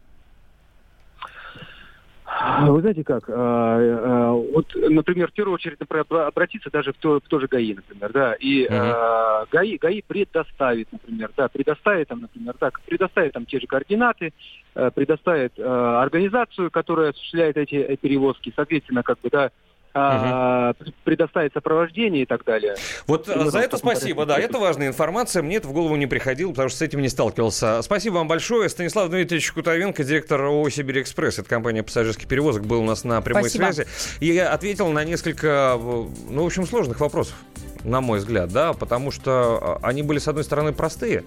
Вы 2.68 2.82
знаете 2.82 3.04
как, 3.04 3.30
а, 3.30 3.34
а, 3.34 4.32
вот, 4.32 4.74
например, 4.76 5.30
в 5.30 5.34
первую 5.34 5.56
очередь 5.56 5.78
обратиться 6.10 6.70
даже 6.72 6.94
в 6.94 6.98
то, 6.98 7.20
в 7.20 7.28
то 7.28 7.40
же 7.40 7.48
ГАИ, 7.48 7.76
например, 7.76 8.12
да, 8.12 8.34
и 8.34 8.66
uh-huh. 8.66 9.48
ГАИ, 9.52 9.78
ГАИ 9.78 10.02
предоставит, 10.02 10.92
например, 10.92 11.32
да, 11.36 11.48
предоставит 11.50 12.08
там, 12.08 12.22
например, 12.22 12.56
да, 12.60 12.72
предоставит 12.86 13.34
там 13.34 13.46
те 13.46 13.60
же 13.60 13.68
координаты, 13.68 14.34
предоставит 14.74 15.60
организацию, 15.60 16.72
которая 16.72 17.12
осуществляет 17.12 17.58
эти 17.58 17.96
перевозки, 17.98 18.54
соответственно, 18.56 19.04
как 19.04 19.20
бы, 19.22 19.30
да, 19.30 19.52
а, 19.94 20.74
предоставить 21.04 21.54
сопровождение 21.54 22.24
и 22.24 22.26
так 22.26 22.44
далее. 22.44 22.76
Вот 23.08 23.26
за 23.28 23.60
это 23.60 23.78
спасибо, 23.78 24.26
да, 24.26 24.38
это 24.38 24.58
важная 24.60 24.88
информация, 24.88 25.44
мне 25.44 25.58
это 25.58 25.68
в 25.68 25.74
голову 25.74 25.96
не 25.96 26.08
приходило, 26.08 26.52
потому 26.52 26.70
что 26.70 26.80
с 26.80 26.82
этим 26.82 27.02
не 27.02 27.10
сталкивался. 27.10 27.82
Спасибо 27.82 28.16
вам 28.16 28.28
большое. 28.28 28.70
Станислав 28.70 29.10
Дмитриевич 29.10 29.52
Кутовенко, 29.52 30.04
директор 30.04 30.42
ООО 30.42 30.70
«Сибирь 30.70 31.02
Экспресс», 31.02 31.40
это 31.40 31.50
компания 31.50 31.84
пассажирских 31.84 32.28
перевозок, 32.28 32.66
был 32.66 32.82
у 32.82 32.86
нас 32.86 33.04
на 33.04 33.22
прямой 33.22 33.50
спасибо. 33.50 33.72
связи. 33.72 33.88
И 34.20 34.38
ответил 34.38 34.90
на 34.90 35.04
несколько, 35.04 35.78
ну, 35.78 36.44
в 36.44 36.46
общем, 36.46 36.66
сложных 36.66 37.00
вопросов, 37.00 37.36
на 37.84 38.02
мой 38.02 38.20
взгляд, 38.20 38.52
да, 38.52 38.74
потому 38.74 39.12
что 39.12 39.80
а, 39.82 39.88
они 39.88 40.04
были, 40.04 40.20
с 40.20 40.28
одной 40.28 40.44
стороны, 40.44 40.74
простые, 40.74 41.24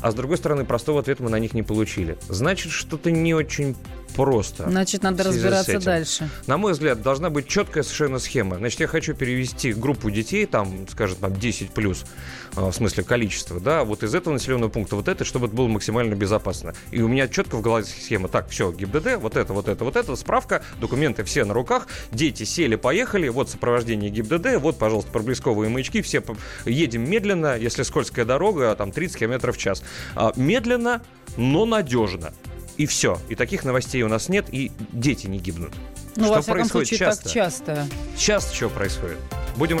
а 0.00 0.10
с 0.10 0.14
другой 0.14 0.36
стороны, 0.36 0.64
простого 0.64 1.00
ответа 1.00 1.22
мы 1.22 1.30
на 1.30 1.38
них 1.38 1.54
не 1.54 1.62
получили. 1.62 2.16
Значит, 2.28 2.72
что-то 2.72 3.10
не 3.10 3.34
очень 3.34 3.76
просто. 4.14 4.68
Значит, 4.68 5.02
надо 5.02 5.24
разбираться 5.24 5.78
дальше. 5.80 6.28
На 6.46 6.56
мой 6.56 6.72
взгляд, 6.72 7.02
должна 7.02 7.30
быть 7.30 7.46
четкая 7.46 7.82
совершенно 7.82 8.18
схема. 8.18 8.56
Значит, 8.56 8.80
я 8.80 8.86
хочу 8.86 9.14
перевести 9.14 9.72
группу 9.72 10.10
детей, 10.10 10.46
там, 10.46 10.86
скажем, 10.88 11.18
там 11.18 11.34
10 11.34 11.70
плюс, 11.70 12.04
в 12.52 12.72
смысле 12.72 13.04
количества, 13.04 13.60
да, 13.60 13.84
вот 13.84 14.02
из 14.02 14.14
этого 14.14 14.34
населенного 14.34 14.70
пункта 14.70 14.96
вот 14.96 15.08
это, 15.08 15.24
чтобы 15.24 15.46
это 15.46 15.54
было 15.54 15.68
максимально 15.68 16.14
безопасно. 16.14 16.74
И 16.90 17.00
у 17.00 17.08
меня 17.08 17.28
четко 17.28 17.56
в 17.56 17.60
голове 17.60 17.84
схема. 17.84 18.28
Так, 18.28 18.48
все, 18.48 18.72
ГИБДД, 18.72 19.16
вот 19.16 19.36
это, 19.36 19.52
вот 19.52 19.68
это, 19.68 19.84
вот 19.84 19.96
это, 19.96 20.16
справка, 20.16 20.62
документы 20.80 21.24
все 21.24 21.44
на 21.44 21.54
руках, 21.54 21.86
дети 22.12 22.44
сели, 22.44 22.76
поехали, 22.76 23.28
вот 23.28 23.50
сопровождение 23.50 24.10
ГИБДД, 24.10 24.56
вот, 24.58 24.78
пожалуйста, 24.78 25.10
проблесковые 25.10 25.68
маячки, 25.68 26.02
все 26.02 26.22
едем 26.64 27.08
медленно, 27.08 27.56
если 27.56 27.82
скользкая 27.82 28.24
дорога, 28.24 28.74
там 28.74 28.92
30 28.92 29.18
км 29.18 29.52
в 29.52 29.58
час. 29.58 29.82
А, 30.14 30.32
медленно, 30.36 31.02
но 31.36 31.64
надежно. 31.64 32.32
И 32.76 32.86
все. 32.86 33.18
И 33.28 33.34
таких 33.34 33.64
новостей 33.64 34.02
у 34.02 34.08
нас 34.08 34.28
нет, 34.28 34.46
и 34.52 34.72
дети 34.92 35.26
не 35.26 35.38
гибнут. 35.38 35.72
Ну, 36.16 36.24
что 36.24 36.34
во 36.34 36.40
всяком 36.40 36.60
происходит 36.60 36.88
случае, 36.88 37.06
часто? 37.06 37.24
так 37.24 37.32
часто. 37.32 37.86
Часто 38.16 38.54
что 38.54 38.68
происходит? 38.68 39.18
Будем... 39.56 39.80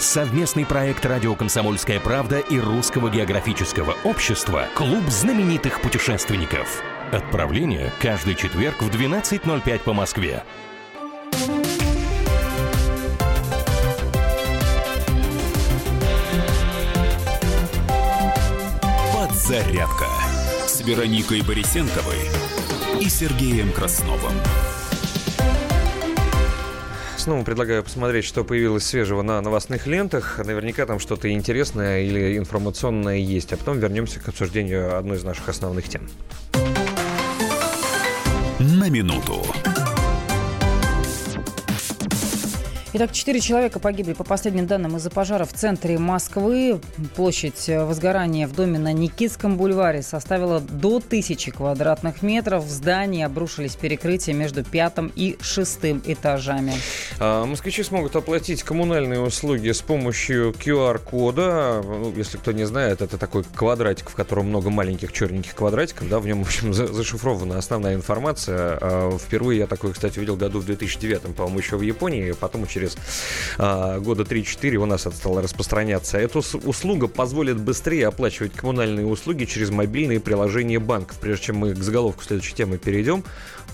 Совместный 0.00 0.64
проект 0.64 1.04
«Радио 1.04 1.34
Комсомольская 1.34 2.00
правда» 2.00 2.38
и 2.38 2.58
Русского 2.58 3.10
географического 3.10 3.94
общества 4.04 4.64
«Клуб 4.74 5.06
знаменитых 5.08 5.82
путешественников». 5.82 6.82
Отправление 7.12 7.92
каждый 8.00 8.34
четверг 8.34 8.80
в 8.80 8.88
12.05 8.88 9.80
по 9.80 9.92
Москве. 9.92 10.42
Подзарядка 19.14 20.06
с 20.66 20.80
Вероникой 20.80 21.42
Борисенковой 21.42 22.30
и 23.00 23.08
Сергеем 23.10 23.70
Красновым. 23.70 24.32
Снова 27.20 27.44
предлагаю 27.44 27.84
посмотреть, 27.84 28.24
что 28.24 28.44
появилось 28.44 28.86
свежего 28.86 29.20
на 29.20 29.42
новостных 29.42 29.86
лентах. 29.86 30.40
Наверняка 30.42 30.86
там 30.86 30.98
что-то 30.98 31.30
интересное 31.30 32.00
или 32.00 32.38
информационное 32.38 33.18
есть. 33.18 33.52
А 33.52 33.58
потом 33.58 33.78
вернемся 33.78 34.20
к 34.20 34.28
обсуждению 34.28 34.96
одной 34.96 35.18
из 35.18 35.22
наших 35.22 35.46
основных 35.50 35.86
тем 35.86 36.08
на 38.58 38.88
минуту. 38.88 39.44
Итак, 42.92 43.12
четыре 43.12 43.38
человека 43.38 43.78
погибли, 43.78 44.14
по 44.14 44.24
последним 44.24 44.66
данным, 44.66 44.96
из-за 44.96 45.10
пожара 45.10 45.44
в 45.44 45.52
центре 45.52 45.96
Москвы. 45.96 46.80
Площадь 47.14 47.68
возгорания 47.68 48.48
в 48.48 48.52
доме 48.52 48.80
на 48.80 48.92
Никитском 48.92 49.56
бульваре 49.56 50.02
составила 50.02 50.58
до 50.58 50.98
тысячи 50.98 51.52
квадратных 51.52 52.22
метров. 52.22 52.64
В 52.64 52.68
здании 52.68 53.22
обрушились 53.22 53.76
перекрытия 53.76 54.34
между 54.34 54.64
пятым 54.64 55.12
и 55.14 55.38
шестым 55.40 56.02
этажами. 56.04 56.72
А, 57.20 57.46
москвичи 57.46 57.84
смогут 57.84 58.16
оплатить 58.16 58.64
коммунальные 58.64 59.20
услуги 59.20 59.70
с 59.70 59.82
помощью 59.82 60.50
QR-кода. 60.50 61.82
Ну, 61.84 62.12
если 62.16 62.38
кто 62.38 62.50
не 62.50 62.64
знает, 62.64 63.02
это 63.02 63.18
такой 63.18 63.44
квадратик, 63.44 64.10
в 64.10 64.16
котором 64.16 64.46
много 64.46 64.68
маленьких 64.68 65.12
черненьких 65.12 65.54
квадратиков. 65.54 66.08
Да, 66.08 66.18
в 66.18 66.26
нем, 66.26 66.42
в 66.42 66.48
общем, 66.48 66.74
зашифрована 66.74 67.56
основная 67.56 67.94
информация. 67.94 68.78
А, 68.80 69.16
впервые 69.16 69.60
я 69.60 69.68
такой, 69.68 69.92
кстати, 69.92 70.18
увидел 70.18 70.34
году 70.34 70.58
в 70.58 70.64
2009, 70.64 71.36
по-моему, 71.36 71.60
еще 71.60 71.76
в 71.76 71.82
Японии. 71.82 72.32
Потом 72.32 72.66
через 72.66 72.79
через 72.80 72.96
а, 73.58 73.98
года 74.00 74.22
3-4 74.22 74.76
у 74.76 74.86
нас 74.86 75.06
это 75.06 75.16
стало 75.16 75.42
распространяться. 75.42 76.18
Эта 76.18 76.38
услуга 76.38 77.06
позволит 77.06 77.60
быстрее 77.60 78.08
оплачивать 78.08 78.52
коммунальные 78.52 79.06
услуги 79.06 79.44
через 79.44 79.70
мобильные 79.70 80.20
приложения 80.20 80.78
банков. 80.78 81.18
Прежде 81.20 81.46
чем 81.46 81.56
мы 81.58 81.74
к 81.74 81.82
заголовку 81.82 82.24
следующей 82.24 82.54
темы 82.54 82.78
перейдем, 82.78 83.24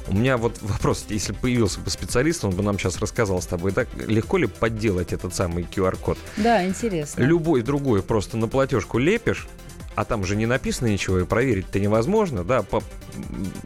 у 0.08 0.14
меня 0.14 0.36
вот 0.36 0.58
вопрос, 0.60 1.06
если 1.08 1.32
появился 1.32 1.80
бы 1.80 1.90
специалист, 1.90 2.44
он 2.44 2.52
бы 2.52 2.62
нам 2.62 2.78
сейчас 2.78 2.98
рассказал 2.98 3.40
с 3.40 3.46
тобой, 3.46 3.72
так 3.72 3.88
легко 4.06 4.36
ли 4.38 4.46
подделать 4.46 5.12
этот 5.12 5.34
самый 5.34 5.64
QR-код? 5.64 6.18
Да, 6.36 6.64
интересно. 6.64 7.22
Любой 7.22 7.62
другой 7.62 8.02
просто 8.02 8.36
на 8.36 8.48
платежку 8.48 8.98
лепишь, 8.98 9.46
а 9.96 10.04
там 10.04 10.24
же 10.24 10.36
не 10.36 10.46
написано 10.46 10.88
ничего, 10.88 11.20
и 11.20 11.24
проверить-то 11.24 11.80
невозможно, 11.80 12.44
да, 12.44 12.62
по, 12.62 12.82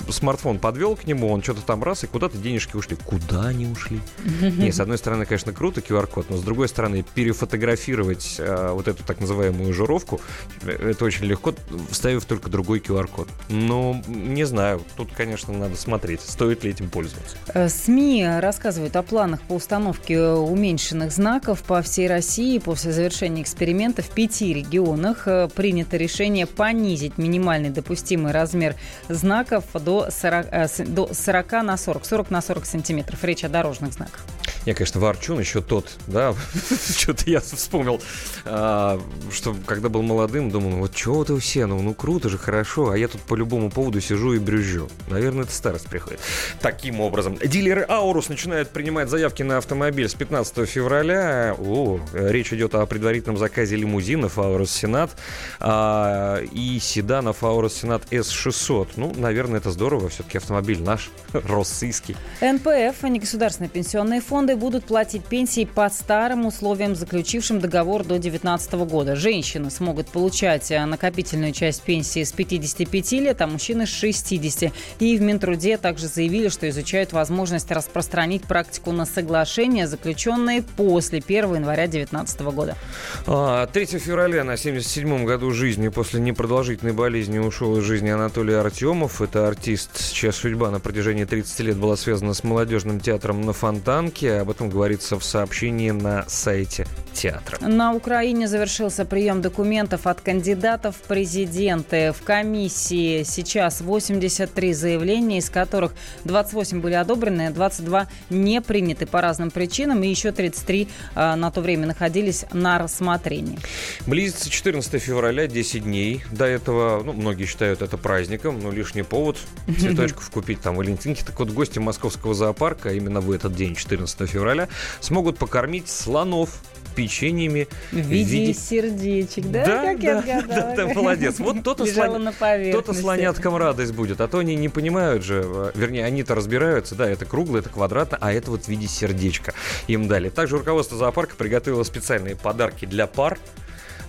смартфон 0.09 0.59
подвел 0.59 0.97
к 0.97 1.05
нему, 1.05 1.31
он 1.31 1.43
что-то 1.43 1.63
там 1.63 1.83
раз, 1.83 2.05
и 2.05 2.07
куда-то 2.07 2.39
денежки 2.39 2.77
ушли. 2.77 2.97
Куда 3.05 3.49
они 3.49 3.67
ушли? 3.67 4.01
Не, 4.41 4.73
с 4.73 4.81
одной 4.81 4.97
стороны, 4.97 5.27
конечно, 5.27 5.53
круто 5.53 5.81
QR-код, 5.81 6.27
но 6.31 6.37
с 6.37 6.43
другой 6.43 6.69
стороны, 6.69 7.05
перефотографировать 7.15 8.37
э, 8.39 8.71
вот 8.73 8.89
эту 8.89 9.03
так 9.03 9.21
называемую 9.21 9.75
жировку, 9.75 10.21
э, 10.63 10.91
это 10.91 11.05
очень 11.05 11.27
легко, 11.27 11.55
вставив 11.91 12.25
только 12.25 12.49
другой 12.49 12.79
QR-код. 12.79 13.29
Но 13.49 14.01
не 14.07 14.45
знаю, 14.45 14.83
тут, 14.97 15.11
конечно, 15.17 15.53
надо 15.53 15.77
смотреть, 15.77 16.21
стоит 16.21 16.63
ли 16.65 16.71
этим 16.71 16.89
пользоваться. 16.89 17.37
Э, 17.53 17.69
СМИ 17.69 18.39
рассказывают 18.41 18.95
о 18.95 19.03
планах 19.03 19.43
по 19.43 19.55
установке 19.55 20.21
уменьшенных 20.21 21.11
знаков 21.11 21.63
по 21.65 21.83
всей 21.83 22.07
России. 22.07 22.59
После 22.59 22.93
завершения 22.93 23.43
эксперимента 23.43 24.03
в 24.03 24.11
пяти 24.11 24.55
регионах 24.55 25.27
э, 25.27 25.49
принято 25.49 25.97
решение 25.97 26.20
понизить 26.47 27.19
минимальный 27.19 27.71
допустимый 27.71 28.33
размер 28.33 28.77
знаков 29.09 29.65
до 29.75 30.11
40, 30.11 30.47
э, 30.51 30.69
до 30.85 31.13
40 31.13 31.63
на 31.63 31.77
40, 31.77 32.05
40 32.05 32.31
на 32.31 32.43
40 32.43 32.67
сантиметров. 32.67 33.25
Речь 33.25 33.45
о 33.45 33.49
дорожных 33.49 33.93
знаках. 33.93 34.25
Я, 34.67 34.75
конечно, 34.75 35.01
ворчун 35.01 35.41
еще 35.41 35.63
тот, 35.63 35.91
да, 36.07 36.35
что-то 36.97 37.31
я 37.31 37.41
вспомнил, 37.41 38.01
а, 38.45 39.01
что 39.33 39.57
когда 39.67 39.89
был 39.89 40.03
молодым, 40.03 40.51
думал, 40.51 40.79
вот 40.79 40.95
чего 40.95 41.25
ты 41.25 41.39
все, 41.39 41.67
ну, 41.67 41.81
ну 41.81 41.95
круто 41.95 42.29
же, 42.29 42.37
хорошо, 42.37 42.91
а 42.91 42.99
я 42.99 43.09
тут 43.09 43.23
по 43.23 43.35
любому 43.35 43.71
поводу 43.71 44.01
сижу 44.01 44.35
и 44.35 44.39
брюзжу. 44.39 44.89
Наверное, 45.09 45.45
это 45.45 45.53
старость 45.53 45.89
приходит. 45.89 46.21
Таким 46.61 47.01
образом, 47.01 47.39
дилеры 47.39 47.87
Аурус 47.89 48.29
начинают 48.29 48.69
принимать 48.71 49.09
заявки 49.09 49.43
на 49.43 49.59
автомобиль 49.59 50.09
с 50.09 50.15
15 50.15 50.69
февраля. 50.69 51.57
О, 51.59 51.99
речь 52.13 52.53
идет 52.53 52.75
о 52.75 52.85
предварительном 52.85 53.39
заказе 53.39 53.77
лимузинов 53.77 54.39
Аурус 54.39 54.71
Сенат 54.71 55.11
а, 55.59 56.43
и 56.53 56.79
седанов 56.81 57.43
Аурус 57.43 57.75
Сенат 57.75 58.03
S600. 58.11 58.89
Ну, 58.97 59.15
наверное, 59.17 59.59
это 59.59 59.71
здорово, 59.71 60.11
все-таки 60.11 60.39
автомобиль 60.39 60.83
наш, 60.83 61.11
российский. 61.33 62.17
НПФ, 62.41 63.03
а 63.03 63.09
не 63.09 63.21
государственные 63.21 63.71
пенсионные 63.71 64.21
фонды, 64.21 64.50
фонды 64.51 64.57
будут 64.57 64.85
платить 64.85 65.25
пенсии 65.25 65.65
по 65.65 65.89
старым 65.91 66.47
условиям, 66.47 66.95
заключившим 66.95 67.61
договор 67.61 68.03
до 68.03 68.19
2019 68.19 68.73
года. 68.91 69.17
Женщины 69.17 69.71
смогут 69.71 70.09
получать 70.09 70.71
э, 70.71 70.85
накопительную 70.85 71.53
часть 71.53 71.83
пенсии 71.83 72.25
с 72.25 72.33
55 72.33 73.13
лет, 73.13 73.41
а 73.43 73.47
мужчины 73.47 73.87
с 73.87 73.91
60. 73.91 74.73
И 74.99 75.17
в 75.17 75.23
Минтруде 75.23 75.77
также 75.77 76.09
заявили, 76.09 76.49
что 76.49 76.69
изучают 76.69 77.13
возможность 77.13 77.71
распространить 77.71 78.43
практику 78.43 78.93
на 78.93 79.07
соглашения, 79.07 79.87
заключенные 79.87 80.63
после 80.63 81.23
1 81.25 81.55
января 81.55 81.87
2019 81.87 82.41
года. 82.41 82.77
3 83.25 83.33
а, 83.33 83.69
февраля 83.73 84.45
на 84.45 84.55
77-м 84.55 85.25
году 85.25 85.53
жизни 85.53 85.89
после 85.89 86.21
непродолжительной 86.21 86.93
болезни 86.93 87.39
ушел 87.39 87.77
из 87.79 87.85
жизни 87.85 88.09
Анатолий 88.09 88.55
Артемов. 88.55 89.23
Это 89.23 89.47
артист, 89.49 90.13
чья 90.13 90.33
судьба 90.33 90.71
на 90.71 90.81
протяжении 90.81 91.25
30 91.25 91.61
лет 91.61 91.77
была 91.77 91.97
связана 91.97 92.35
с 92.35 92.43
молодежным 92.43 93.01
театром 93.01 93.43
на 93.43 93.53
Фонтанке. 93.53 94.40
Об 94.41 94.51
этом 94.51 94.71
говорится 94.71 95.19
в 95.19 95.25
сообщении 95.25 95.91
на 95.91 96.25
сайте 96.29 96.87
театра. 97.13 97.59
На 97.67 97.93
Украине 97.93 98.49
завершился 98.49 99.05
прием 99.05 99.43
документов 99.43 100.07
от 100.07 100.21
кандидатов 100.21 100.97
в 100.97 101.01
президенты. 101.07 102.13
В 102.13 102.23
комиссии 102.23 103.23
сейчас 103.25 103.81
83 103.81 104.73
заявления, 104.73 105.39
из 105.39 105.51
которых 105.51 105.93
28 106.25 106.81
были 106.81 106.95
одобрены, 106.95 107.51
22 107.51 108.09
не 108.31 108.61
приняты 108.61 109.07
по 109.07 109.21
разным 109.21 109.51
причинам, 109.51 110.03
и 110.03 110.09
еще 110.09 110.33
33 110.33 110.89
а, 111.15 111.37
на 111.37 111.51
то 111.51 111.61
время 111.61 111.87
находились 111.87 112.45
на 112.53 112.79
рассмотрении. 112.79 113.59
Близится 114.07 114.51
14 114.51 115.03
февраля, 115.03 115.47
10 115.47 115.85
дней. 115.85 116.23
До 116.31 116.45
этого, 116.45 117.03
ну, 117.03 117.13
многие 117.13 117.45
считают 117.45 117.83
это 117.83 117.99
праздником, 117.99 118.61
но 118.61 118.71
лишний 118.71 119.03
повод 119.03 119.37
цветочков 119.79 120.31
купить 120.31 120.61
там 120.61 120.77
валентинки. 120.77 121.23
Так 121.23 121.39
вот, 121.39 121.51
гости 121.51 121.79
московского 121.79 122.35
зоопарка 122.35 122.93
именно 122.93 123.21
в 123.21 123.31
этот 123.31 123.55
день, 123.55 123.75
14 123.75 124.30
февраля, 124.31 124.69
смогут 125.01 125.39
покормить 125.39 125.89
слонов 125.89 126.61
печеньями. 126.95 127.69
В 127.93 127.97
виде, 127.97 128.25
в 128.25 128.29
виде... 128.29 128.55
сердечек, 128.55 129.47
да? 129.47 129.65
Да, 129.65 129.85
как 129.85 130.01
да, 130.01 130.23
я 130.25 130.43
да, 130.43 130.75
да, 130.77 130.87
молодец. 130.89 131.39
Вот 131.39 131.63
то-то, 131.63 131.87
слон... 131.93 132.29
то-то 132.73 132.93
слоняткам 132.95 133.57
радость 133.57 133.93
будет, 133.93 134.21
а 134.21 134.29
то 134.29 134.39
они 134.39 134.57
не 134.57 134.69
понимают 134.69 135.25
же, 135.25 135.45
э, 135.47 135.71
вернее, 135.75 136.05
они-то 136.05 136.35
разбираются, 136.35 136.95
да, 136.95 137.09
это 137.09 137.25
круглое, 137.25 137.61
это 137.61 137.71
квадратно, 137.71 138.19
а 138.21 138.33
это 138.33 138.51
вот 138.51 138.65
в 138.65 138.69
виде 138.69 138.87
сердечка 138.87 139.55
им 139.87 140.09
дали. 140.09 140.29
Также 140.29 140.59
руководство 140.59 140.99
зоопарка 140.99 141.37
приготовило 141.37 141.85
специальные 141.85 142.37
подарки 142.37 142.85
для 142.85 143.07
пар, 143.07 143.39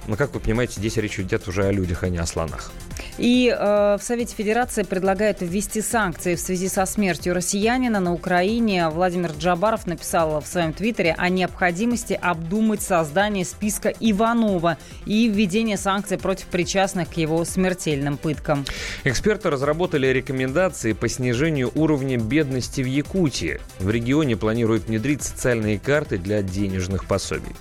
но, 0.08 0.16
как 0.16 0.34
вы 0.34 0.40
понимаете, 0.40 0.76
здесь 0.78 0.98
речь 0.98 1.20
идет 1.20 1.48
уже 1.48 1.66
о 1.66 1.72
людях, 1.72 2.04
а 2.04 2.10
не 2.10 2.18
о 2.18 2.26
слонах. 2.26 2.72
И 3.18 3.54
э, 3.56 3.98
в 4.00 4.04
Совете 4.04 4.36
Федерации 4.36 4.84
предлагают 4.84 5.42
ввести 5.42 5.82
санкции 5.82 6.36
в 6.36 6.40
связи 6.40 6.68
со 6.68 6.86
смертью 6.86 7.34
россиянина 7.34 8.00
на 8.00 8.14
Украине. 8.14 8.90
Владимир 8.90 9.32
Джабаров 9.38 9.86
написал 9.86 10.42
в 10.42 10.48
своем 10.48 10.74
твиттере 10.74 11.16
о 11.18 11.30
необходимости 11.30 12.18
обдумать 12.20 12.82
создание 12.82 13.46
списка 13.46 13.94
Иванова 14.00 14.78
и 15.06 15.28
введение 15.28 15.78
санкций 15.78 16.18
против 16.18 16.46
причастных 16.48 17.10
к 17.10 17.14
его 17.14 17.44
смертельным 17.46 18.18
пыткам. 18.18 18.66
Эксперты 19.04 19.50
разработали 19.50 20.08
рекомендации 20.08 20.94
по 20.94 21.08
снижению 21.08 21.72
уровня 21.76 22.18
бедности 22.18 22.82
в 22.82 22.88
Якутии. 22.88 23.60
В 23.80 23.90
регионе 23.90 24.36
планируют 24.36 24.88
внедрить 24.88 25.24
социальные 25.24 25.80
карты 25.80 26.18
для 26.18 26.42
денежных 26.42 27.06
пособий. 27.06 27.56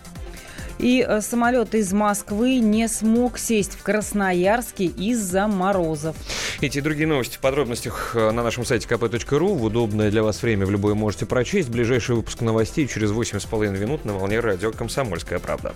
И 0.80 1.04
э, 1.06 1.20
самолет 1.20 1.74
из 1.74 1.92
Москвы 1.92 2.58
не 2.58 2.88
смог 2.88 3.38
сесть 3.38 3.74
в 3.74 3.82
Красноярске 3.82 4.86
из-за 4.86 5.46
морозов. 5.46 6.16
Эти 6.60 6.78
и 6.78 6.80
другие 6.80 7.06
новости 7.06 7.36
в 7.36 7.40
подробностях 7.40 8.12
э, 8.14 8.30
на 8.30 8.42
нашем 8.42 8.64
сайте 8.64 8.88
kp.ru. 8.88 9.54
В 9.54 9.64
удобное 9.64 10.10
для 10.10 10.22
вас 10.22 10.42
время 10.42 10.64
в 10.64 10.70
любое 10.70 10.94
можете 10.94 11.26
прочесть. 11.26 11.68
Ближайший 11.68 12.16
выпуск 12.16 12.40
новостей 12.40 12.88
через 12.88 13.10
8,5 13.10 13.78
минут 13.78 14.04
на 14.04 14.14
волне 14.14 14.40
радио 14.40 14.72
«Комсомольская 14.72 15.38
правда». 15.38 15.74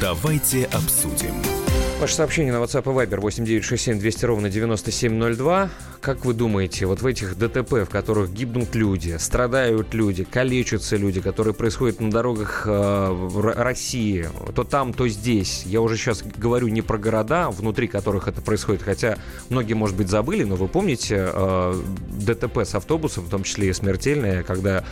Давайте 0.00 0.64
обсудим. 0.66 1.57
Ваше 2.00 2.14
сообщение 2.14 2.52
на 2.52 2.58
WhatsApp 2.58 2.82
и 2.82 2.94
Viber 2.94 3.20
8967 3.20 3.98
200 3.98 4.24
ровно 4.24 4.48
9702. 4.48 5.68
Как 6.00 6.24
вы 6.24 6.32
думаете, 6.32 6.86
вот 6.86 7.02
в 7.02 7.06
этих 7.06 7.36
ДТП, 7.36 7.72
в 7.72 7.86
которых 7.86 8.32
гибнут 8.32 8.76
люди, 8.76 9.16
страдают 9.18 9.94
люди, 9.94 10.22
калечатся 10.22 10.96
люди, 10.96 11.20
которые 11.20 11.54
происходят 11.54 11.98
на 11.98 12.08
дорогах 12.08 12.62
э, 12.66 13.52
России, 13.56 14.28
то 14.54 14.62
там, 14.62 14.92
то 14.92 15.08
здесь. 15.08 15.64
Я 15.66 15.80
уже 15.80 15.96
сейчас 15.96 16.22
говорю 16.22 16.68
не 16.68 16.82
про 16.82 16.98
города, 16.98 17.50
внутри 17.50 17.88
которых 17.88 18.28
это 18.28 18.42
происходит, 18.42 18.82
хотя 18.82 19.18
многие, 19.48 19.74
может 19.74 19.96
быть, 19.96 20.08
забыли, 20.08 20.44
но 20.44 20.54
вы 20.54 20.68
помните 20.68 21.28
э, 21.32 21.82
ДТП 22.10 22.58
с 22.58 22.76
автобусом, 22.76 23.24
в 23.24 23.28
том 23.28 23.42
числе 23.42 23.70
и 23.70 23.72
смертельное, 23.72 24.44
когда 24.44 24.84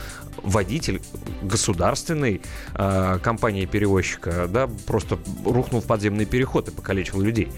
водитель 0.43 1.01
государственной 1.41 2.43
э, 2.75 3.19
компании-перевозчика 3.23 4.49
да, 4.49 4.69
просто 4.87 5.19
рухнул 5.45 5.81
в 5.81 5.85
подземный 5.85 6.27
переход 6.27 6.69
и 6.69 6.73
покалечил 6.73 6.96
людей. 7.05 7.49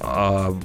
А, 0.00 0.56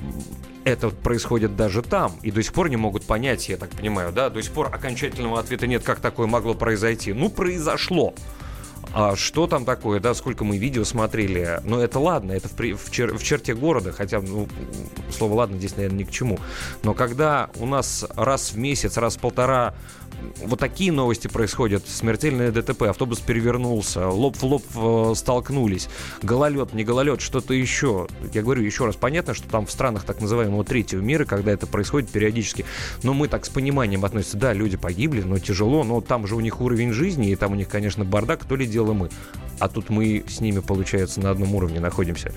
это 0.63 0.89
происходит 0.89 1.55
даже 1.55 1.82
там, 1.82 2.13
и 2.22 2.32
до 2.32 2.43
сих 2.43 2.53
пор 2.53 2.70
не 2.70 2.78
могут 2.78 3.05
понять, 3.05 3.49
я 3.49 3.57
так 3.57 3.70
понимаю, 3.70 4.11
да, 4.11 4.30
до 4.30 4.41
сих 4.41 4.51
пор 4.51 4.67
окончательного 4.74 5.39
ответа 5.39 5.67
нет, 5.67 5.84
как 5.84 5.99
такое 5.99 6.28
могло 6.28 6.53
произойти. 6.53 7.13
Ну, 7.13 7.30
произошло. 7.30 8.13
А 8.91 9.15
что 9.15 9.45
там 9.45 9.65
такое, 9.65 9.99
да, 9.99 10.13
сколько 10.13 10.43
мы 10.43 10.57
видео 10.57 10.84
смотрели. 10.84 11.61
Но 11.63 11.82
это 11.82 11.99
ладно, 11.99 12.32
это 12.32 12.47
в, 12.47 12.53
в, 12.57 12.91
чер, 12.91 13.15
в 13.15 13.24
черте 13.24 13.53
города, 13.53 13.91
хотя, 13.91 14.20
ну, 14.20 14.47
слово 15.11 15.34
ладно 15.36 15.57
здесь, 15.57 15.76
наверное, 15.76 15.99
ни 15.99 16.03
к 16.03 16.11
чему. 16.11 16.39
Но 16.84 16.93
когда 16.93 17.49
у 17.59 17.65
нас 17.65 18.05
раз 18.15 18.51
в 18.51 18.57
месяц, 18.57 18.97
раз 18.97 19.17
в 19.17 19.20
полтора 19.20 19.76
вот 20.45 20.59
такие 20.59 20.91
новости 20.91 21.28
происходят. 21.28 21.88
Смертельное 21.88 22.51
ДТП, 22.51 22.84
автобус 22.84 23.20
перевернулся, 23.20 24.07
лоб 24.07 24.38
в 24.38 24.43
лоб 24.43 24.63
э, 24.76 25.13
столкнулись, 25.15 25.89
гололед, 26.22 26.74
не 26.74 26.84
гололед, 26.84 27.22
что-то 27.22 27.53
еще. 27.53 28.07
Я 28.34 28.41
говорю 28.41 28.63
еще 28.63 28.86
раз, 28.86 28.95
понятно, 28.95 29.34
что 29.34 29.49
там 29.49 29.65
в 29.65 29.72
странах 29.72 30.03
так 30.03 30.22
называемого 30.22 30.63
третьего 30.63 31.01
мира, 31.01 31.26
когда 31.26 31.51
это 31.51 31.67
происходит 31.67 32.09
периодически, 32.09 32.65
но 33.03 33.13
мы 33.13 33.28
так 33.28 33.45
с 33.45 33.49
пониманием 33.49 34.05
относимся, 34.05 34.38
да, 34.38 34.53
люди 34.53 34.78
погибли, 34.78 35.22
но 35.22 35.39
тяжело, 35.39 35.84
но 35.84 36.01
там 36.01 36.28
же 36.28 36.36
у 36.36 36.39
них 36.39 36.61
уровень 36.61 36.91
жизни, 36.91 37.30
и 37.30 37.36
там 37.36 37.51
у 37.51 37.55
них, 37.55 37.67
конечно, 37.70 38.05
бардак, 38.05 38.45
то 38.45 38.55
ли 38.55 38.65
дело 38.65 38.93
мы. 38.93 39.09
А 39.60 39.68
тут 39.68 39.89
мы 39.89 40.24
с 40.28 40.39
ними, 40.41 40.60
получается, 40.60 41.20
на 41.20 41.32
одном 41.32 41.55
уровне 41.55 41.80
находимся. 41.80 42.34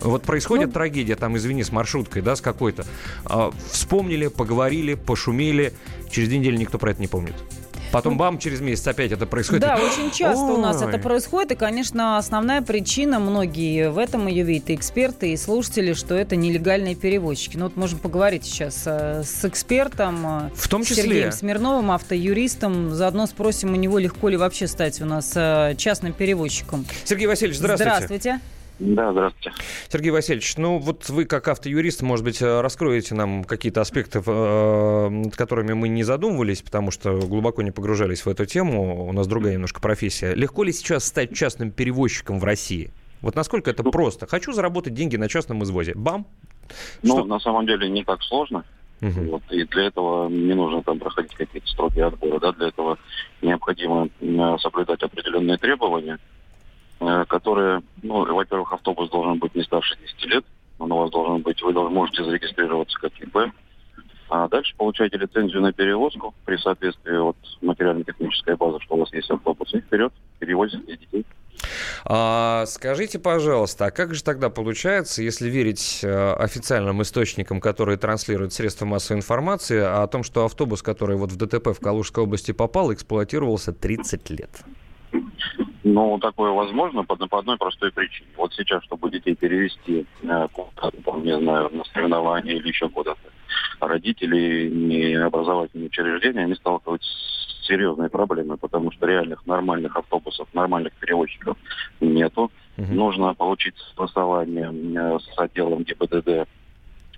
Вот 0.00 0.22
происходит 0.22 0.68
ну, 0.68 0.72
трагедия, 0.72 1.16
там, 1.16 1.36
извини, 1.36 1.62
с 1.62 1.72
маршруткой, 1.72 2.22
да, 2.22 2.36
с 2.36 2.40
какой-то. 2.40 2.84
А, 3.24 3.52
вспомнили, 3.70 4.26
поговорили, 4.26 4.94
пошумели, 4.94 5.72
через 6.10 6.28
две 6.28 6.38
недели 6.38 6.56
никто 6.56 6.78
про 6.78 6.90
это 6.90 7.00
не 7.00 7.08
помнит. 7.08 7.34
Потом 7.94 8.18
бам, 8.18 8.38
через 8.38 8.60
месяц 8.60 8.88
опять 8.88 9.12
это 9.12 9.24
происходит. 9.24 9.62
Да, 9.62 9.76
очень 9.76 10.10
часто 10.10 10.42
Ой. 10.42 10.54
у 10.54 10.58
нас 10.58 10.82
это 10.82 10.98
происходит. 10.98 11.52
И, 11.52 11.54
конечно, 11.54 12.18
основная 12.18 12.60
причина, 12.60 13.20
многие 13.20 13.88
в 13.88 13.98
этом 13.98 14.26
ее 14.26 14.42
видят, 14.42 14.70
и 14.70 14.74
эксперты, 14.74 15.32
и 15.32 15.36
слушатели, 15.36 15.92
что 15.92 16.16
это 16.16 16.34
нелегальные 16.34 16.96
перевозчики. 16.96 17.56
Ну 17.56 17.66
вот 17.66 17.76
можем 17.76 18.00
поговорить 18.00 18.44
сейчас 18.44 18.82
э, 18.86 19.22
с 19.24 19.44
экспертом, 19.44 20.26
э, 20.26 20.50
в 20.56 20.68
том 20.68 20.82
числе. 20.82 21.04
Сергеем 21.04 21.30
Смирновым, 21.30 21.92
автоюристом. 21.92 22.92
Заодно 22.92 23.26
спросим 23.26 23.72
у 23.72 23.76
него, 23.76 24.00
легко 24.00 24.28
ли 24.28 24.36
вообще 24.36 24.66
стать 24.66 25.00
у 25.00 25.04
нас 25.04 25.32
э, 25.36 25.76
частным 25.78 26.14
перевозчиком. 26.14 26.84
Сергей 27.04 27.28
Васильевич, 27.28 27.58
здравствуйте. 27.58 27.94
Здравствуйте. 27.94 28.40
Да, 28.80 29.12
здравствуйте. 29.12 29.52
Сергей 29.88 30.10
Васильевич, 30.10 30.56
ну 30.56 30.78
вот 30.78 31.08
вы 31.08 31.26
как 31.26 31.46
автоюрист, 31.46 32.02
может 32.02 32.24
быть, 32.24 32.42
э, 32.42 32.60
раскроете 32.60 33.14
нам 33.14 33.44
какие-то 33.44 33.80
аспекты, 33.80 34.20
э, 34.24 35.08
над 35.08 35.36
которыми 35.36 35.74
мы 35.74 35.88
не 35.88 36.02
задумывались, 36.02 36.60
потому 36.62 36.90
что 36.90 37.20
глубоко 37.20 37.62
не 37.62 37.70
погружались 37.70 38.26
в 38.26 38.28
эту 38.28 38.46
тему, 38.46 39.06
у 39.06 39.12
нас 39.12 39.28
другая 39.28 39.54
немножко 39.54 39.80
профессия. 39.80 40.34
Легко 40.34 40.64
ли 40.64 40.72
сейчас 40.72 41.04
стать 41.04 41.34
частным 41.34 41.70
перевозчиком 41.70 42.40
в 42.40 42.44
России? 42.44 42.90
Вот 43.20 43.36
насколько 43.36 43.70
это 43.70 43.84
ну, 43.84 43.92
просто? 43.92 44.26
Хочу 44.26 44.52
заработать 44.52 44.94
деньги 44.94 45.16
на 45.16 45.28
частном 45.28 45.62
извозе. 45.62 45.92
Бам! 45.94 46.26
Ну, 47.02 47.18
Что? 47.18 47.24
на 47.26 47.38
самом 47.38 47.66
деле 47.66 47.88
не 47.88 48.02
так 48.02 48.22
сложно. 48.22 48.64
Угу. 49.02 49.20
Вот, 49.30 49.42
и 49.50 49.64
для 49.64 49.84
этого 49.84 50.28
не 50.28 50.54
нужно 50.54 50.82
там 50.82 50.98
проходить 50.98 51.34
какие-то 51.34 51.68
строгие 51.68 52.06
отборы. 52.06 52.40
Да? 52.40 52.52
Для 52.52 52.68
этого 52.68 52.98
необходимо 53.40 54.08
соблюдать 54.58 55.02
определенные 55.02 55.58
требования– 55.58 56.18
которые, 57.28 57.82
ну, 58.02 58.24
во-первых, 58.34 58.72
автобус 58.72 59.10
должен 59.10 59.38
быть 59.38 59.54
не 59.54 59.62
старше 59.62 59.96
10 60.00 60.26
лет, 60.26 60.44
он 60.78 60.92
у 60.92 60.96
вас 60.96 61.10
должен 61.10 61.42
быть, 61.42 61.62
вы 61.62 61.72
можете 61.90 62.24
зарегистрироваться 62.24 62.98
как 63.00 63.12
ИП, 63.20 63.52
а 64.30 64.48
дальше 64.48 64.74
получаете 64.76 65.16
лицензию 65.18 65.62
на 65.62 65.72
перевозку 65.72 66.34
при 66.44 66.56
соответствии 66.56 67.16
вот 67.16 67.36
материально-технической 67.60 68.56
базы, 68.56 68.78
что 68.80 68.96
у 68.96 69.00
вас 69.00 69.12
есть 69.12 69.30
автобус, 69.30 69.72
и 69.74 69.80
вперед 69.80 70.12
перевозите 70.38 70.96
детей. 70.96 71.24
А, 72.04 72.64
скажите, 72.66 73.18
пожалуйста, 73.18 73.86
а 73.86 73.90
как 73.90 74.14
же 74.14 74.22
тогда 74.22 74.50
получается, 74.50 75.22
если 75.22 75.48
верить 75.48 76.00
э, 76.02 76.32
официальным 76.34 77.00
источникам, 77.02 77.60
которые 77.60 77.96
транслируют 77.96 78.52
средства 78.52 78.86
массовой 78.86 79.18
информации, 79.18 79.80
о 79.80 80.06
том, 80.06 80.22
что 80.22 80.44
автобус, 80.44 80.82
который 80.82 81.16
вот 81.16 81.30
в 81.30 81.36
ДТП 81.36 81.68
в 81.68 81.80
Калужской 81.80 82.24
области 82.24 82.52
попал, 82.52 82.92
эксплуатировался 82.92 83.72
30 83.72 84.30
лет? 84.30 84.50
Ну, 85.84 86.18
такое 86.18 86.50
возможно 86.50 87.04
по, 87.04 87.14
по 87.14 87.38
одной 87.38 87.58
простой 87.58 87.92
причине. 87.92 88.28
Вот 88.38 88.54
сейчас, 88.54 88.82
чтобы 88.84 89.10
детей 89.10 89.34
перевести, 89.34 90.06
э, 90.22 90.48
там, 91.04 91.22
не 91.22 91.38
знаю, 91.38 91.68
на 91.72 91.84
соревнования 91.84 92.54
или 92.54 92.68
еще 92.68 92.88
куда-то, 92.88 93.20
родители 93.80 94.70
не 94.70 95.14
образовательные 95.14 95.88
учреждения, 95.88 96.44
они 96.44 96.54
сталкиваются 96.54 97.06
с 97.06 97.66
серьезной 97.66 98.08
проблемой, 98.08 98.56
потому 98.56 98.90
что 98.92 99.06
реальных 99.06 99.46
нормальных 99.46 99.94
автобусов, 99.94 100.48
нормальных 100.54 100.94
перевозчиков 100.94 101.58
нету. 102.00 102.50
Угу. 102.78 102.92
Нужно 102.92 103.34
получить 103.34 103.74
согласование 103.90 104.72
э, 104.72 105.18
с 105.18 105.38
отделом 105.38 105.84
ГИБДД 105.84 106.48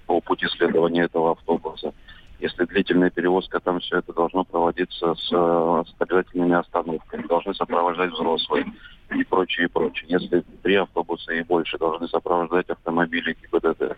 по 0.06 0.20
пути 0.20 0.46
следования 0.48 1.04
этого 1.04 1.32
автобуса. 1.32 1.94
Если 2.38 2.64
длительная 2.64 3.10
перевозка, 3.10 3.60
там 3.60 3.80
все 3.80 3.98
это 3.98 4.12
должно 4.12 4.44
проводиться 4.44 5.14
с, 5.14 5.28
э, 5.32 5.82
с 5.86 5.94
обязательными 6.00 6.54
остановками. 6.54 7.26
Должны 7.26 7.54
сопровождать 7.54 8.12
взрослые 8.12 8.66
и 9.14 9.24
прочее, 9.24 9.66
и 9.66 9.68
прочее. 9.70 10.06
Если 10.08 10.44
три 10.62 10.74
автобуса 10.74 11.32
и 11.32 11.42
больше 11.42 11.78
должны 11.78 12.08
сопровождать 12.08 12.68
автомобили 12.68 13.36
ГИБДД. 13.42 13.96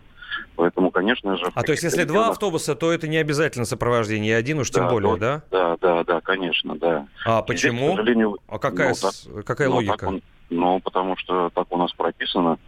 Поэтому, 0.55 0.91
конечно 0.93 1.37
же... 1.37 1.47
А 1.53 1.63
то 1.63 1.73
есть, 1.73 1.83
если 1.83 2.05
два 2.05 2.29
автобуса, 2.29 2.77
то 2.77 2.93
это 2.93 3.09
не 3.09 3.17
обязательно 3.17 3.65
сопровождение, 3.65 4.37
один 4.37 4.61
уж 4.61 4.71
тем 4.71 4.85
да, 4.85 4.91
более, 4.91 5.11
ну, 5.13 5.17
да? 5.17 5.43
Да, 5.51 5.77
да, 5.81 6.05
да, 6.05 6.21
конечно, 6.21 6.77
да. 6.77 7.07
А 7.25 7.41
И 7.41 7.47
почему? 7.47 7.79
Здесь, 7.79 7.93
к 7.95 7.97
сожалению, 7.97 8.39
А 8.47 8.59
какая, 8.59 8.91
ну, 8.91 8.95
так- 8.95 9.45
какая 9.45 9.69
ну, 9.69 9.75
логика? 9.77 9.99
так 9.99 10.09
он- 10.09 10.23
ну, 10.51 10.81
потому 10.81 11.17
что 11.17 11.51
так 11.51 11.67
у 11.71 11.77
нас 11.77 11.93
прописано, 11.93 12.59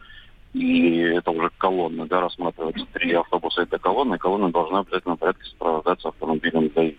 и 0.53 0.99
это 0.99 1.31
уже 1.31 1.51
колонны, 1.59 2.07
да, 2.07 2.21
рассматриваются 2.21 2.85
три 2.93 3.13
автобуса, 3.15 3.63
это 3.63 3.79
колонны, 3.79 4.19
колонна 4.19 4.51
должна 4.51 4.83
в 4.83 4.87
обязательном 4.87 5.17
порядке 5.17 5.45
сопровождаться 5.45 6.09
автомобилем 6.09 6.69
ДАИ. 6.75 6.95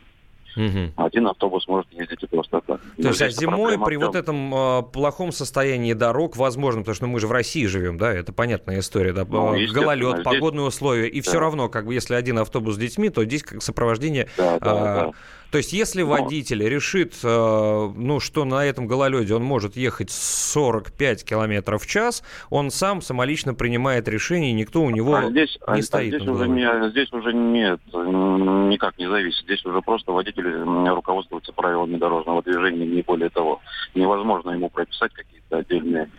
Мгм. 0.55 0.91
Один 0.97 1.27
автобус 1.27 1.65
может 1.69 1.87
ездить 1.93 2.23
и 2.23 2.27
просто 2.27 2.59
так. 2.67 2.81
То 3.01 3.07
есть, 3.07 3.21
а 3.21 3.29
зимой 3.29 3.79
при 3.79 3.95
в 3.95 4.01
вот 4.01 4.15
этом 4.15 4.53
э, 4.53 4.83
плохом 4.83 5.31
состоянии 5.31 5.93
дорог, 5.93 6.35
возможно, 6.35 6.81
потому 6.81 6.95
что 6.95 7.07
мы 7.07 7.19
же 7.21 7.27
в 7.27 7.31
России 7.31 7.65
живем, 7.67 7.97
да, 7.97 8.11
это 8.11 8.33
понятная 8.33 8.79
история, 8.79 9.13
да, 9.13 9.23
Ну, 9.23 9.53
э, 9.53 9.61
естественно, 9.61 9.83
гололед, 9.95 10.13
здесь- 10.15 10.25
погодные 10.25 10.65
условия, 10.65 11.07
и 11.07 11.21
все 11.21 11.33
Да. 11.33 11.39
равно, 11.39 11.69
как 11.69 11.85
бы, 11.85 11.93
если 11.93 12.15
один 12.15 12.37
автобус 12.37 12.75
с 12.75 12.77
детьми, 12.77 13.09
то 13.09 13.23
здесь 13.23 13.43
как 13.43 13.61
сопровождение. 13.61 14.27
Да, 14.37 14.59
да, 14.59 14.71
а, 14.71 15.05
да. 15.05 15.11
То 15.51 15.57
есть, 15.57 15.73
если 15.73 16.01
Но- 16.03 16.07
водитель 16.09 16.63
решит, 16.67 17.13
э, 17.23 17.91
ну, 17.95 18.19
что 18.21 18.45
на 18.45 18.65
этом 18.65 18.87
гололеде 18.87 19.35
он 19.35 19.43
может 19.43 19.75
ехать 19.75 20.09
45 20.09 21.25
километров 21.25 21.83
в 21.83 21.87
час, 21.87 22.23
он 22.49 22.71
сам 22.71 23.01
самолично 23.01 23.53
принимает 23.53 24.07
решение, 24.07 24.51
и 24.51 24.53
никто 24.53 24.81
у 24.81 24.89
него 24.89 25.15
А 25.15 25.29
здесь, 25.29 25.57
а- 25.67 25.75
не 25.75 25.81
а 25.81 25.83
стоит. 25.83 26.07
здесь 26.13 26.21
над 26.25 26.35
уже, 26.35 26.47
не, 26.47 26.89
здесь 26.91 27.11
уже 27.11 27.33
нет, 27.33 27.79
никак 27.93 28.97
не 28.97 29.09
зависит. 29.09 29.43
Здесь 29.43 29.65
уже 29.65 29.81
просто 29.81 30.13
водитель 30.13 30.47
руководствуется 30.89 31.51
правилами 31.51 31.97
дорожного 31.97 32.41
движения, 32.41 32.85
не 32.85 33.01
более 33.01 33.29
того. 33.29 33.59
Невозможно 33.93 34.51
ему 34.51 34.69
прописать 34.69 35.11
какие-то 35.51 35.57
отдельные 35.57 36.09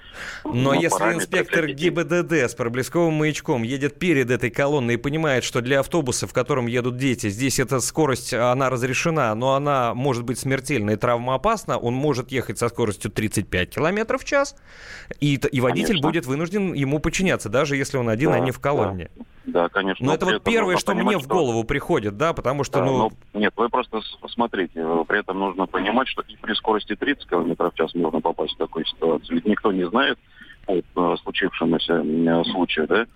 Но 0.45 0.53
ну, 0.53 0.73
если 0.75 0.99
параметры 0.99 1.41
инспектор. 1.41 1.67
ГИБДД 1.67 2.33
с 2.33 2.55
проблесковым 2.55 3.15
маячком 3.15 3.63
едет 3.63 3.99
перед 3.99 4.31
этой 4.31 4.51
колонной 4.51 4.95
и 4.95 4.97
понимает, 4.97 5.45
что 5.45 5.61
для 5.61 5.81
автобуса, 5.81 6.27
в 6.27 6.33
котором 6.33 6.67
едут 6.67 6.97
дети, 6.97 7.29
здесь 7.31 7.59
эта 7.59 7.81
скорость, 7.81 8.35
она 8.35 8.71
разрешена, 8.71 9.35
но 9.35 9.55
она 9.55 9.95
может 9.95 10.25
быть 10.25 10.39
смертельна 10.39 10.91
и 10.91 10.97
травмоопасна, 10.97 11.79
он 11.79 11.95
может 11.95 12.31
ехать 12.31 12.59
со 12.59 12.69
скоростью 12.69 13.11
35 13.11 13.71
километров 13.71 14.23
в 14.23 14.25
час, 14.25 14.57
и, 15.21 15.35
и 15.35 15.61
водитель 15.61 15.89
Конечно. 15.89 16.09
будет 16.09 16.27
вынужден 16.27 16.75
ему 16.75 16.99
подчиняться, 16.99 17.49
даже 17.49 17.77
если 17.77 17.97
он 17.97 18.09
один, 18.09 18.31
Да, 18.31 18.37
а 18.37 18.41
не 18.41 18.51
в 18.51 18.61
колонне. 18.61 19.11
Да, 19.17 19.25
конечно. 19.69 20.05
Но 20.05 20.13
но 20.13 20.17
это 20.17 20.27
вот 20.27 20.45
первое, 20.45 20.77
что 20.77 20.93
понимать, 20.93 21.17
мне 21.17 21.25
в 21.25 21.27
голову 21.27 21.65
приходит, 21.65 22.17
да, 22.17 22.33
потому 22.33 22.65
что, 22.65 22.79
Да, 22.79 22.85
ну, 22.85 23.13
но- 23.33 23.41
нет, 23.41 23.53
вы 23.57 23.69
просто 23.69 24.01
смотрите, 24.29 24.85
при 25.07 25.21
этом 25.21 25.39
нужно 25.39 25.67
понимать, 25.67 26.09
что 26.09 26.23
и 26.23 26.37
при 26.37 26.55
скорости 26.55 26.97
30 26.97 27.29
км 27.29 27.71
в 27.71 27.75
час 27.75 27.95
можно 27.95 28.21
попасть 28.21 28.55
в 28.55 28.59
такую 28.59 28.85
ситуацию. 28.87 29.37
Ведь 29.37 29.47
никто 29.47 29.73
не 29.73 29.89
знает 29.89 30.19
о 30.67 30.75
э, 30.75 31.17
случившемуся 31.23 31.95
э, 32.05 32.45
случае, 32.53 32.87
да? 32.87 33.07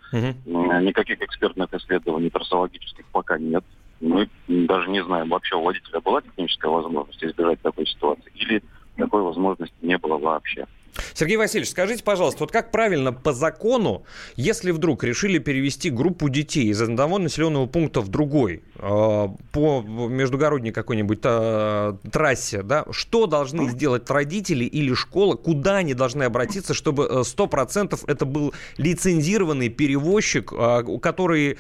Никаких 0.80 1.20
экспертных 1.22 1.72
исследований 1.74 2.30
трассологических 2.30 3.04
пока 3.12 3.38
нет. 3.38 3.64
Мы 4.00 4.28
даже 4.48 4.90
не 4.90 5.02
знаем, 5.04 5.28
вообще 5.30 5.56
у 5.56 5.62
водителя 5.62 6.00
была 6.00 6.20
техническая 6.20 6.70
возможность 6.70 7.22
избежать 7.24 7.60
такой 7.62 7.86
ситуации 7.86 8.30
или 8.34 8.62
такой 8.96 9.22
возможности 9.22 9.74
не 9.82 9.96
было 9.96 10.18
вообще. 10.18 10.66
Сергей 11.14 11.36
Васильевич, 11.36 11.70
скажите, 11.70 12.02
пожалуйста, 12.02 12.40
вот 12.40 12.52
как 12.52 12.70
правильно 12.70 13.12
по 13.12 13.32
закону, 13.32 14.04
если 14.36 14.70
вдруг 14.70 15.04
решили 15.04 15.38
перевести 15.38 15.90
группу 15.90 16.28
детей 16.28 16.68
из 16.68 16.80
одного 16.80 17.18
населенного 17.18 17.66
пункта 17.66 18.00
в 18.00 18.08
другой, 18.08 18.62
э, 18.76 19.28
по 19.52 19.82
междугородней 19.82 20.72
какой-нибудь 20.72 21.20
э, 21.22 21.94
трассе, 22.10 22.62
да, 22.62 22.84
что 22.90 23.26
должны 23.26 23.68
сделать 23.70 24.08
родители 24.10 24.64
или 24.64 24.94
школа, 24.94 25.34
куда 25.34 25.76
они 25.76 25.94
должны 25.94 26.24
обратиться, 26.24 26.74
чтобы 26.74 27.04
э, 27.04 27.22
100% 27.22 27.98
это 28.06 28.24
был 28.24 28.54
лицензированный 28.76 29.68
перевозчик, 29.68 30.52
э, 30.52 30.82
у 30.86 30.98
который 30.98 31.58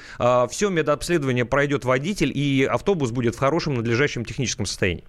все 0.50 0.70
медобследование 0.70 1.44
пройдет 1.44 1.84
водитель, 1.84 2.32
и 2.34 2.64
автобус 2.64 3.10
будет 3.10 3.34
в 3.34 3.38
хорошем 3.38 3.74
надлежащем 3.74 4.24
техническом 4.24 4.66
состоянии? 4.66 5.04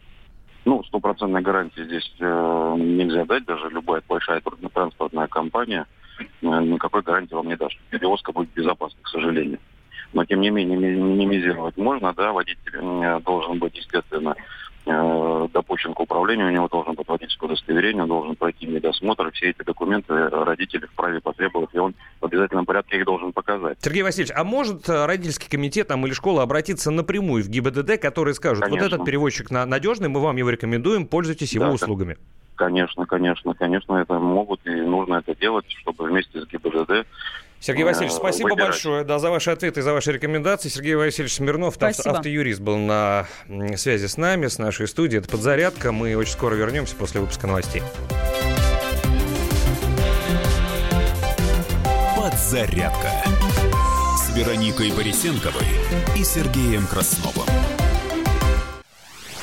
Ну, 0.68 0.84
стопроцентной 0.84 1.42
гарантии 1.42 1.86
здесь 1.86 2.14
э, 2.20 2.76
нельзя 2.78 3.24
дать, 3.24 3.46
даже 3.46 3.70
любая 3.70 4.04
большая 4.06 4.42
труднотранспортная 4.42 5.28
компания 5.28 5.86
э, 6.20 6.26
никакой 6.42 7.04
гарантии 7.04 7.36
вам 7.36 7.48
не 7.48 7.56
даст. 7.56 7.78
Перевозка 7.90 8.34
будет 8.34 8.50
безопасна, 8.54 9.00
к 9.02 9.08
сожалению. 9.08 9.60
Но, 10.12 10.26
тем 10.26 10.42
не 10.42 10.50
менее, 10.50 10.78
ми- 10.78 11.00
минимизировать 11.02 11.78
можно, 11.78 12.14
да, 12.14 12.34
водитель 12.34 13.22
должен 13.24 13.60
быть, 13.60 13.78
естественно, 13.78 14.36
э, 14.96 15.48
допущен 15.54 15.94
к 15.94 16.00
управлению, 16.00 16.48
у 16.48 16.52
него 16.52 16.68
должен 16.68 16.94
быть 16.96 17.08
водительское 17.08 17.50
удостоверение, 17.50 18.04
он 18.04 18.10
должен 18.10 18.36
пройти 18.36 18.66
медосмотр, 18.68 19.32
все 19.32 19.50
эти 19.52 19.64
документы 19.64 20.14
родители 20.30 20.86
вправе 20.86 21.20
потребовать, 21.22 21.70
и 21.74 21.80
он 21.80 21.94
в 22.22 22.26
обязательном 22.26 22.66
порядке 22.66 22.98
их 22.98 23.06
должен 23.06 23.34
показать. 23.34 23.78
Сергей 23.82 24.04
Васильевич, 24.04 24.34
а 24.36 24.44
может 24.44 24.88
родительский 24.90 25.50
комитет 25.50 25.88
там, 25.88 26.06
или 26.06 26.14
школа 26.14 26.44
обратиться 26.44 26.92
напрямую 26.92 27.44
в 27.44 27.50
ГИБДД, 27.50 28.00
которые 28.00 28.34
скажут, 28.34 28.64
вот 28.64 28.70
Конечно. 28.70 28.96
этот 28.96 29.06
перевозчик 29.06 29.52
на- 29.52 29.66
надежный, 29.66 30.10
мы 30.10 30.22
вам 30.22 30.36
его 30.38 30.50
рекомендуем, 30.50 31.06
пользуйтесь 31.08 31.54
его 31.54 31.66
Да, 31.66 31.72
услугами. 31.74 32.18
Конечно, 32.56 33.06
конечно, 33.06 33.54
конечно, 33.54 33.96
это 33.98 34.16
могут 34.18 34.66
и 34.66 34.72
нужно 34.72 35.16
это 35.26 35.36
делать, 35.36 35.66
чтобы 35.70 36.06
вместе 36.06 36.42
с 36.42 36.48
ГИБДД 36.48 37.06
Сергей 37.60 37.84
э, 37.84 37.86
Васильевич, 37.86 38.14
спасибо 38.14 38.50
выбирать. 38.50 38.70
большое 38.70 39.04
да, 39.04 39.20
за 39.20 39.30
ваши 39.30 39.52
ответы 39.52 39.80
и 39.80 39.84
за 39.84 39.94
ваши 39.94 40.12
рекомендации. 40.12 40.70
Сергей 40.70 40.96
Васильевич 40.96 41.36
Смирнов, 41.36 41.76
Спасибо. 41.76 42.12
автоюрист, 42.18 42.60
был 42.60 42.78
на 42.78 43.28
связи 43.76 44.06
с 44.06 44.18
нами, 44.18 44.48
с 44.48 44.58
нашей 44.58 44.88
студией. 44.88 45.20
Это 45.20 45.30
«Подзарядка». 45.30 45.92
Мы 45.92 46.16
очень 46.16 46.34
скоро 46.34 46.56
вернемся 46.56 46.96
после 46.96 47.22
выпуска 47.22 47.48
новостей. 47.48 47.82
Подзарядка 52.16 53.12
с 54.18 54.36
Вероникой 54.36 54.92
Борисенковой 54.92 55.66
и 56.16 56.24
Сергеем 56.24 56.86
Красновым. 56.88 57.48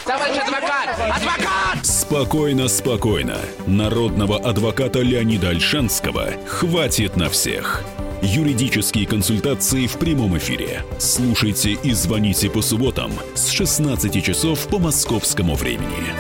Товарищ 0.06 0.36
адвокат! 0.36 0.90
Адвокат! 1.16 1.86
Спокойно, 1.86 2.68
спокойно. 2.68 3.38
Народного 3.66 4.36
адвоката 4.36 5.00
Леонида 5.00 5.48
Альшанского 5.48 6.26
хватит 6.46 7.16
на 7.16 7.30
всех. 7.30 7.82
Юридические 8.20 9.06
консультации 9.06 9.86
в 9.86 9.96
прямом 9.96 10.36
эфире. 10.36 10.84
Слушайте 10.98 11.72
и 11.72 11.92
звоните 11.92 12.50
по 12.50 12.60
субботам 12.60 13.12
с 13.34 13.48
16 13.48 14.22
часов 14.22 14.66
по 14.68 14.78
московскому 14.78 15.54
времени. 15.54 16.12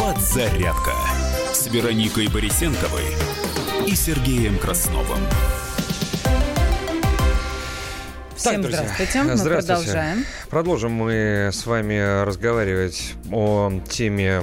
Подзарядка 0.00 0.92
с 1.52 1.68
Вероникой 1.68 2.26
Борисенковой 2.26 3.04
и 3.86 3.94
Сергеем 3.94 4.58
Красновым. 4.58 5.18
Всем 8.36 8.62
друзья, 8.62 8.82
здравствуйте. 8.84 9.22
Мы 9.22 9.36
здравствуйте. 9.36 9.66
продолжаем. 9.82 10.24
Продолжим 10.50 10.92
мы 10.92 11.50
с 11.52 11.66
вами 11.66 12.22
разговаривать 12.24 13.14
о 13.32 13.72
теме 13.88 14.42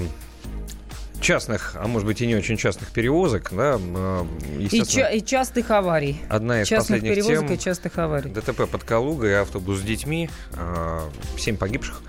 частных, 1.22 1.76
а 1.80 1.88
может 1.88 2.06
быть 2.06 2.20
и 2.22 2.28
не 2.28 2.36
очень 2.36 2.58
частных 2.58 2.90
перевозок, 2.92 3.50
да, 3.54 3.80
э, 3.80 4.26
И, 4.60 4.84
ча- 4.84 5.10
и 5.10 5.22
частых 5.24 5.72
аварий. 5.72 6.20
одна 6.28 6.62
из 6.64 6.68
Частных 6.68 7.00
последних 7.00 7.12
перевозок 7.26 7.48
тем 7.48 7.56
и 7.56 7.60
частых 7.60 7.98
аварий. 7.98 8.30
ДТП 8.30 8.68
под 8.70 8.84
Калугой, 8.84 9.40
автобус 9.42 9.80
с 9.80 9.82
детьми, 9.84 10.30
э, 10.54 11.00
семь 11.38 11.56
погибших. 11.56 12.02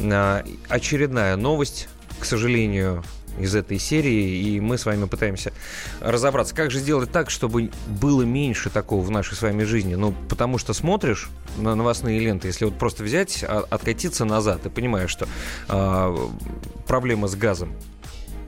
Э, 0.00 0.42
Очередная 0.68 1.36
новость, 1.36 1.88
к 2.20 2.26
сожалению, 2.26 3.02
из 3.38 3.54
этой 3.54 3.78
серии, 3.78 4.40
и 4.40 4.60
мы 4.60 4.78
с 4.78 4.86
вами 4.86 5.06
пытаемся 5.06 5.52
разобраться, 6.00 6.54
как 6.54 6.70
же 6.70 6.78
сделать 6.78 7.10
так, 7.12 7.30
чтобы 7.30 7.70
было 7.86 8.22
меньше 8.22 8.70
такого 8.70 9.02
в 9.02 9.10
нашей 9.10 9.36
с 9.36 9.42
вами 9.42 9.64
жизни. 9.64 9.94
Ну, 9.94 10.14
потому 10.28 10.58
что 10.58 10.72
смотришь 10.72 11.28
на 11.58 11.74
новостные 11.74 12.18
ленты, 12.18 12.48
если 12.48 12.64
вот 12.64 12.78
просто 12.78 13.02
взять, 13.02 13.44
а- 13.46 13.64
откатиться 13.70 14.24
назад, 14.24 14.62
ты 14.62 14.70
понимаешь, 14.70 15.10
что 15.10 15.26
э, 15.68 16.16
проблема 16.86 17.28
с 17.28 17.34
газом 17.34 17.74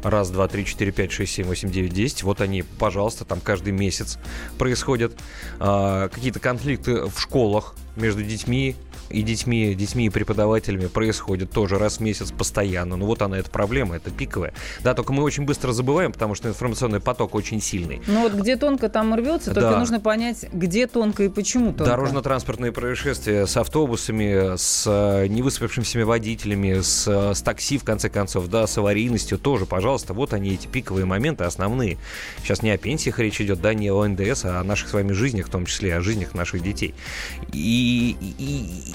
Раз, 0.03 0.31
два, 0.31 0.47
три, 0.47 0.65
четыре, 0.65 0.93
пять, 0.93 1.11
шесть, 1.11 1.33
семь, 1.33 1.47
восемь, 1.47 1.71
девять, 1.71 1.93
десять. 1.93 2.23
Вот 2.23 2.41
они, 2.41 2.63
пожалуйста, 2.63 3.25
там 3.25 3.41
каждый 3.41 3.73
месяц 3.73 4.19
происходят. 4.57 5.13
А, 5.59 6.09
какие-то 6.09 6.39
конфликты 6.39 7.07
в 7.07 7.19
школах 7.19 7.75
между 7.97 8.23
детьми 8.23 8.77
и 9.11 9.23
детьми, 9.23 9.75
детьми 9.75 10.07
и 10.07 10.11
преподавателями 10.11 10.87
происходят 10.87 11.51
тоже 11.51 11.79
раз 11.79 11.99
в 11.99 12.01
месяц 12.01 12.31
постоянно. 12.31 12.97
Ну 12.97 13.07
вот 13.07 13.23
она, 13.23 13.39
эта 13.39 13.51
проблема, 13.51 13.97
это 13.97 14.11
пиковая. 14.11 14.53
Да, 14.83 14.95
только 14.95 15.13
мы 15.13 15.23
очень 15.23 15.45
быстро 15.45 15.73
забываем, 15.73 16.13
потому 16.13 16.35
что 16.35 16.49
информационный 16.49 17.01
поток 17.01 17.35
очень 17.35 17.61
сильный. 17.61 18.01
Ну 18.07 18.23
вот 18.23 18.33
где 18.35 18.57
тонко, 18.57 18.89
там 18.89 19.15
рвется, 19.15 19.53
только 19.55 19.71
Да. 19.71 19.79
нужно 19.79 20.01
понять, 20.01 20.47
где 20.53 20.87
тонко 20.87 21.25
и 21.25 21.29
почему 21.29 21.73
тонко. 21.73 21.85
Дорожно-транспортные 21.85 22.73
происшествия 22.73 23.47
с 23.47 23.57
автобусами, 23.57 24.57
с 24.57 24.85
э, 24.87 25.27
невыспавшимися 25.29 26.05
водителями, 26.05 26.81
с, 26.81 27.07
э, 27.09 27.35
с 27.35 27.43
такси, 27.43 27.79
в 27.79 27.85
конце 27.85 28.09
концов, 28.09 28.49
да, 28.49 28.67
с 28.67 28.77
аварийностью 28.79 29.39
тоже, 29.39 29.67
пожалуйста, 29.67 30.13
вот 30.15 30.33
они, 30.33 30.51
эти 30.55 30.67
пиковые 30.67 31.07
моменты 31.07 31.45
основные. 31.45 31.99
Сейчас 32.43 32.63
не 32.63 32.71
о 32.71 32.79
пенсиях 32.79 33.19
речь 33.19 33.41
идет, 33.41 33.61
да, 33.61 33.75
не 33.75 33.91
о 33.91 34.07
НДС, 34.07 34.45
а 34.45 34.61
о 34.61 34.65
наших 34.65 34.89
с 34.89 34.93
вами 34.93 35.13
жизнях, 35.13 35.47
в 35.47 35.51
том 35.51 35.67
числе 35.67 35.97
о 35.97 36.01
жизнях 36.01 36.35
наших 36.35 36.63
детей. 36.63 36.95
И, 37.53 38.17
и- 38.39 38.95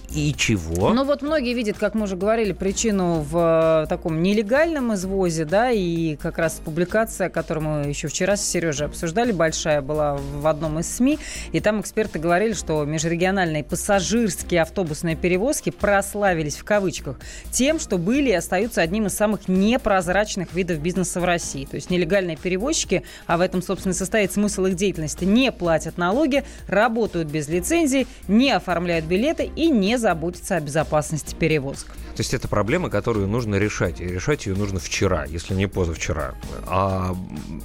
И 0.13 0.33
чего? 0.35 0.93
Ну 0.93 1.05
вот 1.05 1.21
многие 1.21 1.53
видят, 1.53 1.77
как 1.77 1.95
мы 1.95 2.03
уже 2.03 2.17
говорили, 2.17 2.51
причину 2.51 3.21
в 3.21 3.83
э, 3.83 3.87
таком 3.87 4.21
нелегальном 4.21 4.93
извозе, 4.93 5.45
да, 5.45 5.71
и 5.71 6.17
как 6.17 6.37
раз 6.37 6.61
публикация, 6.63 7.29
которую 7.29 7.63
мы 7.63 7.87
еще 7.87 8.09
вчера 8.09 8.35
с 8.35 8.45
Сережей 8.45 8.87
обсуждали, 8.87 9.31
большая 9.31 9.81
была 9.81 10.17
в 10.17 10.45
одном 10.47 10.79
из 10.79 10.93
СМИ, 10.93 11.17
и 11.53 11.61
там 11.61 11.79
эксперты 11.79 12.19
говорили, 12.19 12.51
что 12.51 12.83
межрегиональные 12.83 13.63
пассажирские 13.63 14.63
автобусные 14.63 15.15
перевозки 15.15 15.69
прославились 15.69 16.57
в 16.57 16.65
кавычках 16.65 17.17
тем, 17.51 17.79
что 17.79 17.97
были 17.97 18.31
и 18.31 18.33
остаются 18.33 18.81
одним 18.81 19.05
из 19.05 19.13
самых 19.13 19.47
непрозрачных 19.47 20.53
видов 20.53 20.79
бизнеса 20.79 21.21
в 21.21 21.23
России. 21.23 21.63
То 21.63 21.75
есть 21.75 21.89
нелегальные 21.89 22.35
перевозчики, 22.35 23.03
а 23.27 23.37
в 23.37 23.41
этом, 23.41 23.61
собственно, 23.61 23.93
состоит 23.93 24.33
смысл 24.33 24.65
их 24.65 24.75
деятельности, 24.75 25.23
не 25.23 25.53
платят 25.53 25.97
налоги, 25.97 26.43
работают 26.67 27.29
без 27.29 27.47
лицензии, 27.47 28.07
не 28.27 28.51
оформляют 28.51 29.05
билеты 29.05 29.49
и 29.55 29.69
не 29.69 30.00
заботиться 30.01 30.57
о 30.57 30.59
безопасности 30.59 31.35
перевозок. 31.35 31.87
То 31.87 32.19
есть 32.21 32.33
это 32.33 32.47
проблема, 32.47 32.89
которую 32.89 33.27
нужно 33.27 33.55
решать. 33.55 34.01
И 34.01 34.05
решать 34.05 34.45
ее 34.45 34.55
нужно 34.55 34.79
вчера, 34.79 35.25
если 35.25 35.53
не 35.53 35.67
позавчера. 35.67 36.35
А 36.67 37.15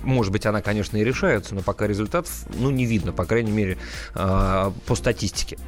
может 0.03 0.33
быть, 0.33 0.47
она, 0.47 0.63
конечно, 0.63 0.97
и 0.97 1.05
решается, 1.05 1.55
но 1.55 1.63
пока 1.63 1.87
результатов 1.87 2.33
ну, 2.55 2.71
не 2.71 2.87
видно, 2.87 3.13
по 3.13 3.25
крайней 3.25 3.51
мере, 3.51 3.79
а, 4.15 4.73
по 4.87 4.95
статистике. 4.95 5.59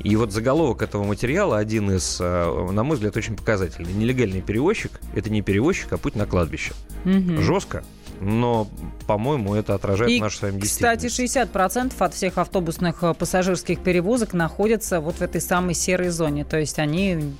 И 0.00 0.14
вот 0.16 0.32
заголовок 0.32 0.82
этого 0.82 1.04
материала 1.04 1.58
один 1.58 1.90
из, 1.90 2.18
а, 2.20 2.70
на 2.70 2.84
мой 2.84 2.96
взгляд, 2.96 3.16
очень 3.16 3.36
показательный. 3.36 3.92
Нелегальный 3.92 4.42
перевозчик– 4.42 5.00
это 5.14 5.30
не 5.30 5.42
перевозчик, 5.42 5.92
а 5.92 5.98
путь 5.98 6.14
на 6.14 6.26
кладбище. 6.26 6.74
Угу. 7.04 7.40
Жестко, 7.40 7.84
но, 8.20 8.68
по-моему, 9.06 9.54
это 9.54 9.74
отражает 9.74 10.10
и, 10.10 10.20
нашу 10.20 10.38
с 10.38 10.42
вами 10.42 10.60
Кстати, 10.60 11.06
60% 11.06 11.92
от 11.98 12.14
всех 12.14 12.38
автобусных 12.38 13.02
э, 13.02 13.14
пассажирских 13.14 13.80
перевозок 13.80 14.32
находятся 14.34 15.00
вот 15.00 15.16
в 15.16 15.22
этой 15.22 15.40
самой 15.40 15.74
серой 15.74 16.08
зоне. 16.08 16.44
То 16.44 16.58
есть 16.58 16.78
они 16.78 17.34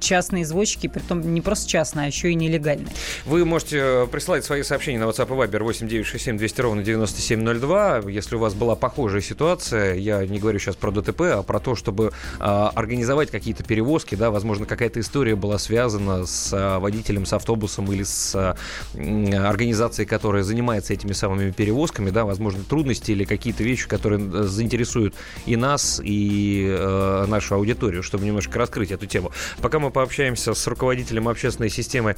частные 0.00 0.44
извозчики, 0.44 0.86
притом 0.86 1.34
не 1.34 1.40
просто 1.40 1.68
частные, 1.68 2.04
а 2.04 2.06
еще 2.06 2.30
и 2.30 2.34
нелегальные. 2.34 2.92
Вы 3.26 3.44
можете 3.44 3.78
э, 3.78 4.06
присылать 4.06 4.44
свои 4.44 4.62
сообщения 4.62 4.98
на 4.98 5.04
WhatsApp 5.04 5.26
и 5.26 5.48
Viber 5.48 5.62
8967 5.62 6.38
200 6.38 6.60
ровно 6.60 6.82
9702. 6.82 8.02
Если 8.10 8.36
у 8.36 8.38
вас 8.38 8.54
была 8.54 8.76
похожая 8.76 9.20
ситуация, 9.20 9.94
я 9.94 10.26
не 10.26 10.38
говорю 10.38 10.58
сейчас 10.58 10.76
про 10.76 10.90
ДТП, 10.90 11.20
а 11.22 11.42
про 11.42 11.60
то, 11.60 11.74
чтобы 11.74 12.12
а, 12.38 12.70
организовать 12.74 13.30
какие-то 13.30 13.64
перевозки, 13.64 14.14
да, 14.14 14.30
возможно, 14.30 14.66
какая-то 14.66 15.00
история 15.00 15.36
была 15.36 15.58
связана 15.58 16.26
с 16.26 16.50
а, 16.52 16.78
водителем, 16.78 17.26
с 17.26 17.32
автобусом 17.32 17.90
или 17.92 18.02
с 18.02 18.34
а, 18.34 18.56
организацией, 18.94 20.06
которая 20.06 20.21
которая 20.22 20.44
занимается 20.44 20.94
этими 20.94 21.10
самыми 21.10 21.50
перевозками, 21.50 22.10
да, 22.10 22.24
возможно, 22.24 22.62
трудности 22.62 23.10
или 23.10 23.24
какие-то 23.24 23.64
вещи, 23.64 23.88
которые 23.88 24.20
э, 24.20 24.42
заинтересуют 24.44 25.16
и 25.46 25.56
нас, 25.56 26.00
и 26.04 26.64
э, 26.70 27.26
нашу 27.26 27.56
аудиторию, 27.56 28.04
чтобы 28.04 28.24
немножко 28.24 28.56
раскрыть 28.56 28.92
эту 28.92 29.06
тему. 29.06 29.32
Пока 29.60 29.80
мы 29.80 29.90
пообщаемся 29.90 30.54
с 30.54 30.64
руководителем 30.68 31.28
общественной 31.28 31.70
системы 31.70 32.14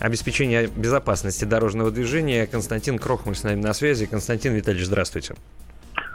обеспечения 0.00 0.68
безопасности 0.76 1.46
дорожного 1.46 1.90
движения 1.90 2.46
Константин 2.46 2.98
Крохмаль 2.98 3.36
с 3.36 3.42
нами 3.42 3.62
на 3.62 3.72
связи. 3.72 4.04
Константин 4.04 4.52
Витальевич, 4.52 4.84
здравствуйте. 4.84 5.34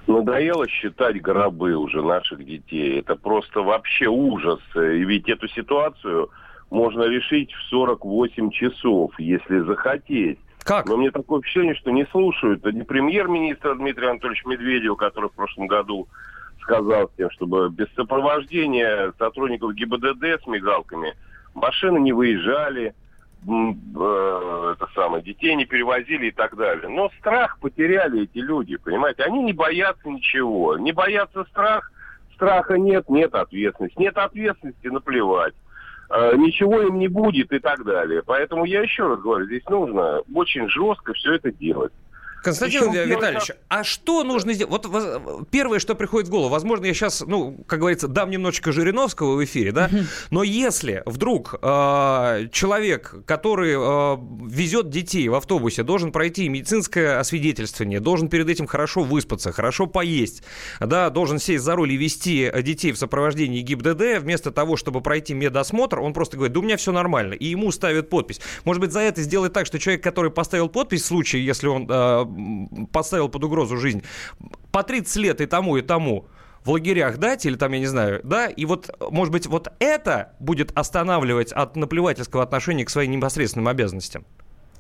Надоело 0.06 0.68
считать 0.68 1.20
гробы 1.24 1.74
уже 1.76 2.04
наших 2.04 2.46
детей. 2.46 3.00
Это 3.00 3.16
просто 3.16 3.62
вообще 3.62 4.06
ужас. 4.06 4.60
И 4.76 5.04
ведь 5.06 5.28
эту 5.28 5.48
ситуацию 5.48 6.30
можно 6.70 7.02
решить 7.02 7.52
в 7.52 7.70
48 7.72 8.52
часов, 8.52 9.12
если 9.18 9.62
захотеть. 9.62 10.38
Как? 10.64 10.86
Но 10.86 10.98
мне 10.98 11.12
такое 11.12 11.42
впечатление, 11.42 11.76
что 11.76 11.92
не 11.92 12.06
слушают. 12.08 12.60
Это 12.60 12.72
не 12.72 12.84
премьер-министр 12.84 13.76
Дмитрий 13.76 14.08
Анатольевич 14.08 14.46
Медведев, 14.46 14.98
который 14.98 15.30
в 15.30 15.34
прошлом 15.34 15.68
году 15.68 16.08
сказал 16.62 17.10
с 17.10 17.12
тем, 17.18 17.30
чтобы 17.32 17.70
без 17.70 17.88
сопровождения 17.96 19.14
сотрудников 19.18 19.74
ГИБДД 19.74 20.44
с 20.44 20.48
мигалками 20.48 21.16
машины 21.54 22.00
не 22.00 22.14
выезжали, 22.14 22.94
э, 23.48 24.74
это 24.76 24.88
самое, 24.94 25.24
детей 25.24 25.56
не 25.56 25.66
перевозили 25.66 26.28
и 26.28 26.32
так 26.32 26.56
далее. 26.56 26.88
Но 26.88 27.10
страх 27.20 27.58
потеряли 27.60 28.24
эти 28.24 28.38
люди, 28.38 28.78
понимаете? 28.78 29.24
Они 29.24 29.42
не 29.44 29.54
боятся 29.54 30.08
ничего. 30.08 30.78
Не 30.78 30.92
боятся 30.92 31.44
страх, 31.46 31.92
страха 32.36 32.78
нет, 32.78 33.10
нет 33.10 33.34
ответственности. 33.34 34.00
Нет 34.00 34.18
ответственности, 34.18 34.88
наплевать. 34.88 35.56
Э, 36.14 36.36
ничего 36.36 36.82
им 36.82 37.00
не 37.00 37.08
будет 37.08 37.54
и 37.54 37.60
так 37.60 37.86
далее. 37.86 38.22
Поэтому 38.26 38.66
я 38.66 38.82
еще 38.82 39.08
раз 39.08 39.22
говорю, 39.22 39.46
здесь 39.46 39.64
нужно 39.70 40.22
очень 40.34 40.68
жестко 40.70 41.14
все 41.14 41.36
это 41.36 41.52
делать. 41.54 41.94
Константин 42.42 42.92
Еще 42.92 43.06
Витальевич, 43.06 43.52
а 43.68 43.84
что 43.84 44.24
нужно 44.24 44.54
сделать? 44.54 44.86
Вот 44.86 45.50
первое, 45.52 45.80
что 45.80 45.96
приходит 45.96 46.28
в 46.28 46.32
голову, 46.32 46.50
возможно, 46.50 46.86
я 46.86 46.94
сейчас, 46.94 47.22
ну, 47.26 47.64
как 47.68 47.80
говорится, 47.80 48.08
дам 48.08 48.30
немножечко 48.32 48.72
Жириновского 48.72 49.36
в 49.36 49.44
эфире, 49.44 49.72
да, 49.72 49.90
но 50.30 50.44
если 50.44 51.04
вдруг 51.06 51.56
э, 51.62 52.48
человек, 52.52 53.16
который 53.26 53.74
э, 53.76 54.18
везет 54.48 54.90
детей 54.90 55.28
в 55.30 55.36
автобусе, 55.36 55.84
должен 55.84 56.12
пройти 56.12 56.50
медицинское 56.50 57.20
освидетельствование, 57.20 58.00
должен 58.00 58.28
перед 58.28 58.50
этим 58.50 58.66
хорошо 58.66 59.04
выспаться, 59.04 59.52
хорошо 59.52 59.86
поесть, 59.86 60.44
да, 60.80 61.10
должен 61.10 61.40
сесть 61.40 61.64
за 61.64 61.76
руль 61.76 61.92
и 61.92 61.98
вести 61.98 62.52
детей 62.64 62.92
в 62.92 62.98
сопровождении 62.98 63.62
ГИБДД, 63.62 64.20
вместо 64.20 64.52
того, 64.52 64.78
чтобы 64.78 65.02
пройти 65.02 65.34
медосмотр, 65.34 66.00
он 66.00 66.14
просто 66.14 66.38
говорит, 66.38 66.54
да 66.54 66.60
у 66.60 66.64
меня 66.64 66.78
все 66.78 66.92
нормально, 66.92 67.34
и 67.34 67.46
ему 67.46 67.72
ставят 67.72 68.10
подпись. 68.10 68.42
Может 68.64 68.82
быть, 68.82 68.92
за 68.92 69.02
это 69.02 69.22
сделать 69.22 69.54
так, 69.54 69.66
что 69.66 69.80
человек, 69.80 70.04
который 70.04 70.32
поставил 70.32 70.70
подпись 70.70 71.04
в 71.04 71.06
случае, 71.06 71.46
если 71.46 71.68
он 71.68 71.88
э, 71.90 72.26
поставил 72.92 73.30
под 73.30 73.44
угрозу 73.44 73.78
жизнь 73.78 74.04
по 74.72 74.84
30 74.84 75.16
лет 75.18 75.42
и 75.42 75.46
тому, 75.46 75.78
и 75.78 75.82
тому 75.82 76.26
в 76.64 76.70
лагерях 76.70 77.18
дать, 77.18 77.46
или 77.46 77.56
там, 77.56 77.72
я 77.72 77.80
не 77.80 77.88
знаю, 77.88 78.22
да, 78.24 78.48
и 78.48 78.66
вот, 78.66 78.90
может 79.10 79.32
быть, 79.32 79.48
вот 79.48 79.70
это 79.80 80.34
будет 80.40 80.72
останавливать 80.76 81.52
от 81.52 81.76
наплевательского 81.76 82.44
отношения 82.44 82.86
к 82.86 82.90
своим 82.90 83.12
непосредственным 83.12 83.68
обязанностям? 83.68 84.26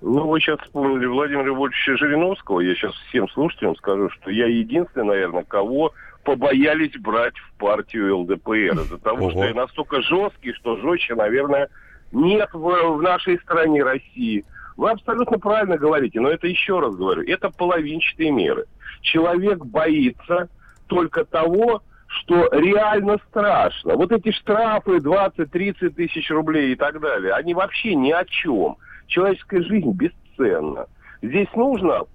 Ну, 0.02 0.28
вы 0.28 0.40
сейчас 0.40 0.60
вспомнили 0.62 1.06
Владимира 1.06 1.44
Львовича 1.44 1.96
Жириновского. 1.96 2.62
Я 2.62 2.74
сейчас 2.74 2.94
всем 3.10 3.30
слушателям 3.30 3.76
скажу, 3.76 4.10
что 4.10 4.32
я 4.32 4.48
единственный, 4.48 5.06
наверное, 5.06 5.44
кого 5.44 5.94
побоялись 6.24 6.98
брать 7.00 7.38
в 7.38 7.54
партию 7.60 8.18
ЛДПР. 8.20 8.82
Из-за 8.82 8.98
того, 8.98 9.26
Ого. 9.26 9.32
что 9.32 9.46
я 9.46 9.54
настолько 9.54 10.02
жесткий, 10.02 10.54
что 10.54 10.78
жестче, 10.78 11.14
наверное, 11.14 11.70
нет 12.12 12.50
в, 12.52 12.98
в 12.98 13.02
нашей 13.02 13.40
стране 13.40 13.84
России. 13.84 14.44
Вы 14.78 14.92
абсолютно 14.92 15.38
правильно 15.40 15.78
говорите, 15.78 16.20
но 16.20 16.30
это 16.30 16.48
еще 16.48 16.80
раз 16.80 16.96
говорю, 16.96 17.24
это 17.24 17.50
половинчатые 17.50 18.32
меры. 18.32 18.66
Человек 19.02 19.66
боится 19.66 20.50
только 20.88 21.26
того, 21.26 21.82
что 22.08 22.50
реально 22.52 23.18
страшно. 23.30 23.96
Вот 23.96 24.12
эти 24.12 24.32
штрафы 24.32 24.98
20-30 24.98 25.90
тысяч 25.92 26.30
рублей 26.30 26.74
и 26.74 26.76
так 26.76 27.00
далее, 27.00 27.34
они 27.34 27.54
вообще 27.54 27.96
ни 27.96 28.12
о 28.12 28.26
чем. 28.26 28.78
Человеческая 29.08 29.64
жизнь 29.64 29.92
бесценна. 29.92 30.88
Здесь 31.22 31.48
нужно 31.56 32.06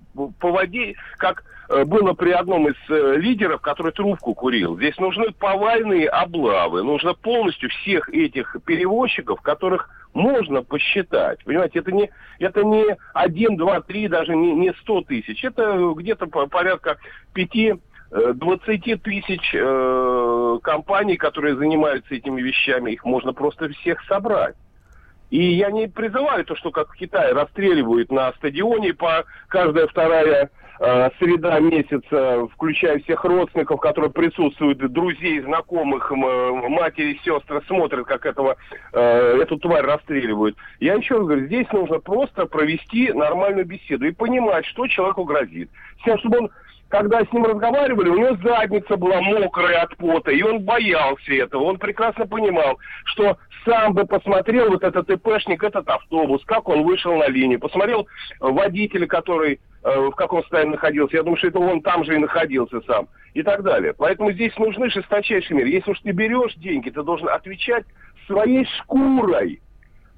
по 0.41 0.51
воде, 0.51 0.95
как 1.19 1.45
э, 1.69 1.85
было 1.85 2.15
при 2.15 2.31
одном 2.31 2.69
из 2.69 2.77
э, 2.89 3.17
лидеров, 3.17 3.61
который 3.61 3.93
трубку 3.93 4.35
курил. 4.35 4.77
Здесь 4.77 4.97
нужны 4.99 5.31
повальные 5.33 6.09
облавы. 6.09 6.83
Нужно 6.83 7.15
полностью 7.15 7.69
всех 7.71 8.09
этих 8.11 8.57
перевозчиков, 8.65 9.41
которых 9.43 9.89
можно 10.17 10.63
посчитать. 10.63 11.45
Понимаете, 11.45 11.81
это 11.81 11.93
не, 11.93 12.11
это 12.39 12.65
не 12.65 12.97
1, 13.15 13.57
2, 13.57 13.81
3, 13.83 14.09
даже 14.09 14.35
не, 14.35 14.53
не 14.55 14.73
100 14.73 15.03
тысяч. 15.03 15.45
Это 15.45 15.93
где-то 15.95 16.27
порядка 16.27 16.97
5 17.35 17.79
20 18.35 18.89
э, 18.89 18.97
тысяч 18.97 19.55
э, 19.55 20.59
компаний, 20.63 21.17
которые 21.17 21.57
занимаются 21.57 22.15
этими 22.15 22.41
вещами, 22.41 22.93
их 22.93 23.05
можно 23.05 23.33
просто 23.33 23.69
всех 23.69 24.03
собрать. 24.05 24.55
И 25.31 25.43
я 25.43 25.71
не 25.71 25.89
призываю 25.89 26.45
то, 26.45 26.55
что 26.55 26.71
как 26.71 26.89
в 26.93 26.97
Китае 26.97 27.33
расстреливают 27.33 28.13
на 28.13 28.33
стадионе 28.35 28.95
по 28.95 29.25
каждая 29.49 29.89
вторая 29.89 30.51
среда 30.79 31.59
месяца, 31.61 32.47
включая 32.53 32.99
всех 33.01 33.25
родственников, 33.25 33.81
которые 33.81 34.11
присутствуют, 34.11 34.79
друзей, 34.93 35.41
знакомых, 35.41 36.11
матери, 36.11 37.19
сестры, 37.25 37.63
смотрят, 37.67 38.07
как 38.07 38.27
этого, 38.27 38.57
э, 38.93 39.39
эту 39.43 39.59
тварь 39.59 39.85
расстреливают. 39.85 40.57
Я 40.81 40.95
еще 40.95 41.17
раз 41.17 41.27
говорю, 41.27 41.47
здесь 41.47 41.67
нужно 41.73 41.99
просто 41.99 42.47
провести 42.47 43.13
нормальную 43.13 43.67
беседу 43.67 44.07
и 44.07 44.13
понимать, 44.13 44.67
что 44.67 44.87
человеку 44.87 45.25
грозит. 45.25 45.71
С 46.01 46.05
тем, 46.05 46.19
чтобы 46.19 46.39
он 46.39 46.51
когда 46.89 47.25
с 47.25 47.33
ним 47.33 47.45
разговаривали, 47.45 48.09
у 48.09 48.17
него 48.17 48.37
задница 48.43 48.97
была 48.97 49.21
мокрая 49.21 49.83
от 49.83 49.97
пота, 49.97 50.31
и 50.31 50.43
он 50.43 50.61
боялся 50.61 51.33
этого. 51.33 51.65
Он 51.65 51.79
прекрасно 51.79 52.27
понимал, 52.27 52.79
что 53.05 53.37
сам 53.65 53.93
бы 53.93 54.07
посмотрел 54.07 54.71
вот 54.71 54.85
этот 54.85 55.11
ИПшник, 55.11 55.63
этот 55.65 55.89
автобус, 55.89 56.45
как 56.45 56.69
он 56.69 56.85
вышел 56.85 57.17
на 57.17 57.29
линию, 57.29 57.59
посмотрел 57.59 58.07
водителя, 58.39 59.07
который 59.07 59.59
э, 59.83 60.01
в 60.01 60.13
каком 60.13 60.43
состоянии 60.43 60.73
находился. 60.73 61.17
Я 61.17 61.25
думаю, 61.25 61.39
что 61.39 61.49
это 61.49 61.59
он 61.59 61.83
там 61.83 62.05
же 62.05 62.15
и 62.15 62.19
находился 62.19 62.81
сам. 62.83 63.09
И 63.35 63.43
так 63.43 63.63
далее. 63.63 63.93
Поэтому 63.93 64.33
здесь 64.33 64.57
нужны 64.57 64.89
жесточайшие 64.89 65.59
меры. 65.59 65.69
Если 65.69 65.91
уж 65.91 66.01
ты 66.01 66.13
берешь 66.13 66.55
деньги, 66.55 66.89
ты 66.89 67.03
должен 67.03 67.29
отвечать 67.29 67.85
своей 68.27 68.65
шкурой. 68.79 69.61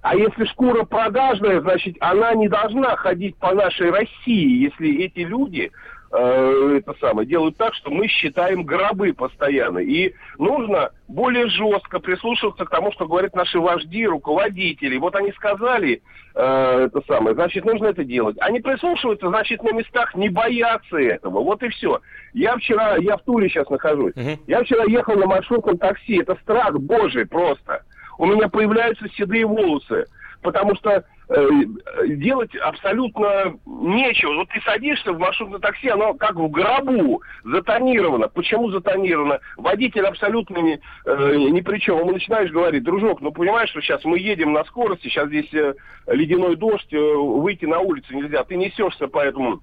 А 0.03 0.14
если 0.14 0.45
шкура 0.45 0.85
продажная, 0.85 1.61
значит, 1.61 1.97
она 2.01 2.33
не 2.35 2.49
должна 2.49 2.95
ходить 2.95 3.37
по 3.37 3.53
нашей 3.55 3.91
России, 3.91 4.62
если 4.62 5.05
эти 5.05 5.21
люди 5.21 5.73
э, 6.11 6.79
это 6.79 6.95
самое, 7.01 7.27
делают 7.27 7.57
так, 7.57 7.75
что 7.75 7.91
мы 7.91 8.09
считаем 8.09 8.65
гробы 8.65 9.13
постоянно. 9.13 9.79
И 9.79 10.15
нужно 10.39 10.91
более 11.09 11.49
жестко 11.49 12.01
прислушиваться 12.01 12.65
к 12.65 12.71
тому, 12.71 12.93
что 12.93 13.07
говорят 13.07 13.35
наши 13.35 13.59
вожди, 13.59 14.07
руководители. 14.07 14.97
Вот 14.99 15.15
они 15.15 15.33
сказали 15.33 16.03
э, 16.35 16.87
это 16.87 17.01
самое, 17.07 17.35
значит, 17.35 17.65
нужно 17.65 17.87
это 17.87 18.05
делать. 18.05 18.37
Они 18.41 18.61
прислушиваются, 18.61 19.29
значит, 19.29 19.63
на 19.63 19.73
местах 19.73 20.15
не 20.15 20.29
боятся 20.29 20.97
этого. 20.97 21.41
Вот 21.41 21.63
и 21.63 21.69
все. 21.69 22.01
Я 22.33 22.57
вчера, 22.57 22.97
я 22.97 23.17
в 23.17 23.23
Туле 23.23 23.49
сейчас 23.49 23.69
нахожусь. 23.71 24.15
Uh-huh. 24.15 24.39
Я 24.47 24.63
вчера 24.63 24.85
ехал 24.85 25.17
на 25.17 25.27
маршрутном 25.27 25.79
такси. 25.79 26.21
Это 26.21 26.37
страх 26.43 26.79
божий 26.79 27.27
просто. 27.27 27.83
У 28.19 28.27
меня 28.27 28.49
появляются 28.49 29.09
седые 29.11 29.47
волосы. 29.47 30.07
Потому 30.43 30.75
что 30.77 31.05
делать 31.29 32.55
абсолютно 32.57 33.59
нечего. 33.66 34.35
Вот 34.35 34.49
ты 34.49 34.61
садишься 34.62 35.12
в 35.12 35.18
маршрутное 35.18 35.59
такси, 35.59 35.89
оно 35.89 36.14
как 36.14 36.37
в 36.37 36.49
гробу, 36.49 37.22
затонировано. 37.45 38.29
Почему 38.29 38.70
затонировано? 38.70 39.41
Водитель 39.57 40.07
абсолютно 40.07 40.59
ни, 40.59 40.81
э, 41.05 41.37
ни 41.37 41.61
при 41.61 41.79
чем. 41.79 41.99
Ему 41.99 42.12
начинаешь 42.12 42.51
говорить, 42.51 42.83
дружок, 42.83 43.20
ну 43.20 43.31
понимаешь, 43.33 43.70
что 43.70 43.81
сейчас 43.81 44.05
мы 44.05 44.18
едем 44.18 44.53
на 44.53 44.64
скорости, 44.64 45.09
сейчас 45.09 45.29
здесь 45.29 45.53
э, 45.53 45.74
ледяной 46.07 46.57
дождь, 46.57 46.93
э, 46.93 46.99
выйти 46.99 47.66
на 47.66 47.81
улицу 47.81 48.14
нельзя. 48.14 48.45
Ты 48.45 48.57
несешься 48.57 49.07
по 49.09 49.18
этому 49.18 49.61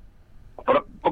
по 0.65 1.11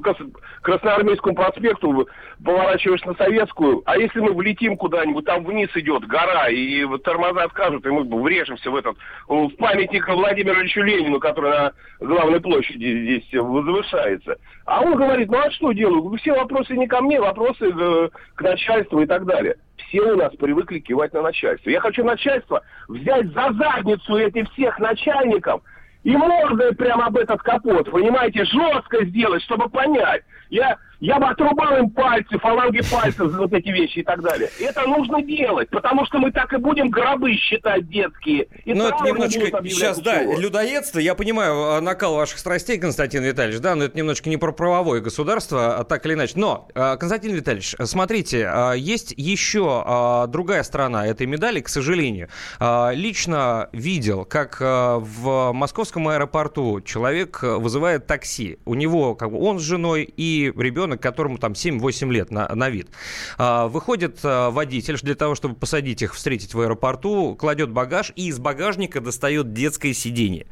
Красноармейскому 0.61 1.35
проспекту 1.35 2.07
поворачиваешь 2.43 3.03
на 3.03 3.13
Советскую, 3.13 3.83
а 3.85 3.97
если 3.97 4.19
мы 4.19 4.33
влетим 4.33 4.75
куда-нибудь, 4.75 5.25
там 5.25 5.45
вниз 5.45 5.69
идет 5.75 6.05
гора, 6.05 6.49
и 6.49 6.85
тормоза 6.99 7.43
откажут, 7.43 7.85
и 7.85 7.89
мы 7.89 8.03
врежемся 8.21 8.71
в 8.71 8.75
этот, 8.75 8.97
в 9.27 9.49
памятник 9.57 10.07
Владимиру 10.07 10.59
Ильичу 10.59 10.81
Ленину, 10.81 11.19
который 11.19 11.51
на 11.51 11.71
главной 11.99 12.41
площади 12.41 13.03
здесь 13.03 13.33
возвышается. 13.33 14.37
А 14.65 14.81
он 14.81 14.95
говорит, 14.95 15.29
ну 15.29 15.37
а 15.37 15.51
что 15.51 15.71
делаю? 15.71 16.17
Все 16.17 16.33
вопросы 16.33 16.75
не 16.75 16.87
ко 16.87 17.01
мне, 17.01 17.19
вопросы 17.19 17.71
к 17.71 18.41
начальству 18.41 19.01
и 19.01 19.05
так 19.05 19.25
далее. 19.25 19.55
Все 19.87 20.01
у 20.01 20.15
нас 20.15 20.33
привыкли 20.35 20.79
кивать 20.79 21.13
на 21.13 21.21
начальство. 21.21 21.69
Я 21.69 21.79
хочу 21.79 22.03
начальство 22.03 22.61
взять 22.87 23.27
за 23.27 23.51
задницу 23.53 24.17
этих 24.17 24.51
всех 24.53 24.79
начальников– 24.79 25.61
и 26.03 26.15
мордой 26.15 26.75
прямо 26.75 27.07
об 27.07 27.17
этот 27.17 27.41
капот, 27.41 27.89
понимаете, 27.89 28.43
жестко 28.45 29.05
сделать, 29.05 29.43
чтобы 29.43 29.69
понять. 29.69 30.23
Я 30.53 30.77
я 31.03 31.19
бы 31.19 31.27
отрубал 31.27 31.75
им 31.79 31.89
пальцы, 31.89 32.37
фаланги 32.37 32.79
пальцев 32.89 33.29
за 33.29 33.37
вот 33.37 33.51
эти 33.51 33.67
вещи 33.67 33.99
и 33.99 34.03
так 34.03 34.21
далее. 34.21 34.49
Это 34.61 34.87
нужно 34.87 35.21
делать, 35.21 35.69
потому 35.69 36.05
что 36.05 36.17
мы 36.17 36.31
так 36.31 36.53
и 36.53 36.57
будем 36.57 36.89
гробы 36.89 37.33
считать 37.33 37.89
детские. 37.89 38.47
И 38.63 38.73
ну, 38.73 38.87
это 38.87 39.03
немножечко 39.03 39.61
сейчас, 39.63 39.99
да, 39.99 40.23
людоедство. 40.23 40.99
Я 40.99 41.15
понимаю 41.15 41.75
а, 41.75 41.81
накал 41.81 42.15
ваших 42.15 42.39
страстей, 42.39 42.77
Константин 42.77 43.21
Витальевич, 43.21 43.59
да, 43.59 43.75
но 43.75 43.83
это 43.83 43.97
немножечко 43.97 44.29
не 44.29 44.37
про 44.37 44.53
правовое 44.53 45.01
государство, 45.01 45.77
а 45.77 45.83
так 45.83 46.05
или 46.05 46.13
иначе. 46.13 46.35
Но, 46.37 46.69
а, 46.73 46.95
Константин 46.95 47.33
Витальевич, 47.33 47.75
смотрите, 47.83 48.47
а, 48.47 48.71
есть 48.71 49.13
еще 49.17 50.25
другая 50.29 50.63
сторона 50.63 51.05
этой 51.05 51.27
медали, 51.27 51.59
к 51.59 51.67
сожалению. 51.67 52.29
Лично 52.61 53.67
видел, 53.73 54.23
как 54.23 54.61
в 54.61 55.51
московском 55.51 56.07
аэропорту 56.07 56.79
человек 56.79 57.43
вызывает 57.43 58.07
такси. 58.07 58.57
У 58.63 58.75
него, 58.75 59.15
как 59.15 59.31
бы, 59.31 59.41
он 59.41 59.59
с 59.59 59.63
женой 59.63 60.03
и 60.03 60.42
ребенок 60.45 61.01
которому 61.01 61.37
там 61.37 61.53
7-8 61.53 62.11
лет 62.11 62.31
на, 62.31 62.47
на 62.47 62.69
вид. 62.69 62.89
А, 63.37 63.67
выходит 63.67 64.19
а, 64.23 64.49
водитель 64.49 64.97
для 65.01 65.15
того, 65.15 65.35
чтобы 65.35 65.55
посадить 65.55 66.01
их, 66.01 66.15
встретить 66.15 66.53
в 66.53 66.59
аэропорту, 66.59 67.35
кладет 67.35 67.69
багаж 67.69 68.11
и 68.15 68.27
из 68.27 68.39
багажника 68.39 69.01
достает 69.01 69.53
детское 69.53 69.93
сиденье. 69.93 70.47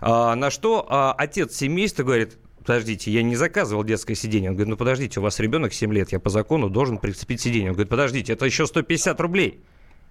А, 0.00 0.34
на 0.34 0.50
что 0.50 1.14
отец 1.16 1.56
семейства 1.56 2.02
говорит, 2.02 2.36
подождите, 2.58 3.10
я 3.10 3.22
не 3.22 3.36
заказывал 3.36 3.84
детское 3.84 4.14
сиденье. 4.14 4.50
Он 4.50 4.56
говорит, 4.56 4.70
ну 4.70 4.76
подождите, 4.76 5.20
у 5.20 5.22
вас 5.22 5.38
ребенок 5.38 5.72
7 5.72 5.92
лет, 5.92 6.12
я 6.12 6.18
по 6.18 6.30
закону 6.30 6.68
должен 6.68 6.98
прицепить 6.98 7.40
сиденье. 7.40 7.70
Он 7.70 7.74
говорит, 7.74 7.90
подождите, 7.90 8.32
это 8.32 8.44
еще 8.46 8.66
150 8.66 9.20
рублей. 9.20 9.60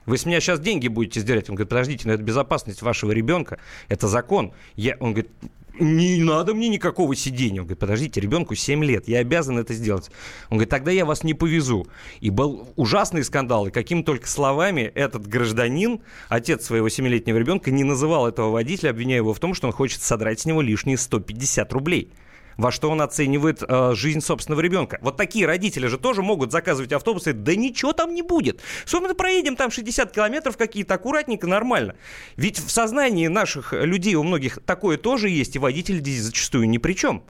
Вы 0.05 0.17
с 0.17 0.25
меня 0.25 0.39
сейчас 0.41 0.59
деньги 0.59 0.87
будете 0.87 1.19
сдирать. 1.21 1.49
Он 1.49 1.55
говорит, 1.55 1.69
подождите, 1.69 2.07
но 2.07 2.13
это 2.13 2.23
безопасность 2.23 2.81
вашего 2.81 3.11
ребенка, 3.11 3.59
это 3.87 4.07
закон. 4.07 4.53
Я, 4.75 4.97
он 4.99 5.13
говорит, 5.13 5.31
не 5.79 6.23
надо 6.23 6.53
мне 6.53 6.69
никакого 6.69 7.15
сидения. 7.15 7.61
Он 7.61 7.65
говорит, 7.65 7.79
подождите, 7.79 8.21
ребенку 8.21 8.55
7 8.55 8.83
лет, 8.83 9.07
я 9.07 9.19
обязан 9.19 9.57
это 9.57 9.73
сделать. 9.73 10.09
Он 10.49 10.57
говорит, 10.57 10.69
тогда 10.69 10.91
я 10.91 11.05
вас 11.05 11.23
не 11.23 11.33
повезу. 11.33 11.87
И 12.19 12.29
был 12.29 12.67
ужасный 12.75 13.23
скандал, 13.23 13.67
и 13.67 13.71
каким 13.71 14.03
только 14.03 14.27
словами 14.27 14.81
этот 14.81 15.27
гражданин, 15.27 16.01
отец 16.29 16.65
своего 16.65 16.87
7-летнего 16.87 17.37
ребенка, 17.37 17.71
не 17.71 17.83
называл 17.83 18.27
этого 18.27 18.51
водителя, 18.51 18.91
обвиняя 18.91 19.17
его 19.17 19.33
в 19.33 19.39
том, 19.39 19.53
что 19.53 19.67
он 19.67 19.73
хочет 19.73 20.01
содрать 20.01 20.41
с 20.41 20.45
него 20.45 20.61
лишние 20.61 20.97
150 20.97 21.73
рублей 21.73 22.11
во 22.57 22.71
что 22.71 22.89
он 22.89 23.01
оценивает 23.01 23.61
э, 23.61 23.93
жизнь 23.93 24.21
собственного 24.21 24.61
ребенка. 24.61 24.99
Вот 25.01 25.17
такие 25.17 25.45
родители 25.45 25.87
же 25.87 25.97
тоже 25.97 26.21
могут 26.21 26.51
заказывать 26.51 26.93
автобусы, 26.93 27.33
да 27.33 27.55
ничего 27.55 27.93
там 27.93 28.13
не 28.13 28.21
будет. 28.21 28.61
Собственно, 28.85 29.15
проедем 29.15 29.55
там 29.55 29.71
60 29.71 30.11
километров 30.11 30.57
какие-то 30.57 30.95
аккуратненько, 30.95 31.47
нормально. 31.47 31.95
Ведь 32.37 32.57
в 32.57 32.69
сознании 32.69 33.27
наших 33.27 33.73
людей 33.73 34.15
у 34.15 34.23
многих 34.23 34.59
такое 34.65 34.97
тоже 34.97 35.29
есть, 35.29 35.55
и 35.55 35.59
водители 35.59 35.97
здесь 35.97 36.21
зачастую 36.21 36.69
ни 36.69 36.77
при 36.77 36.93
чем. 36.93 37.23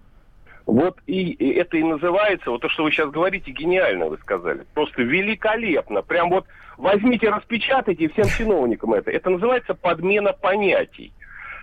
Вот 0.65 0.97
и, 1.07 1.31
и 1.31 1.53
это 1.53 1.77
и 1.77 1.83
называется, 1.83 2.49
вот 2.49 2.61
то, 2.61 2.69
что 2.69 2.83
вы 2.83 2.91
сейчас 2.91 3.11
говорите, 3.11 3.51
гениально 3.51 4.07
вы 4.07 4.17
сказали. 4.19 4.65
Просто 4.73 5.01
великолепно. 5.01 6.01
Прям 6.01 6.29
вот 6.29 6.45
возьмите, 6.77 7.29
распечатайте 7.29 8.07
всем 8.09 8.27
чиновникам 8.37 8.93
это. 8.93 9.11
Это 9.11 9.29
называется 9.29 9.73
подмена 9.73 10.31
понятий 10.31 11.11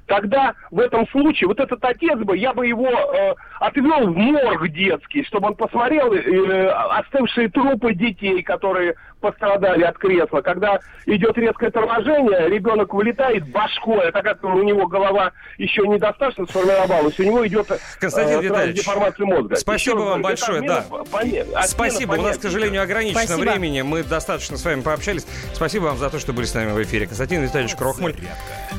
тогда 0.07 0.55
в 0.70 0.80
этом 0.80 1.07
случае 1.09 1.48
вот 1.48 1.61
этот 1.61 1.82
отец 1.84 2.18
бы, 2.18 2.36
я 2.36 2.53
бы 2.53 2.66
его 2.66 2.88
э, 2.88 3.34
отвел 3.61 4.09
в 4.09 4.16
морг 4.16 4.68
детский, 4.68 5.24
чтобы 5.24 5.48
он 5.48 5.55
посмотрел 5.55 6.12
э, 6.12 6.68
остывшие 6.68 7.48
трупы 7.48 7.94
детей, 7.94 8.42
которые 8.42 8.94
пострадали 9.20 9.82
от 9.84 9.98
кресла. 9.98 10.40
Когда 10.40 10.80
идет 11.07 11.36
резкое 11.38 11.70
торможение, 11.70 12.48
ребенок 12.48 12.92
вылетает 12.92 13.48
башкой, 13.51 14.09
а 14.09 14.12
так 14.12 14.24
как 14.24 14.44
у 14.44 14.62
него 14.62 14.86
голова 14.86 15.32
еще 15.59 15.86
недостаточно 15.86 16.46
сформировалась, 16.46 17.18
у 17.18 17.22
него 17.22 17.46
идет 17.46 17.68
Константин 17.98 18.53
э, 18.53 18.72
деформация 18.72 19.26
мозга. 19.26 19.57
Спасибо 19.57 19.96
еще 19.96 20.05
вам 20.05 20.22
большое, 20.22 20.62
да. 20.62 20.84
Понят, 21.11 21.46
Спасибо, 21.66 22.12
понятия. 22.12 22.24
у 22.24 22.28
нас, 22.28 22.38
к 22.38 22.42
сожалению, 22.42 22.82
ограничено 22.82 23.22
Спасибо. 23.22 23.51
времени, 23.51 23.82
мы 23.82 24.03
достаточно 24.03 24.57
с 24.57 24.64
вами 24.64 24.80
пообщались. 24.80 25.26
Спасибо 25.53 25.84
вам 25.84 25.98
за 25.98 26.11
то, 26.11 26.18
что 26.18 26.32
были 26.32 26.46
с 26.46 26.55
нами 26.55 26.72
в 26.72 26.82
эфире. 26.82 27.07
Константин 27.07 27.42
Витальевич 27.42 27.76
Крохмаль. 27.76 28.14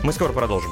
Мы 0.03 0.11
скоро 0.13 0.33
продолжим. 0.33 0.71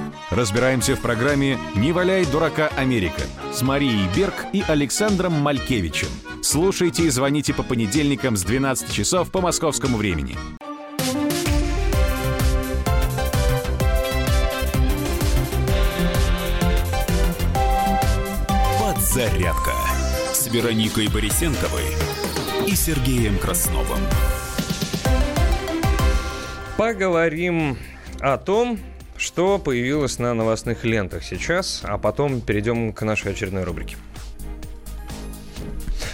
Разбираемся 0.31 0.95
в 0.95 1.01
программе 1.01 1.59
«Не 1.75 1.91
валяй 1.91 2.25
дурака 2.25 2.69
Америка» 2.77 3.21
с 3.51 3.61
Марией 3.61 4.07
Берг 4.15 4.45
и 4.53 4.63
Александром 4.65 5.33
Малькевичем. 5.33 6.07
Слушайте 6.41 7.03
и 7.03 7.09
звоните 7.09 7.53
по 7.53 7.63
понедельникам 7.63 8.37
с 8.37 8.43
12 8.43 8.93
часов 8.93 9.29
по 9.29 9.41
московскому 9.41 9.97
времени. 9.97 10.37
«Подзарядка» 18.79 19.73
с 20.31 20.47
Вероникой 20.47 21.09
Борисенковой 21.09 21.83
и 22.65 22.73
Сергеем 22.73 23.37
Красновым. 23.37 23.99
Поговорим 26.77 27.77
о 28.21 28.37
том, 28.37 28.79
что 29.21 29.59
появилось 29.59 30.17
на 30.17 30.33
новостных 30.33 30.83
лентах 30.83 31.23
сейчас, 31.23 31.81
а 31.83 31.99
потом 31.99 32.41
перейдем 32.41 32.91
к 32.91 33.03
нашей 33.03 33.33
очередной 33.33 33.63
рубрике. 33.63 33.95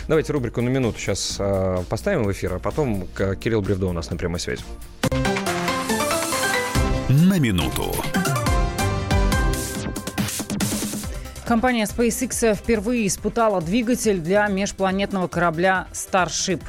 Давайте 0.10 0.34
рубрику 0.34 0.62
на 0.62 0.68
минуту 0.68 0.99
сейчас 0.99 1.38
э, 1.39 1.84
поставим 1.89 2.24
в 2.24 2.32
эфир, 2.34 2.55
а 2.55 2.60
потом 2.60 3.08
Кирилл 3.41 3.62
Бревдо 3.62 3.88
у 3.88 3.93
нас 3.93 4.10
на 4.10 4.18
прямой 4.18 4.41
связи. 4.41 4.62
На 7.08 7.39
минуту. 7.39 7.95
Компания 11.45 11.86
SpaceX 11.86 12.55
впервые 12.55 13.08
испытала 13.08 13.62
двигатель 13.62 14.20
для 14.20 14.47
межпланетного 14.47 15.30
корабля 15.30 15.88
Starship. 15.93 16.62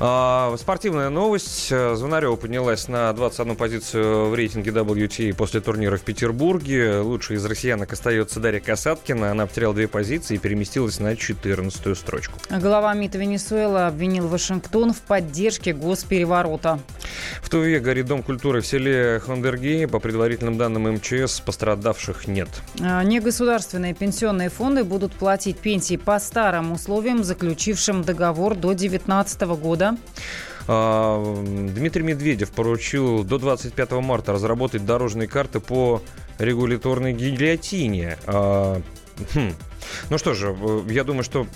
А, 0.00 0.54
спортивная 0.58 1.10
новость. 1.10 1.68
Звонарева 1.68 2.36
поднялась 2.36 2.88
на 2.88 3.12
21 3.12 3.56
позицию 3.56 4.28
в 4.28 4.34
рейтинге 4.34 4.70
WTA 4.70 5.34
после 5.34 5.60
турнира 5.60 5.96
в 5.96 6.02
Петербурге. 6.02 6.98
Лучшей 7.00 7.36
из 7.36 7.44
россиянок 7.44 7.92
остается 7.92 8.40
Дарья 8.40 8.60
Касаткина. 8.60 9.30
Она 9.30 9.46
потеряла 9.46 9.74
две 9.74 9.88
позиции 9.88 10.34
и 10.34 10.38
переместилась 10.38 11.00
на 11.00 11.16
14 11.16 11.96
строчку. 11.96 12.38
Глава 12.50 12.94
МИД 12.94 13.16
Венесуэлы 13.16 13.80
обвинил 13.80 14.28
Вашингтон 14.28 14.92
в 14.92 15.00
поддержке 15.00 15.72
госпереворота. 15.72 16.80
В 17.42 17.48
Туве 17.48 17.80
горит 17.80 18.06
Дом 18.06 18.22
культуры 18.22 18.60
в 18.60 18.66
селе 18.66 19.20
Хондергей. 19.24 19.86
По 19.86 19.98
предварительным 19.98 20.58
данным 20.58 20.94
МЧС, 20.94 21.40
пострадавших 21.40 22.26
нет. 22.26 22.48
А, 22.80 23.02
негосударственные 23.02 23.94
пенсионные 23.94 24.48
фонды 24.48 24.84
будут 24.84 25.12
платить 25.12 25.58
пенсии 25.58 25.96
по 25.96 26.18
старым 26.18 26.72
условиям, 26.72 27.24
заключившим 27.24 28.02
договор 28.02 28.54
до 28.54 28.68
2019 28.74 29.40
года. 29.58 29.96
А, 30.66 31.34
Дмитрий 31.44 32.02
Медведев 32.02 32.50
поручил 32.50 33.24
до 33.24 33.38
25 33.38 33.90
марта 33.92 34.32
разработать 34.32 34.84
дорожные 34.84 35.28
карты 35.28 35.60
по 35.60 36.02
регуляторной 36.38 37.12
гильотине. 37.12 38.16
Хм. 39.34 39.52
Ну 40.10 40.18
что 40.18 40.34
же, 40.34 40.54
я 40.88 41.04
думаю, 41.04 41.22
что 41.22 41.46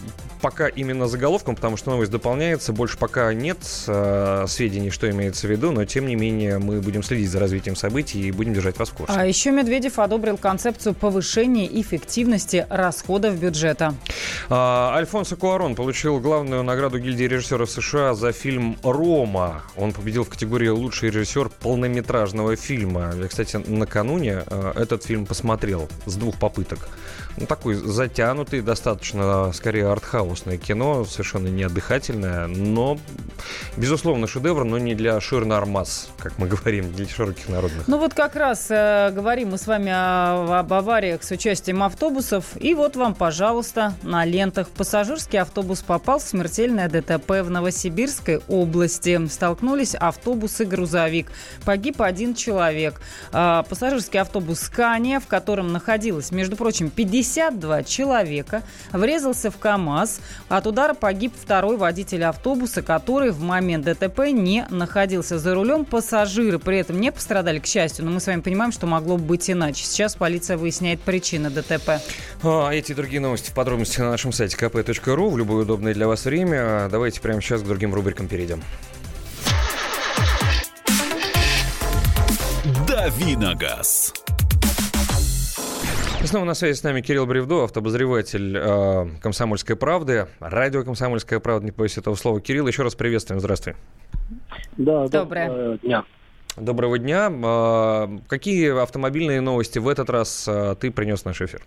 пока 0.41 0.67
именно 0.69 1.07
заголовком, 1.07 1.55
потому 1.55 1.77
что 1.77 1.91
новость 1.91 2.11
дополняется, 2.11 2.73
больше 2.73 2.99
пока 2.99 3.33
нет 3.33 3.59
э, 3.87 4.45
сведений, 4.49 4.91
что 4.91 5.09
имеется 5.11 5.47
в 5.47 5.51
виду, 5.51 5.71
но 5.71 5.85
тем 5.85 6.07
не 6.07 6.17
менее 6.17 6.59
мы 6.59 6.81
будем 6.81 7.03
следить 7.03 7.31
за 7.31 7.39
развитием 7.39 7.77
событий 7.77 8.21
и 8.21 8.33
будем 8.33 8.53
держать 8.53 8.79
вас 8.79 8.89
в 8.89 8.95
курсе. 8.95 9.13
А 9.17 9.25
еще 9.25 9.53
Медведев 9.53 9.99
одобрил 9.99 10.37
концепцию 10.37 10.95
повышения 10.95 11.69
эффективности 11.81 12.67
расходов 12.69 13.39
бюджета. 13.39 13.95
А, 14.49 14.95
Альфонсо 14.97 15.37
Куарон 15.37 15.75
получил 15.75 16.19
главную 16.19 16.63
награду 16.63 16.99
гильдии 16.99 17.25
режиссеров 17.25 17.71
США 17.71 18.15
за 18.15 18.33
фильм 18.33 18.77
«Рома». 18.83 19.63
Он 19.77 19.93
победил 19.93 20.25
в 20.25 20.29
категории 20.29 20.69
«Лучший 20.69 21.11
режиссер 21.11 21.51
полнометражного 21.61 22.57
фильма». 22.57 23.15
Я, 23.17 23.29
кстати, 23.29 23.57
накануне 23.67 24.43
э, 24.47 24.73
этот 24.75 25.05
фильм 25.05 25.27
посмотрел 25.27 25.89
с 26.07 26.17
двух 26.17 26.37
попыток. 26.39 26.89
Ну, 27.39 27.47
такой 27.47 27.75
затянутый, 27.75 28.61
достаточно, 28.61 29.53
скорее, 29.53 29.91
артхаусное 29.91 30.59
кино, 30.59 31.05
совершенно 31.05 31.49
не 31.49 31.63
отдыхательное, 31.63 32.47
но, 32.47 32.99
безусловно, 33.77 34.27
шедевр, 34.27 34.65
но 34.65 34.79
не 34.79 34.95
для 34.95 35.19
ширнармас, 35.21 36.11
как 36.19 36.39
мы 36.39 36.47
говорим, 36.53 36.93
для 36.93 37.09
широких 37.09 37.49
народных. 37.49 37.89
Ну 37.89 37.99
вот 37.99 38.13
как 38.13 38.37
раз 38.37 38.67
э, 38.71 39.11
говорим 39.15 39.51
мы 39.51 39.59
с 39.59 39.67
вами 39.67 39.91
о, 39.95 40.59
об 40.59 40.73
авариях 40.73 41.23
с 41.23 41.31
участием 41.31 41.83
автобусов, 41.83 42.45
и 42.61 42.75
вот 42.75 42.97
вам, 42.97 43.15
пожалуйста, 43.15 43.95
на 44.03 44.25
лентах. 44.25 44.69
Пассажирский 44.69 45.41
автобус 45.41 45.81
попал 45.81 46.19
в 46.19 46.23
смертельное 46.23 46.89
ДТП 46.89 47.43
в 47.43 47.51
Новосибирской 47.51 48.41
области. 48.49 49.27
Столкнулись 49.29 49.95
автобус 49.95 50.61
и 50.61 50.65
грузовик. 50.65 51.31
Погиб 51.65 52.03
один 52.03 52.35
человек. 52.35 53.01
Э, 53.33 53.63
пассажирский 53.67 54.21
автобус 54.21 54.61
«Скания», 54.61 55.19
в 55.19 55.27
котором 55.27 55.73
находилось, 55.73 56.31
между 56.31 56.57
прочим, 56.57 56.91
50 56.91 57.22
52 57.23 57.85
человека, 57.85 58.63
врезался 58.93 59.51
в 59.53 59.57
КАМАЗ. 59.57 60.21
От 60.49 60.67
удара 60.67 60.93
погиб 60.93 61.33
второй 61.41 61.77
водитель 61.77 62.25
автобуса, 62.25 62.83
который 62.83 63.31
в 63.31 63.41
момент 63.41 63.85
ДТП 63.85 64.31
не 64.33 64.67
находился 64.71 65.39
за 65.39 65.55
рулем. 65.55 65.85
Пассажиры 65.85 66.59
при 66.59 66.79
этом 66.79 67.01
не 67.01 67.13
пострадали, 67.13 67.61
к 67.61 67.67
счастью, 67.67 68.05
но 68.05 68.11
мы 68.11 68.19
с 68.19 68.27
вами 68.27 68.41
понимаем, 68.41 68.73
что 68.73 68.87
могло 68.87 69.19
быть 69.19 69.49
иначе. 69.49 69.85
Сейчас 69.85 70.17
полиция 70.17 70.57
выясняет 70.57 71.01
причины 71.01 71.49
ДТП. 71.49 72.01
А, 72.43 72.71
эти 72.71 72.91
и 72.91 72.95
другие 72.95 73.21
новости 73.21 73.51
в 73.51 73.55
подробности 73.55 74.01
на 74.01 74.11
нашем 74.11 74.33
сайте 74.33 74.57
kp.ru 74.57 75.31
в 75.31 75.39
любое 75.39 75.63
удобное 75.63 75.95
для 75.95 76.09
вас 76.09 76.25
время. 76.25 76.89
Давайте 76.91 77.21
прямо 77.21 77.41
сейчас 77.41 77.63
к 77.63 77.65
другим 77.65 77.95
рубрикам 77.95 78.27
перейдем. 78.27 78.61
Давиногаз. 82.89 84.13
Снова 86.25 86.45
на 86.45 86.55
связи 86.55 86.77
с 86.77 86.85
нами 86.85 87.01
Кирилл 87.01 87.27
Бревдо, 87.27 87.65
автобозреватель 87.65 88.57
э, 88.57 89.07
«Комсомольской 89.21 89.75
правды», 89.75 90.29
радио 90.39 90.85
«Комсомольская 90.85 91.41
правда», 91.41 91.65
не 91.65 91.73
боюсь 91.73 91.99
этого 91.99 92.15
слова. 92.15 92.41
Кирилл, 92.41 92.69
еще 92.69 92.85
раз 92.85 92.95
приветствуем, 92.95 93.41
здравствуй. 93.41 93.75
Да, 94.77 95.09
Доброе. 95.09 95.49
доброго 95.49 95.79
дня. 95.79 96.05
Доброго 96.57 96.99
дня. 96.99 97.29
Э, 97.29 98.19
какие 98.29 98.81
автомобильные 98.81 99.41
новости 99.41 99.81
в 99.81 99.89
этот 99.89 100.11
раз 100.11 100.47
э, 100.49 100.77
ты 100.81 100.93
принес 100.93 101.23
в 101.23 101.27
наш 101.27 101.41
эфир? 101.43 101.63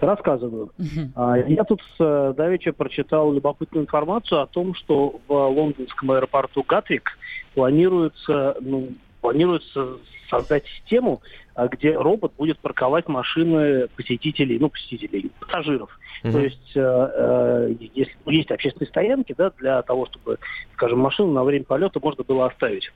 Рассказываю. 0.00 0.70
Uh-huh. 0.78 1.44
Я 1.48 1.64
тут 1.64 1.82
с 1.98 2.34
давеча 2.36 2.72
прочитал 2.72 3.32
любопытную 3.32 3.84
информацию 3.84 4.42
о 4.42 4.46
том, 4.46 4.74
что 4.74 5.20
в 5.26 5.32
лондонском 5.32 6.12
аэропорту 6.12 6.62
Гатвик 6.62 7.18
планируется, 7.54 8.56
ну, 8.60 8.92
планируется 9.20 9.96
создать 10.30 10.66
систему, 10.66 11.20
где 11.56 11.96
робот 11.96 12.32
будет 12.36 12.58
парковать 12.58 13.08
машины 13.08 13.88
посетителей, 13.96 14.58
ну, 14.58 14.68
посетителей, 14.68 15.30
пассажиров. 15.40 15.96
Mm-hmm. 16.22 16.32
То 16.32 16.40
есть, 16.40 16.72
э, 16.74 16.80
э, 16.80 17.74
если 17.94 18.12
есть 18.26 18.50
общественные 18.50 18.88
стоянки, 18.88 19.34
да, 19.36 19.50
для 19.58 19.82
того, 19.82 20.06
чтобы, 20.06 20.38
скажем, 20.74 20.98
машину 20.98 21.32
на 21.32 21.44
время 21.44 21.64
полета 21.64 22.00
можно 22.02 22.24
было 22.24 22.46
оставить. 22.46 22.90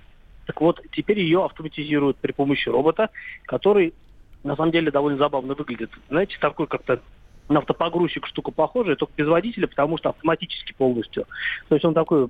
Так 0.47 0.61
вот, 0.61 0.81
теперь 0.93 1.21
ее 1.21 1.45
автоматизируют 1.45 2.17
при 2.17 2.33
помощи 2.33 2.69
робота, 2.69 3.11
который 3.45 3.95
на 4.43 4.57
самом 4.57 4.73
деле 4.73 4.91
довольно 4.91 5.19
забавно 5.19 5.55
выглядит. 5.55 5.91
Знаете, 6.09 6.37
такой 6.41 6.67
как-то 6.67 7.01
на 7.49 7.61
автопогрузчик 7.61 8.27
штука 8.27 8.51
похожая, 8.51 8.97
только 8.97 9.13
без 9.17 9.27
водителя, 9.27 9.67
потому 9.67 9.99
что 9.99 10.11
автоматически 10.11 10.73
полностью. 10.73 11.25
То 11.69 11.75
есть 11.75 11.85
он 11.85 11.95
такой 11.95 12.29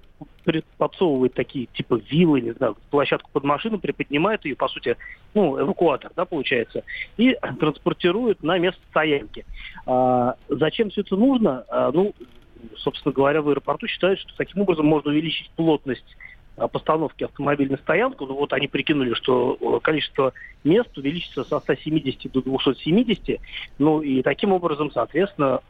подсовывает 0.79 1.35
такие 1.35 1.67
типа 1.67 2.01
вилы, 2.11 2.41
не 2.41 2.53
знаю, 2.53 2.77
площадку 2.91 3.31
под 3.33 3.45
машину, 3.45 3.79
приподнимает 3.79 4.45
ее, 4.45 4.57
по 4.57 4.69
сути, 4.69 4.97
ну, 5.35 5.61
эвакуатор, 5.61 6.11
да, 6.15 6.25
получается, 6.25 6.85
и 7.17 7.37
транспортирует 7.61 8.43
на 8.43 8.59
место 8.59 8.81
стоянки. 8.91 9.45
А, 9.87 10.37
зачем 10.49 10.91
все 10.91 11.03
это 11.03 11.17
нужно? 11.17 11.65
А, 11.69 11.91
ну, 11.93 12.15
собственно 12.77 13.13
говоря, 13.13 13.43
в 13.43 13.49
аэропорту 13.49 13.87
считают, 13.87 14.21
что 14.21 14.37
таким 14.37 14.63
образом 14.63 14.87
можно 14.87 15.11
увеличить 15.11 15.51
плотность 15.57 16.17
постановки 16.67 17.25
автомобиля 17.25 17.73
на 17.73 17.77
стоянку, 17.77 18.27
ну 18.27 18.35
вот 18.35 18.53
они 18.53 18.67
прикинули, 18.67 19.15
что 19.15 19.57
э, 19.61 19.81
количество 19.81 20.33
мест 20.65 20.97
увеличится 20.99 21.45
со 21.45 21.61
170 21.61 22.33
до 22.33 22.43
270, 22.43 23.41
ну 23.79 24.01
и 24.01 24.23
таким 24.23 24.53
образом, 24.53 24.91
соответственно, 24.91 25.61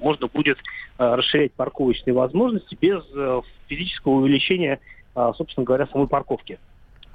можно 0.00 0.28
будет 0.28 0.58
э, 0.98 1.14
расширять 1.14 1.52
парковочные 1.52 2.14
возможности 2.14 2.76
без 2.80 3.02
э, 3.14 3.40
физического 3.66 4.12
увеличения, 4.12 4.80
собственно 5.14 5.64
говоря, 5.64 5.88
самой 5.88 6.06
парковки 6.06 6.58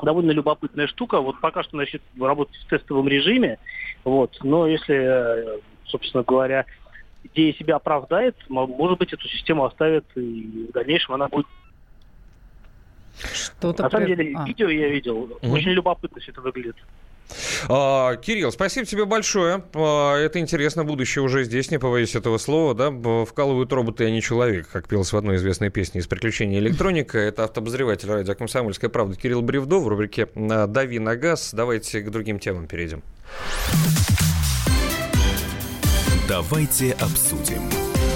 довольно 0.01 0.31
любопытная 0.31 0.87
штука. 0.87 1.21
Вот 1.21 1.39
пока 1.39 1.63
что, 1.63 1.77
значит, 1.77 2.01
работать 2.19 2.57
в 2.57 2.67
тестовом 2.67 3.07
режиме, 3.07 3.57
вот, 4.03 4.37
но 4.43 4.67
если, 4.67 5.61
собственно 5.85 6.23
говоря, 6.23 6.65
идея 7.23 7.53
себя 7.53 7.77
оправдает, 7.77 8.35
может 8.49 8.99
быть, 8.99 9.13
эту 9.13 9.27
систему 9.29 9.63
оставят 9.63 10.05
и 10.15 10.67
в 10.69 10.73
дальнейшем 10.73 11.13
она 11.13 11.29
будет 11.29 11.47
что-то 13.33 13.83
На 13.83 13.89
самом 13.89 14.07
деле, 14.07 14.33
а. 14.35 14.45
видео 14.45 14.69
я 14.69 14.87
видел. 14.89 15.17
Угу. 15.41 15.51
Очень 15.51 15.71
любопытно 15.71 16.19
все 16.21 16.31
это 16.31 16.41
выглядит. 16.41 16.75
А, 17.67 18.15
Кирилл, 18.17 18.51
спасибо 18.51 18.85
тебе 18.85 19.05
большое. 19.05 19.63
А, 19.73 20.15
это 20.17 20.39
интересно, 20.39 20.83
будущее 20.83 21.23
уже 21.23 21.43
здесь, 21.43 21.71
не 21.71 21.79
побоюсь 21.79 22.15
этого 22.15 22.37
слова, 22.37 22.73
да, 22.73 22.91
вкалывают 23.25 23.71
роботы, 23.71 24.05
а 24.05 24.09
не 24.09 24.21
человек, 24.21 24.67
как 24.69 24.87
пелось 24.87 25.13
в 25.13 25.17
одной 25.17 25.37
известной 25.37 25.69
песне 25.69 26.01
из 26.01 26.07
«Приключений 26.07 26.59
электроника». 26.59 27.17
Это 27.17 27.45
автообозреватель 27.45 28.09
радио 28.09 28.35
«Комсомольская 28.35 28.89
правда» 28.89 29.15
Кирилл 29.15 29.41
Бревдо 29.41 29.79
в 29.79 29.87
рубрике 29.87 30.27
«Дави 30.35 30.99
на 30.99 31.15
газ». 31.15 31.53
Давайте 31.53 32.01
к 32.01 32.09
другим 32.11 32.39
темам 32.39 32.67
перейдем. 32.67 33.03
Давайте 36.27 36.93
обсудим. 36.93 37.72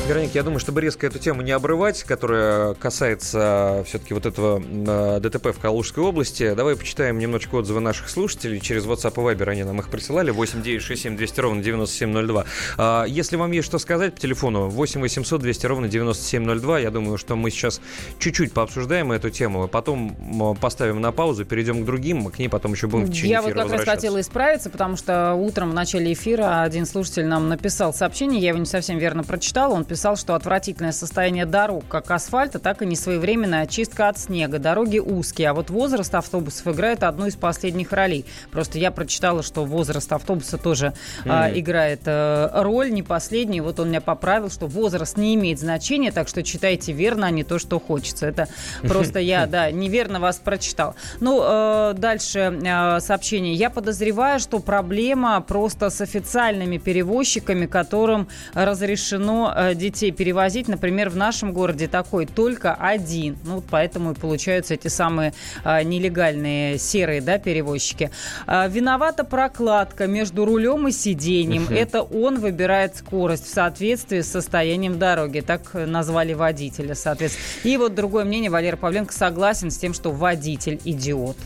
Вероника, 0.08 0.36
я 0.36 0.43
думаю, 0.43 0.62
чтобы 0.62 0.80
резко 0.80 1.05
эту 1.05 1.20
тему 1.20 1.41
не 1.41 1.51
обрывать, 1.51 2.03
которая 2.03 2.76
касается 2.76 3.84
все-таки 3.86 4.14
вот 4.14 4.26
этого 4.26 4.64
э, 4.66 5.20
ДТП 5.20 5.47
в 5.47 5.60
Калужской 5.60 6.01
области, 6.01 6.53
давай 6.53 6.78
почитаем 6.78 7.20
немножечко 7.20 7.55
отзывы 7.55 7.82
наших 7.82 8.10
слушателей. 8.10 8.62
Через 8.62 8.86
WhatsApp 8.86 9.16
и 9.16 9.36
Viber 9.36 9.49
они 9.49 9.66
нам 9.66 9.82
их 9.82 9.89
присылали. 9.89 10.32
8 10.32 10.62
9 10.62 10.82
6 10.82 11.01
7 11.01 11.18
200 11.18 11.39
ровно 11.41 11.62
9702. 11.62 12.45
А, 12.78 13.03
если 13.03 13.36
вам 13.36 13.51
есть 13.51 13.68
что 13.68 13.80
сказать 13.80 14.16
по 14.16 14.22
телефону, 14.22 14.70
8 14.70 15.01
800 15.01 15.41
200 15.41 15.66
ровно 15.66 15.89
9702. 15.89 16.80
Я 16.80 16.89
думаю, 16.89 17.18
что 17.18 17.36
мы 17.36 17.51
сейчас 17.51 17.82
чуть-чуть 18.18 18.53
пообсуждаем 18.53 19.12
эту 19.12 19.30
тему, 19.30 19.64
а 19.64 19.68
потом 19.68 20.55
поставим 20.62 21.01
на 21.01 21.12
паузу, 21.12 21.43
перейдем 21.43 21.84
к 21.84 21.86
другим, 21.86 22.20
мы 22.20 22.32
к 22.32 22.39
ней 22.39 22.47
потом 22.47 22.72
еще 22.72 22.88
будем 22.88 23.08
в 23.08 23.10
течение 23.10 23.32
Я 23.32 23.41
вот 23.41 23.51
как 23.51 23.70
раз 23.70 23.84
хотела 23.84 24.22
исправиться, 24.22 24.70
потому 24.70 24.95
что 24.95 25.34
утром 25.34 25.72
в 25.72 25.74
начале 25.74 26.14
эфира 26.14 26.62
один 26.62 26.86
слушатель 26.86 27.26
нам 27.26 27.49
написал 27.49 27.93
сообщение, 27.93 28.39
я 28.39 28.49
его 28.49 28.60
не 28.60 28.66
совсем 28.66 28.97
верно 28.99 29.26
прочитала. 29.26 29.74
Он 29.74 29.84
писал 29.84 29.97
написал, 29.98 30.16
что 30.16 30.36
отвратительное 30.36 30.91
состояние 30.91 31.48
дорог, 31.48 31.84
как 31.88 32.12
асфальта, 32.12 32.60
так 32.60 32.84
и 32.84 32.86
несвоевременная 32.86 33.64
очистка 33.64 34.10
от 34.10 34.20
снега. 34.20 34.60
Дороги 34.60 35.00
узкие, 35.00 35.50
а 35.50 35.56
вот 35.56 35.72
возраст 35.72 36.14
автобусов 36.14 36.68
играет 36.68 37.02
одну 37.02 37.26
из 37.26 37.36
последних 37.36 37.91
ролей. 37.91 38.24
Просто 38.52 38.78
я 38.78 38.91
прочитала, 38.91 39.41
что 39.41 39.66
возраст 39.66 40.14
автобуса 40.14 40.60
тоже 40.60 40.93
mm. 41.26 41.30
а, 41.32 41.50
играет 41.52 42.02
а, 42.06 42.62
роль, 42.62 42.91
не 42.91 43.02
последний. 43.02 43.60
Вот 43.60 43.80
он 43.80 43.89
меня 43.89 44.00
поправил, 44.00 44.52
что 44.52 44.68
возраст 44.68 45.18
не 45.18 45.34
имеет 45.34 45.60
значения, 45.60 46.12
так 46.12 46.28
что 46.28 46.43
читайте 46.43 46.91
верно, 46.91 47.26
а 47.26 47.32
не 47.32 47.43
то, 47.43 47.58
что 47.58 47.80
хочется. 47.80 48.28
Это 48.28 48.48
просто 48.84 49.18
я, 49.18 49.48
да, 49.48 49.72
неверно 49.72 50.20
вас 50.20 50.36
прочитал. 50.36 50.93
Ну, 51.20 51.41
э, 51.43 51.95
дальше 51.98 52.39
э, 52.39 53.00
сообщение. 53.00 53.56
Я 53.56 53.72
подозреваю, 53.72 54.39
что 54.39 54.60
проблема 54.60 55.41
просто 55.41 55.89
с 55.89 56.02
официальными 56.02 56.78
перевозчиками, 56.78 57.66
которым 57.66 58.28
разрешено 58.54 59.52
э, 59.56 59.74
детей 59.90 60.12
перевозить. 60.12 60.68
Например, 60.68 61.10
в 61.10 61.16
нашем 61.16 61.54
городе 61.54 61.88
такой 61.88 62.26
только 62.26 62.74
один. 62.74 63.38
Ну, 63.44 63.64
поэтому 63.70 64.12
и 64.12 64.16
получаются 64.16 64.74
эти 64.74 64.88
самые 64.88 65.34
э, 65.64 65.84
нелегальные 65.84 66.78
серые 66.78 67.22
да, 67.22 67.38
перевозчики. 67.38 68.12
Э, 68.48 68.70
виновата 68.70 69.24
прокладка 69.24 70.08
между 70.08 70.46
рулем 70.46 70.88
и 70.88 70.92
сиденьем. 70.92 71.68
Это 71.70 72.02
он 72.02 72.40
выбирает 72.40 72.96
скорость 72.96 73.46
в 73.46 73.54
соответствии 73.54 74.22
с 74.22 74.32
состоянием 74.32 75.00
дороги. 75.00 75.40
Так 75.40 75.74
назвали 75.74 76.34
водителя, 76.34 76.96
соответственно. 76.96 77.46
И 77.64 77.78
вот 77.78 77.96
другое 77.96 78.26
мнение, 78.26 78.52
Валерий 78.52 78.78
Павленко 78.78 79.14
согласен 79.14 79.72
с 79.72 79.78
тем, 79.78 79.94
что 79.94 80.12
водитель 80.12 80.80
идиот. 80.84 81.38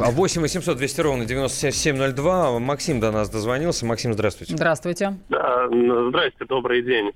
А 0.00 0.10
8 0.10 0.40
800 0.40 0.76
200 0.76 1.00
ровно 1.00 1.24
9702. 1.24 2.58
Максим 2.58 3.00
до 3.00 3.10
нас 3.10 3.28
дозвонился. 3.28 3.86
Максим, 3.86 4.12
здравствуйте. 4.14 4.54
Здравствуйте. 4.54 5.18
Здрасте, 5.28 6.44
добрый 6.48 6.82
день. 6.82 7.12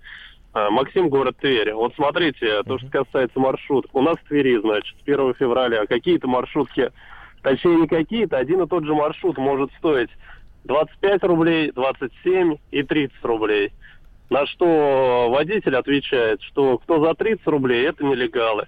А, 0.52 0.70
Максим, 0.70 1.08
город 1.08 1.36
Тверь. 1.40 1.72
Вот 1.72 1.94
смотрите, 1.94 2.62
то, 2.64 2.78
что 2.78 2.88
касается 2.88 3.38
маршрутов. 3.38 3.90
У 3.94 4.02
нас 4.02 4.16
в 4.16 4.28
Твери, 4.28 4.58
значит, 4.60 4.94
с 4.98 5.02
1 5.02 5.34
февраля 5.34 5.86
какие-то 5.86 6.28
маршрутки, 6.28 6.90
точнее 7.42 7.76
не 7.76 7.88
какие-то, 7.88 8.36
один 8.36 8.62
и 8.62 8.68
тот 8.68 8.84
же 8.84 8.94
маршрут 8.94 9.38
может 9.38 9.70
стоить 9.78 10.10
25 10.64 11.22
рублей, 11.24 11.72
27 11.72 12.56
и 12.70 12.82
30 12.82 13.24
рублей. 13.24 13.72
На 14.30 14.46
что 14.46 15.28
водитель 15.30 15.76
отвечает, 15.76 16.40
что 16.42 16.78
кто 16.78 17.04
за 17.04 17.14
30 17.14 17.46
рублей, 17.46 17.86
это 17.86 18.04
нелегалы. 18.04 18.66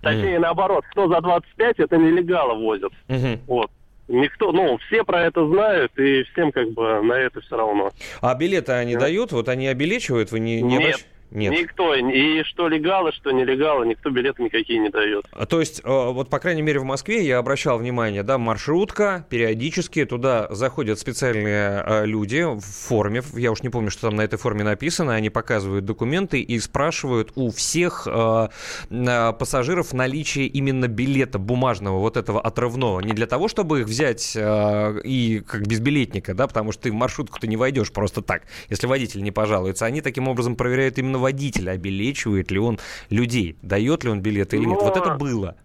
Точнее, 0.00 0.36
mm. 0.36 0.40
наоборот, 0.40 0.84
кто 0.90 1.08
за 1.08 1.20
25, 1.20 1.78
это 1.78 1.96
нелегалы 1.96 2.58
возят. 2.58 2.92
Mm-hmm. 3.08 3.38
Вот. 3.46 3.70
Никто, 4.06 4.52
ну, 4.52 4.78
все 4.86 5.02
про 5.02 5.22
это 5.22 5.46
знают, 5.48 5.98
и 5.98 6.24
всем 6.24 6.52
как 6.52 6.70
бы 6.72 7.02
на 7.02 7.14
это 7.14 7.40
все 7.40 7.56
равно. 7.56 7.90
А 8.20 8.34
билеты 8.34 8.72
они 8.72 8.94
да. 8.94 9.00
дают? 9.00 9.32
Вот 9.32 9.48
они 9.48 9.66
обелечивают? 9.66 10.30
Вы 10.30 10.40
не, 10.40 10.60
не 10.60 10.76
Нет, 10.76 11.06
нет. 11.34 11.52
Никто. 11.52 11.94
И 11.94 12.42
что 12.44 12.68
легалы, 12.68 13.12
что 13.12 13.32
нелегалы, 13.32 13.86
никто 13.86 14.10
билеты 14.10 14.42
никакие 14.42 14.78
не 14.78 14.88
дает. 14.88 15.26
А, 15.32 15.46
то 15.46 15.60
есть, 15.60 15.80
э, 15.84 15.88
вот, 15.88 16.30
по 16.30 16.38
крайней 16.38 16.62
мере, 16.62 16.78
в 16.78 16.84
Москве 16.84 17.26
я 17.26 17.38
обращал 17.38 17.78
внимание, 17.78 18.22
да, 18.22 18.38
маршрутка, 18.38 19.26
периодически 19.28 20.04
туда 20.04 20.46
заходят 20.50 20.98
специальные 20.98 21.82
э, 21.84 22.06
люди 22.06 22.44
в 22.44 22.60
форме, 22.60 23.22
я 23.34 23.50
уж 23.50 23.62
не 23.62 23.68
помню, 23.68 23.90
что 23.90 24.02
там 24.02 24.16
на 24.16 24.22
этой 24.22 24.38
форме 24.38 24.62
написано, 24.62 25.14
они 25.14 25.28
показывают 25.28 25.84
документы 25.84 26.40
и 26.40 26.58
спрашивают 26.60 27.32
у 27.34 27.50
всех 27.50 28.06
э, 28.06 28.48
пассажиров 28.90 29.92
наличие 29.92 30.46
именно 30.46 30.88
билета 30.88 31.38
бумажного, 31.38 31.98
вот 31.98 32.16
этого 32.16 32.40
отрывного. 32.40 33.00
Не 33.00 33.12
для 33.12 33.26
того, 33.26 33.48
чтобы 33.48 33.80
их 33.80 33.86
взять 33.86 34.36
и 34.36 35.42
как 35.46 35.66
безбилетника, 35.66 36.34
да, 36.34 36.46
потому 36.46 36.72
что 36.72 36.84
ты 36.84 36.90
в 36.92 36.94
маршрутку 36.94 37.40
ты 37.40 37.46
не 37.48 37.56
войдешь 37.56 37.92
просто 37.92 38.22
так, 38.22 38.42
если 38.68 38.86
водитель 38.86 39.22
не 39.22 39.32
пожалуется. 39.32 39.86
Они 39.86 40.00
таким 40.00 40.28
образом 40.28 40.56
проверяют 40.56 40.98
именно 40.98 41.18
водитель, 41.24 41.70
обелечивает 41.70 42.50
ли 42.50 42.58
он 42.58 42.78
людей, 43.10 43.56
дает 43.62 44.04
ли 44.04 44.10
он 44.10 44.20
билеты 44.20 44.56
или 44.56 44.66
нет. 44.66 44.78
Вот 44.80 44.96
это 44.96 45.14
было. 45.14 45.56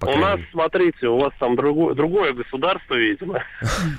У 0.00 0.16
нас, 0.16 0.38
смотрите, 0.52 1.08
у 1.08 1.18
вас 1.18 1.32
там 1.40 1.56
другое, 1.56 1.94
другое 1.94 2.32
государство, 2.32 2.94
видимо. 2.94 3.42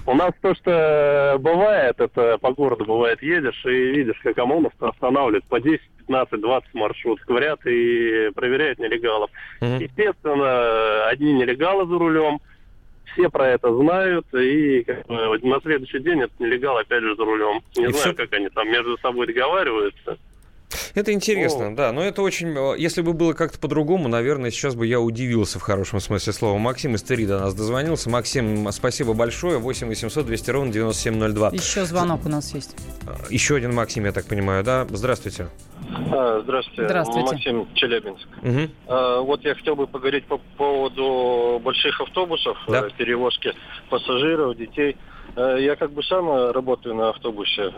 У 0.05 0.13
нас 0.13 0.31
то, 0.41 0.55
что 0.55 1.37
бывает, 1.39 1.99
это 1.99 2.37
по 2.37 2.53
городу 2.53 2.85
бывает, 2.85 3.21
едешь 3.21 3.61
и 3.65 3.91
видишь, 3.97 4.19
как 4.23 4.37
ОМОНов 4.37 4.71
останавливают 4.79 5.43
по 5.45 5.59
10, 5.59 5.81
15, 6.07 6.39
20 6.39 6.73
маршрутов, 6.73 7.25
говорят 7.25 7.59
и 7.65 8.29
проверяют 8.33 8.79
нелегалов. 8.79 9.29
Естественно, 9.59 11.07
одни 11.07 11.33
нелегалы 11.33 11.85
за 11.85 11.97
рулем, 11.97 12.39
все 13.13 13.29
про 13.29 13.49
это 13.49 13.75
знают, 13.75 14.25
и 14.33 14.83
как 14.83 15.05
бы, 15.07 15.39
на 15.39 15.59
следующий 15.61 15.99
день 15.99 16.21
этот 16.21 16.39
нелегал 16.39 16.77
опять 16.77 17.03
же 17.03 17.15
за 17.15 17.25
рулем. 17.25 17.61
Не 17.75 17.85
и 17.85 17.87
знаю, 17.87 18.13
все... 18.13 18.13
как 18.13 18.31
они 18.33 18.47
там 18.49 18.71
между 18.71 18.97
собой 18.99 19.27
договариваются. 19.27 20.17
Это 20.93 21.13
интересно, 21.13 21.67
О. 21.67 21.71
да. 21.71 21.91
Но 21.91 22.03
это 22.03 22.21
очень... 22.21 22.55
Э, 22.55 22.77
если 22.77 23.01
бы 23.01 23.13
было 23.13 23.33
как-то 23.33 23.59
по-другому, 23.59 24.07
наверное, 24.07 24.51
сейчас 24.51 24.75
бы 24.75 24.87
я 24.87 24.99
удивился 24.99 25.59
в 25.59 25.61
хорошем 25.61 25.99
смысле 25.99 26.33
слова. 26.33 26.57
Максим 26.57 26.95
из 26.95 27.03
Твери 27.03 27.25
до 27.25 27.39
нас 27.39 27.53
дозвонился. 27.53 28.09
Максим, 28.09 28.71
спасибо 28.71 29.13
большое. 29.13 29.57
8 29.57 29.87
800 29.87 30.25
200 30.25 30.51
ровно 30.51 30.71
9702. 30.71 31.49
Еще 31.49 31.85
звонок 31.85 32.25
у 32.25 32.29
нас 32.29 32.53
есть. 32.53 32.75
Э, 33.07 33.13
еще 33.29 33.55
один 33.55 33.73
Максим, 33.73 34.05
я 34.05 34.11
так 34.11 34.25
понимаю, 34.25 34.63
да? 34.63 34.87
Здравствуйте. 34.89 35.47
А, 36.11 36.41
здравствуйте. 36.43 36.85
Здравствуйте. 36.85 37.31
Максим 37.31 37.67
Челябинск. 37.73 38.27
Угу. 38.41 38.71
А, 38.87 39.21
вот 39.21 39.43
я 39.43 39.55
хотел 39.55 39.75
бы 39.75 39.87
поговорить 39.87 40.25
по 40.25 40.37
поводу 40.57 41.59
больших 41.63 41.99
автобусов, 42.01 42.57
да? 42.67 42.87
Э, 42.87 42.89
перевозки 42.97 43.53
пассажиров, 43.89 44.57
детей. 44.57 44.97
Я 45.39 45.75
как 45.75 45.91
бы 45.91 46.03
сам 46.03 46.51
работаю 46.51 46.95
на 46.95 47.09
автобусе 47.09 47.71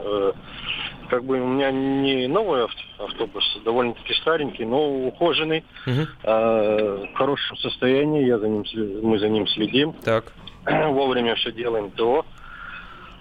как 1.12 1.26
бы 1.26 1.41
у 1.41 1.45
меня 1.45 1.72
не 1.72 2.26
новый 2.28 2.66
автобус, 2.97 3.43
довольно-таки 3.66 4.14
старенький, 4.14 4.64
но 4.64 5.07
ухоженный, 5.07 5.66
угу. 5.86 6.07
э, 6.24 7.05
в 7.12 7.18
хорошем 7.18 7.57
состоянии, 7.57 8.26
я 8.26 8.39
за 8.39 8.47
ним, 8.47 8.64
мы 9.03 9.20
за 9.20 9.28
ним 9.28 9.45
следим. 9.47 9.91
Так. 10.05 10.32
Вовремя 10.66 11.36
все 11.36 11.51
делаем 11.51 11.91
то. 11.91 12.26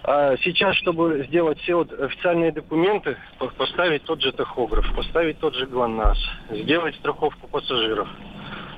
А 0.04 0.36
сейчас, 0.36 0.76
чтобы 0.76 1.26
сделать 1.28 1.58
все 1.62 1.74
вот 1.74 1.92
официальные 1.92 2.52
документы, 2.52 3.16
поставить 3.58 4.04
тот 4.04 4.22
же 4.22 4.30
тахограф, 4.30 4.86
поставить 4.94 5.40
тот 5.40 5.56
же 5.56 5.66
ГЛОНАСС, 5.66 6.18
сделать 6.50 6.94
страховку 6.94 7.48
пассажиров, 7.48 8.08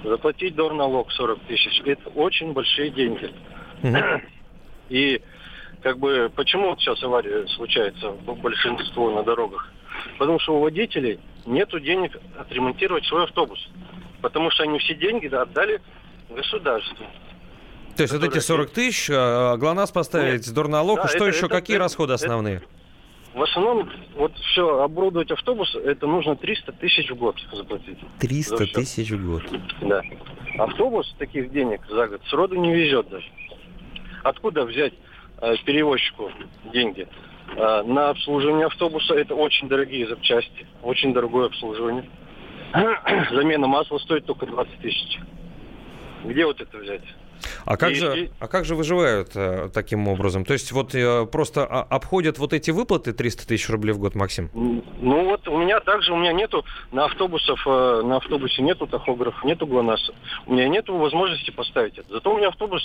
заплатить 0.04 0.54
дорналог 0.54 1.12
40 1.12 1.38
тысяч, 1.40 1.82
это 1.84 2.08
очень 2.14 2.54
большие 2.54 2.88
деньги. 2.88 3.30
Угу. 3.82 4.22
И 4.88 5.20
как 5.82 5.98
бы 5.98 6.30
почему 6.34 6.70
вот 6.70 6.80
сейчас 6.80 7.02
аварии 7.02 7.46
случаются 7.54 8.10
в 8.10 8.34
большинстве 8.40 9.10
на 9.10 9.22
дорогах? 9.22 9.70
Потому 10.18 10.38
что 10.38 10.56
у 10.56 10.60
водителей 10.60 11.18
нет 11.44 11.68
денег 11.82 12.18
отремонтировать 12.38 13.04
свой 13.06 13.24
автобус. 13.24 13.58
Потому 14.20 14.50
что 14.50 14.62
они 14.62 14.78
все 14.78 14.94
деньги 14.94 15.26
отдали 15.26 15.80
государству. 16.30 17.04
То 17.96 18.04
есть 18.04 18.14
вот 18.14 18.24
эти 18.24 18.38
40 18.38 18.70
тысяч, 18.70 19.10
а, 19.12 19.56
ГЛОНАСС 19.56 19.90
поставить, 19.90 20.46
Нет. 20.46 20.54
дорналог, 20.54 21.02
да, 21.02 21.08
что 21.08 21.18
это, 21.18 21.26
еще, 21.26 21.46
это, 21.46 21.48
какие 21.48 21.76
это, 21.76 21.84
расходы 21.84 22.14
основные? 22.14 22.56
Это, 22.56 22.66
в 23.34 23.42
основном, 23.42 23.90
вот 24.14 24.32
все, 24.38 24.82
оборудовать 24.82 25.30
автобус, 25.30 25.74
это 25.74 26.06
нужно 26.06 26.36
300 26.36 26.72
тысяч 26.72 27.10
в 27.10 27.16
год 27.16 27.36
заплатить. 27.52 27.98
300 28.18 28.66
тысяч 28.68 29.10
в 29.10 29.26
год? 29.26 29.42
Да. 29.82 30.00
Автобус 30.58 31.14
таких 31.18 31.50
денег 31.52 31.80
за 31.90 32.08
год 32.08 32.22
сроду 32.28 32.56
не 32.56 32.72
везет 32.72 33.08
даже. 33.08 33.26
Откуда 34.22 34.64
взять 34.64 34.94
перевозчику 35.64 36.30
деньги. 36.72 37.08
Э, 37.56 37.82
на 37.82 38.10
обслуживание 38.10 38.66
автобуса 38.66 39.14
это 39.14 39.34
очень 39.34 39.68
дорогие 39.68 40.06
запчасти, 40.06 40.66
очень 40.82 41.12
дорогое 41.12 41.46
обслуживание. 41.46 42.04
Замена 43.30 43.66
масла 43.66 43.98
стоит 43.98 44.24
только 44.24 44.46
20 44.46 44.78
тысяч. 44.80 45.18
Где 46.24 46.46
вот 46.46 46.60
это 46.60 46.78
взять? 46.78 47.02
А 47.64 47.76
как, 47.76 47.90
и, 47.90 47.94
же, 47.94 48.30
а 48.38 48.48
как 48.48 48.64
же 48.64 48.74
выживают 48.74 49.30
э, 49.34 49.68
таким 49.72 50.08
образом? 50.08 50.44
То 50.44 50.52
есть 50.52 50.72
вот 50.72 50.94
э, 50.94 51.26
просто 51.26 51.64
а, 51.64 51.82
обходят 51.82 52.38
вот 52.38 52.52
эти 52.52 52.70
выплаты 52.70 53.12
300 53.12 53.46
тысяч 53.46 53.68
рублей 53.68 53.92
в 53.92 53.98
год, 53.98 54.14
Максим? 54.14 54.50
Ну 54.52 55.24
вот 55.24 55.46
у 55.48 55.58
меня 55.58 55.80
также, 55.80 56.12
у 56.12 56.16
меня 56.16 56.32
нету 56.32 56.64
на 56.90 57.04
автобусах, 57.06 57.60
э, 57.66 58.02
на 58.04 58.16
автобусе 58.16 58.62
нету 58.62 58.86
тахографа, 58.86 59.46
нету 59.46 59.66
ГЛОНАССа. 59.66 60.14
У 60.46 60.52
меня 60.52 60.68
нету 60.68 60.96
возможности 60.96 61.50
поставить 61.50 61.98
это. 61.98 62.12
Зато 62.12 62.32
у 62.32 62.38
меня 62.38 62.48
автобус 62.48 62.82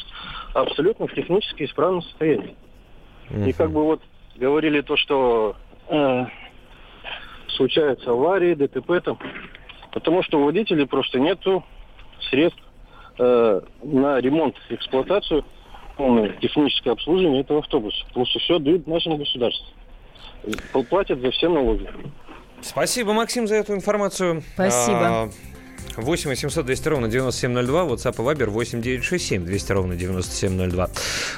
абсолютно 0.53 1.07
в 1.07 1.13
технически 1.13 1.63
исправном 1.63 2.01
состоянии. 2.03 2.55
uh 3.29 3.49
И 3.49 3.53
как 3.53 3.71
бы 3.71 3.83
вот 3.83 4.01
говорили 4.35 4.81
то, 4.81 4.97
что 4.97 5.55
э, 5.89 6.25
случаются 7.49 8.11
аварии, 8.11 8.53
ДТП 8.53 9.03
там, 9.03 9.19
потому 9.91 10.23
что 10.23 10.39
у 10.39 10.45
водителей 10.45 10.85
просто 10.85 11.19
нету 11.19 11.63
средств 12.29 12.61
э, 13.18 13.61
на 13.84 14.20
ремонт, 14.20 14.55
эксплуатацию, 14.70 15.43
полное 15.95 16.30
техническое 16.41 16.91
обслуживание 16.91 17.41
этого 17.41 17.59
автобуса. 17.59 18.05
Потому 18.07 18.26
что 18.26 18.39
все 18.39 18.55
отдают 18.57 18.88
нашему 18.88 19.18
государству. 19.18 19.65
Платят 20.89 21.20
за 21.20 21.32
все 21.32 21.49
налоги. 21.49 21.89
Спасибо, 22.61 23.13
Максим, 23.13 23.47
за 23.47 23.55
эту 23.55 23.74
информацию. 23.74 24.43
Спасибо. 24.53 24.99
А, 24.99 25.30
8 25.95 26.29
800 26.29 26.65
200 26.65 26.88
ровно 26.88 27.07
9702, 27.07 27.83
WhatsApp 27.83 28.15
и 28.15 28.35
Viber 28.35 28.49
8 28.49 28.81
967 28.81 29.45
200 29.45 29.71
ровно 29.71 29.95
9702. 29.95 30.89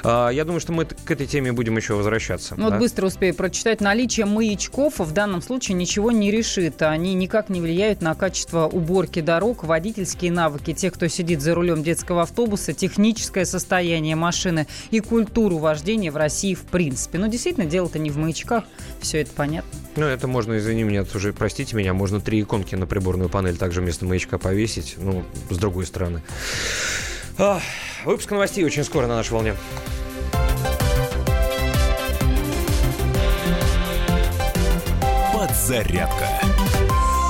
А, 0.02 0.30
я 0.30 0.44
думаю, 0.44 0.60
что 0.60 0.72
мы 0.72 0.84
к 0.84 1.10
этой 1.10 1.26
теме 1.26 1.52
будем 1.52 1.76
еще 1.76 1.94
возвращаться. 1.94 2.54
Ну, 2.56 2.64
да? 2.64 2.70
Вот 2.70 2.80
быстро 2.80 3.06
успею 3.06 3.34
прочитать. 3.34 3.80
Наличие 3.80 4.26
маячков 4.26 4.98
в 4.98 5.12
данном 5.12 5.42
случае 5.42 5.76
ничего 5.76 6.10
не 6.10 6.30
решит. 6.30 6.82
Они 6.82 7.14
никак 7.14 7.48
не 7.48 7.60
влияют 7.60 8.02
на 8.02 8.14
качество 8.14 8.66
уборки 8.66 9.20
дорог, 9.20 9.64
водительские 9.64 10.32
навыки 10.32 10.72
тех, 10.72 10.92
кто 10.92 11.08
сидит 11.08 11.40
за 11.40 11.54
рулем 11.54 11.82
детского 11.82 12.22
автобуса, 12.22 12.72
техническое 12.72 13.44
состояние 13.44 14.16
машины 14.16 14.66
и 14.90 15.00
культуру 15.00 15.58
вождения 15.58 16.10
в 16.10 16.16
России 16.16 16.54
в 16.54 16.62
принципе. 16.62 17.18
Но 17.18 17.26
действительно, 17.26 17.66
дело-то 17.66 17.98
не 17.98 18.10
в 18.10 18.16
маячках. 18.16 18.64
Все 19.00 19.20
это 19.20 19.30
понятно. 19.32 19.70
Ну, 19.96 20.06
это 20.06 20.28
можно, 20.28 20.56
извини 20.56 20.84
меня, 20.84 21.04
уже, 21.14 21.32
простите 21.32 21.76
меня, 21.76 21.92
можно 21.92 22.20
три 22.20 22.40
иконки 22.42 22.74
на 22.74 22.86
приборную 22.86 23.28
панель 23.28 23.56
также 23.56 23.80
вместо 23.80 24.04
маячка 24.04 24.38
повесить, 24.40 24.96
ну, 24.98 25.24
с 25.48 25.56
другой 25.56 25.86
стороны. 25.86 26.22
А, 27.38 27.60
выпуск 28.04 28.30
новостей 28.30 28.64
очень 28.64 28.84
скоро 28.84 29.06
на 29.06 29.16
нашей 29.16 29.32
волне. 29.32 29.54
Подзарядка 35.32 36.28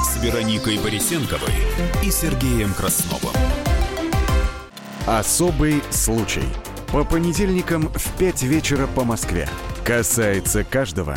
с 0.05 0.23
Вероникой 0.23 0.79
Борисенковой 0.79 1.53
и 2.03 2.11
Сергеем 2.11 2.73
Красновым. 2.75 3.35
Особый 5.07 5.83
случай. 5.91 6.45
По 6.93 7.05
понедельникам 7.05 7.89
в 7.95 8.19
5 8.19 8.43
вечера 8.43 8.87
по 8.87 9.05
Москве. 9.05 9.49
Касается 9.85 10.65
каждого. 10.65 11.17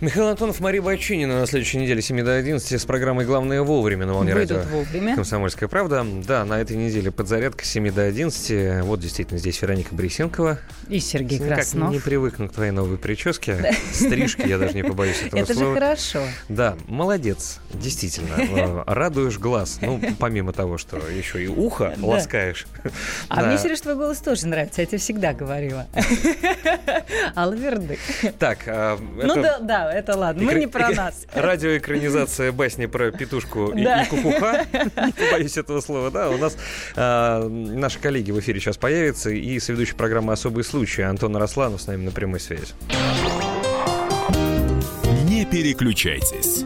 Михаил 0.00 0.28
Антонов, 0.28 0.60
Мария 0.60 0.80
Бачинина 0.80 1.40
на 1.40 1.46
следующей 1.46 1.76
неделе 1.76 2.00
7 2.00 2.24
до 2.24 2.34
11 2.34 2.80
с 2.80 2.84
программой 2.86 3.26
«Главное 3.26 3.60
вовремя» 3.60 4.06
на 4.06 4.14
волне 4.14 4.32
Выйдут 4.32 4.56
радио 4.64 4.70
вовремя. 4.78 5.14
«Комсомольская 5.14 5.68
правда». 5.68 6.06
Да, 6.26 6.46
на 6.46 6.58
этой 6.58 6.78
неделе 6.78 7.10
подзарядка 7.10 7.66
с 7.66 7.68
7 7.68 7.92
до 7.92 8.04
11. 8.04 8.82
Вот 8.84 8.98
действительно 9.00 9.38
здесь 9.38 9.60
Вероника 9.60 9.94
Борисенкова. 9.94 10.58
И 10.88 11.00
Сергей 11.00 11.38
Никак 11.38 11.56
Краснов. 11.56 11.92
не 11.92 11.98
привыкну 11.98 12.48
к 12.48 12.52
твоей 12.54 12.70
новой 12.70 12.96
прическе. 12.96 13.74
Стрижки, 13.92 14.46
я 14.48 14.56
даже 14.56 14.72
не 14.72 14.82
побоюсь 14.84 15.20
этого 15.22 15.38
Это 15.40 15.52
же 15.52 15.58
слова. 15.58 15.74
хорошо. 15.74 16.20
Да, 16.48 16.76
молодец, 16.86 17.58
действительно. 17.74 18.30
Э, 18.50 18.82
Радуешь 18.86 19.38
глаз. 19.38 19.78
Ну, 19.82 20.00
помимо 20.18 20.52
того, 20.54 20.78
что 20.78 20.96
еще 20.96 21.44
и 21.44 21.46
ухо 21.46 21.92
Да. 21.98 22.06
ласкаешь. 22.06 22.66
А 23.28 23.42
Да. 23.42 23.46
мне, 23.48 23.58
Сереж, 23.58 23.80
твой 23.82 23.96
голос 23.96 24.18
тоже 24.18 24.46
нравится, 24.46 24.80
я 24.80 24.86
тебе 24.86 24.98
всегда 24.98 25.34
говорила. 25.34 25.86
Алверды. 27.34 27.98
Так, 28.38 28.60
а, 28.66 28.98
Ну 28.98 29.36
это- 29.36 29.58
да, 29.62 29.89
да, 29.90 29.98
это 29.98 30.16
ладно, 30.16 30.42
мы 30.42 30.54
не 30.54 30.66
про 30.66 30.90
нас. 30.90 31.26
Радиоэкранизация 31.34 32.52
басни 32.52 32.86
про 32.86 33.10
петушку 33.10 33.72
и, 33.72 33.84
кукуха. 34.08 34.66
Не 34.72 35.12
побоюсь 35.12 35.56
этого 35.56 35.80
слова, 35.80 36.10
да. 36.10 36.30
У 36.30 36.38
нас 36.38 36.56
а, 36.96 37.48
наши 37.48 37.98
коллеги 37.98 38.30
в 38.30 38.38
эфире 38.40 38.60
сейчас 38.60 38.76
появятся. 38.76 39.30
И 39.30 39.58
соведущий 39.58 39.94
программы 39.94 40.32
«Особый 40.32 40.64
случай» 40.64 41.02
Антон 41.02 41.36
Росланов 41.36 41.82
с 41.82 41.86
нами 41.86 42.04
на 42.04 42.10
прямой 42.10 42.40
связи. 42.40 42.74
Не 45.24 45.44
переключайтесь. 45.44 46.64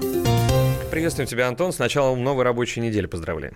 Приветствуем 0.91 1.29
тебя, 1.29 1.49
Антон. 1.49 1.73
С 1.73 1.79
началом 1.79 2.23
новой 2.23 2.45
рабочей 2.45 2.81
недели 2.81 3.07
поздравляем. 3.07 3.55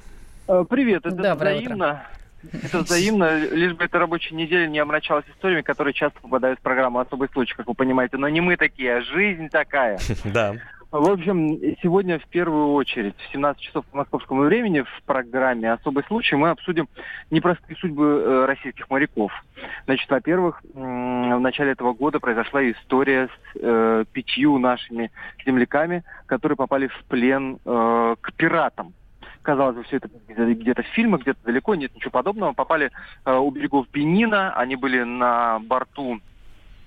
Э, 0.49 0.65
Привет, 0.69 1.05
это 1.05 1.15
Доброе 1.15 1.57
взаимно. 1.57 2.07
Это 2.53 2.79
взаимно, 2.79 3.47
лишь 3.47 3.75
бы 3.75 3.85
эта 3.85 3.99
рабочая 3.99 4.35
неделя 4.35 4.67
не 4.67 4.79
омрачалась 4.79 5.25
историями, 5.29 5.63
которые 5.63 5.95
часто 5.95 6.21
попадают 6.21 6.61
в 6.61 6.63
программу 6.63 7.01
«Особый 7.01 7.29
случай», 7.31 7.55
как 7.55 7.67
вы 7.67 7.75
понимаете. 7.75 8.17
Но 8.17 8.29
не 8.29 8.41
мы 8.41 8.57
такие, 8.57 8.97
а 8.97 9.03
жизнь 9.03 9.49
такая. 9.49 9.99
Да. 10.25 10.55
В 10.91 11.11
общем, 11.11 11.59
сегодня 11.83 12.19
в 12.19 12.27
первую 12.29 12.73
очередь 12.73 13.15
в 13.19 13.33
17 13.33 13.61
часов 13.61 13.85
по 13.87 13.99
московскому 13.99 14.43
времени 14.45 14.81
в 14.81 15.03
программе 15.05 15.71
«Особый 15.71 16.03
случай» 16.05 16.35
мы 16.35 16.49
обсудим 16.49 16.89
непростые 17.31 17.77
судьбы 17.77 18.05
э, 18.05 18.45
российских 18.47 18.89
моряков. 18.89 19.31
Значит, 19.85 20.09
во-первых, 20.09 20.63
в 20.73 21.39
начале 21.41 21.73
этого 21.73 21.93
года 21.93 22.21
произошла 22.21 22.63
история 22.71 23.29
с 23.29 23.59
э, 23.61 24.05
пятью 24.13 24.59
нашими 24.59 25.11
земляками, 25.45 26.05
которые 26.25 26.57
попали 26.57 26.87
в 26.87 27.05
плен 27.05 27.59
э, 27.67 28.17
к 28.19 28.33
пиратам. 28.33 28.95
Казалось 29.43 29.77
бы, 29.77 29.83
все 29.85 29.97
это 29.97 30.09
где-то- 30.29 30.83
фильмах, 30.83 31.23
где-то 31.23 31.39
далеко, 31.45 31.75
нет 31.75 31.95
ничего 31.95 32.11
подобного. 32.11 32.53
Попали 32.53 32.91
э, 33.25 33.35
у 33.35 33.51
берегов 33.51 33.87
Бенина, 33.93 34.53
они 34.55 34.77
были 34.77 35.03
на 35.03 35.59
борту 35.61 36.21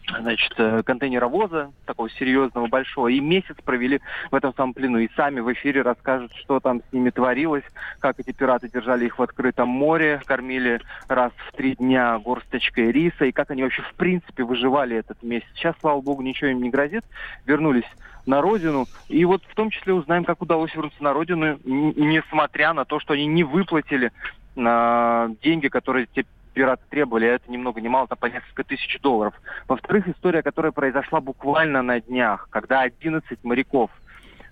значит, 0.07 0.53
э, 0.57 0.83
контейнеровоза, 0.83 1.71
такого 1.85 2.09
серьезного, 2.09 2.67
большого, 2.67 3.07
и 3.07 3.19
месяц 3.19 3.55
провели 3.63 4.01
в 4.29 4.35
этом 4.35 4.53
самом 4.55 4.73
плену. 4.73 4.99
И 4.99 5.09
сами 5.15 5.39
в 5.39 5.51
эфире 5.53 5.81
расскажут, 5.81 6.33
что 6.35 6.59
там 6.59 6.81
с 6.81 6.93
ними 6.93 7.09
творилось, 7.09 7.63
как 7.99 8.19
эти 8.19 8.31
пираты 8.31 8.69
держали 8.69 9.05
их 9.05 9.19
в 9.19 9.21
открытом 9.21 9.69
море, 9.69 10.21
кормили 10.25 10.81
раз 11.07 11.31
в 11.47 11.55
три 11.55 11.75
дня 11.75 12.19
горсточкой 12.19 12.91
риса, 12.91 13.25
и 13.25 13.31
как 13.31 13.51
они 13.51 13.63
вообще 13.63 13.81
в 13.83 13.93
принципе 13.95 14.43
выживали 14.43 14.97
этот 14.97 15.21
месяц. 15.23 15.47
Сейчас, 15.55 15.75
слава 15.79 16.01
богу, 16.01 16.21
ничего 16.21 16.49
им 16.49 16.61
не 16.61 16.69
грозит. 16.69 17.05
Вернулись 17.45 17.89
на 18.25 18.41
родину. 18.41 18.87
И 19.07 19.25
вот 19.25 19.43
в 19.43 19.55
том 19.55 19.69
числе 19.69 19.93
узнаем, 19.93 20.23
как 20.23 20.41
удалось 20.41 20.73
вернуться 20.75 21.03
на 21.03 21.13
родину, 21.13 21.57
несмотря 21.63 22.73
на 22.73 22.85
то, 22.85 22.99
что 22.99 23.13
они 23.13 23.25
не 23.25 23.43
выплатили 23.43 24.11
а, 24.57 25.29
деньги, 25.41 25.67
которые 25.67 26.07
те 26.07 26.25
пираты 26.53 26.83
требовали, 26.89 27.25
а 27.25 27.35
это 27.35 27.51
ни 27.51 27.57
много 27.57 27.81
ни 27.81 27.87
мало, 27.87 28.07
там 28.07 28.17
по 28.17 28.25
несколько 28.25 28.63
тысяч 28.63 28.99
долларов. 29.01 29.33
Во-вторых, 29.67 30.07
история, 30.07 30.43
которая 30.43 30.71
произошла 30.71 31.21
буквально 31.21 31.81
на 31.81 31.99
днях, 31.99 32.47
когда 32.49 32.81
11 32.81 33.43
моряков 33.43 33.89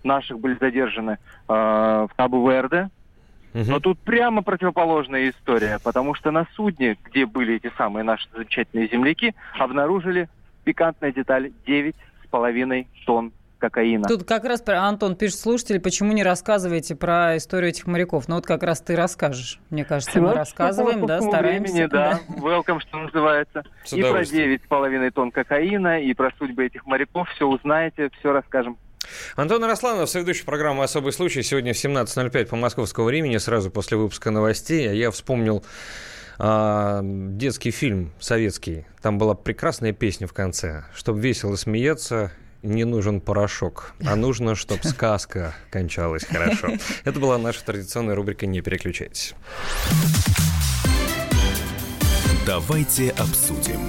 наших 0.04 0.40
были 0.40 0.56
задержаны 0.60 1.12
э, 1.12 1.18
в 1.48 2.10
Кабу-Верде. 2.16 2.90
Но 3.54 3.80
тут 3.80 4.00
прямо 4.00 4.44
противоположная 4.44 5.30
история, 5.30 5.80
потому 5.84 6.14
что 6.14 6.30
на 6.30 6.46
судне, 6.54 6.98
где 7.06 7.26
были 7.26 7.56
эти 7.56 7.72
самые 7.78 8.04
наши 8.04 8.28
замечательные 8.32 8.88
земляки, 8.88 9.34
обнаружили 9.58 10.30
пикантная 10.64 11.12
деталь 11.12 11.52
9,5 11.66 12.88
тонн 13.06 13.32
кокаина. 13.60 14.08
Тут 14.08 14.24
как 14.24 14.46
раз 14.46 14.62
про- 14.62 14.82
Антон 14.82 15.16
пишет 15.16 15.40
слушатели, 15.40 15.78
почему 15.78 16.14
не 16.14 16.24
рассказываете 16.24 16.96
про 16.96 17.38
историю 17.38 17.70
этих 17.70 17.86
моряков? 17.86 18.28
Ну 18.28 18.36
вот 18.36 18.46
как 18.46 18.64
раз 18.64 18.82
ты 18.82 18.96
расскажешь. 18.96 19.60
Мне 19.70 19.86
кажется, 19.86 20.20
мы 20.20 20.30
17 20.30 20.38
рассказываем, 20.38 21.06
да, 21.06 21.22
стараемся. 21.22 21.74
времени, 21.74 21.86
да. 21.88 22.20
Welcome, 22.30 22.80
что 22.80 22.98
называется. 22.98 23.64
С 23.86 23.94
И 23.94 24.02
про 24.02 24.10
удовольствием. 24.10 24.60
9,5 24.70 25.12
тонн 25.12 25.32
кокаина, 25.32 26.02
и 26.02 26.14
про 26.14 26.32
судьбы 26.38 26.66
этих 26.66 26.86
моряков. 26.86 27.30
Все 27.36 27.46
узнаете, 27.46 28.10
все 28.20 28.32
расскажем. 28.32 28.78
Антон 29.36 29.64
Росланов, 29.64 30.10
соведущий 30.10 30.46
программы 30.46 30.84
«Особый 30.84 31.14
случай». 31.14 31.42
Сегодня 31.42 31.74
в 31.74 31.78
17.05 31.78 32.46
по 32.46 32.56
московскому 32.56 33.08
времени, 33.08 33.38
сразу 33.38 33.72
после 33.72 33.98
выпуска 33.98 34.30
новостей. 34.32 34.90
А 34.90 34.94
я 34.94 35.10
вспомнил 35.10 35.64
а, 36.38 37.02
детский 37.04 37.72
фильм 37.72 38.12
советский. 38.20 38.86
Там 39.02 39.18
была 39.18 39.36
прекрасная 39.36 39.94
песня 39.94 40.28
в 40.28 40.34
конце. 40.34 40.84
Чтобы 40.94 41.20
весело 41.22 41.56
смеяться, 41.56 42.32
не 42.62 42.84
нужен 42.84 43.22
порошок, 43.22 43.94
а 44.06 44.16
нужно, 44.16 44.56
чтобы 44.56 44.84
сказка 44.84 45.56
кончалась 45.72 46.26
хорошо. 46.26 46.70
Это 47.04 47.20
была 47.20 47.38
наша 47.38 47.64
традиционная 47.64 48.16
рубрика 48.16 48.46
«Не 48.46 48.62
переключайтесь». 48.62 49.34
Давайте 52.46 53.12
обсудим. 53.12 53.80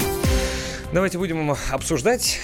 Давайте 0.92 1.18
будем 1.18 1.56
обсуждать. 1.70 2.40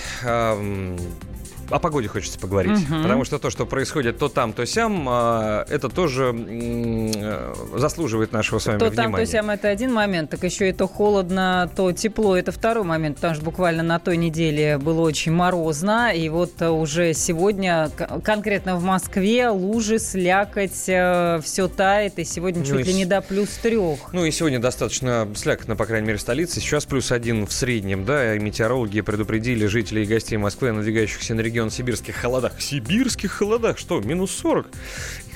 О 1.71 1.79
погоде 1.79 2.09
хочется 2.09 2.39
поговорить. 2.39 2.89
Мгм. 2.89 3.03
Потому 3.03 3.25
что 3.25 3.39
то, 3.39 3.51
что 3.51 3.67
происходит 3.67 4.19
то 4.19 4.29
там, 4.29 4.53
то 4.53 4.65
сям, 4.67 5.07
а, 5.09 5.65
это 5.69 5.89
тоже 5.89 6.35
э, 6.37 7.55
заслуживает 7.77 8.33
нашего 8.33 8.59
с 8.59 8.67
вами 8.67 8.79
То 8.79 8.91
там, 8.91 9.07
внимания. 9.07 9.25
то 9.27 9.31
сям, 9.33 9.51
это 9.51 9.69
один 9.69 9.93
момент, 9.93 10.31
так 10.31 10.43
еще 10.43 10.69
и 10.69 10.73
то 10.73 10.87
холодно, 10.87 11.71
то 11.75 11.93
тепло, 11.93 12.37
это 12.37 12.53
второй 12.53 12.85
момент, 12.85 13.17
потому 13.17 13.35
что 13.35 13.45
буквально 13.45 13.83
на 13.83 13.99
той 13.99 14.17
неделе 14.17 14.79
было 14.79 15.01
очень 15.01 15.33
морозно, 15.33 16.13
и 16.15 16.29
вот 16.29 16.53
э, 16.61 16.69
уже 16.69 17.15
сегодня, 17.15 17.91
конкретно 18.25 18.77
в 18.77 18.83
Москве, 18.83 19.49
лужи, 19.49 19.99
слякоть, 19.99 20.73
все 20.73 21.69
тает, 21.77 22.19
и 22.19 22.25
сегодня 22.25 22.61
Ну 22.61 22.67
чуть 22.67 22.81
и 22.87 22.91
ли 22.91 22.95
не 22.95 23.05
до 23.05 23.21
плюс 23.21 23.49
трех. 23.63 24.13
Ну 24.13 24.25
и 24.25 24.31
сегодня 24.31 24.59
достаточно 24.59 25.29
слякотно, 25.35 25.77
по 25.77 25.87
крайней 25.87 26.07
мере, 26.07 26.19
в 26.19 26.21
столице. 26.21 26.61
Сейчас 26.61 26.85
плюс 26.85 27.13
один 27.13 27.47
в 27.47 27.53
среднем, 27.53 28.05
да, 28.05 28.35
и 28.35 28.39
метеорологи 28.39 29.01
предупредили 29.01 29.67
жителей 29.67 30.05
и 30.05 30.07
гостей 30.07 30.37
Москвы 30.37 30.71
о 30.71 30.73
надвигающихся 30.73 31.35
на 31.35 31.41
регион 31.57 31.71
сибирских 31.71 32.17
холодах. 32.17 32.61
Сибирских 32.61 33.33
холодах? 33.33 33.79
Что, 33.79 33.99
минус 34.03 34.31
40? 34.33 34.67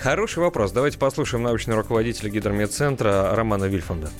Хороший 0.02 0.40
вопрос. 0.40 0.70
Давайте 0.70 0.98
послушаем 0.98 1.42
научного 1.44 1.80
руководителя 1.80 2.28
гидрометцентра 2.28 3.34
Романа 3.34 3.64
Вильфанда. 3.64 4.10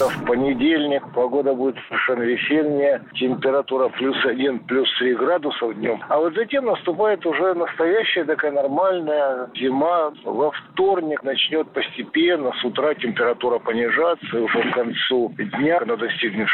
В 0.00 0.24
понедельник 0.24 1.02
погода 1.14 1.52
будет 1.52 1.76
совершенно 1.88 2.22
весенняя. 2.22 3.02
Температура 3.14 3.88
плюс 3.88 4.16
один, 4.24 4.58
плюс 4.60 4.88
три 4.98 5.14
градусов 5.14 5.74
днем. 5.76 6.02
А 6.08 6.18
вот 6.18 6.34
затем 6.34 6.64
наступает 6.64 7.24
уже 7.26 7.54
настоящая 7.54 8.24
такая 8.24 8.52
нормальная 8.52 9.50
зима. 9.54 10.12
Во 10.24 10.50
вторник 10.50 11.22
начнет 11.22 11.68
постепенно 11.72 12.52
с 12.60 12.64
утра 12.64 12.94
температура 12.94 13.58
понижаться. 13.58 14.26
И 14.36 14.40
уже 14.40 14.70
к 14.70 14.74
концу 14.74 15.32
дня 15.36 15.78
она 15.82 15.96
достигнет 15.96 16.48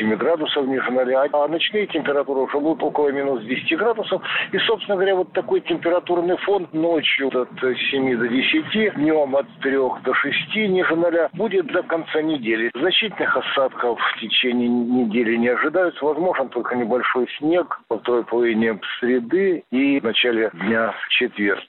6-7 0.00 0.16
градусов 0.16 0.66
ниже 0.66 0.90
ноля. 0.90 1.26
А 1.32 1.48
ночные 1.48 1.86
температуры 1.88 2.42
уже 2.42 2.58
будут 2.58 2.82
около 2.82 3.08
минус 3.10 3.42
10 3.42 3.76
градусов. 3.76 4.22
И, 4.52 4.58
собственно 4.58 4.96
говоря, 4.96 5.16
вот 5.16 5.32
такой 5.32 5.60
температурный 5.62 6.36
фон 6.38 6.68
ночью 6.72 7.28
от 7.28 7.48
7 7.60 8.18
до 8.18 8.28
10, 8.28 8.94
днем 8.94 9.34
от 9.34 9.46
3 9.62 9.72
до 10.04 10.14
6 10.14 10.56
ниже 10.68 10.94
ноля 10.94 11.28
будет 11.32 11.66
до 11.66 11.82
конца 11.82 12.22
недели. 12.22 12.70
Значительных 12.84 13.34
осадков 13.34 13.98
в 13.98 14.20
течение 14.20 14.68
недели 14.68 15.36
не 15.36 15.48
ожидаются. 15.48 16.04
Возможен 16.04 16.50
только 16.50 16.76
небольшой 16.76 17.26
снег 17.38 17.80
во 17.88 17.98
второй 17.98 18.24
половине 18.26 18.78
среды 19.00 19.64
и 19.70 20.00
в 20.00 20.04
начале 20.04 20.50
дня 20.52 20.92
в 20.92 21.08
четверг. 21.08 21.62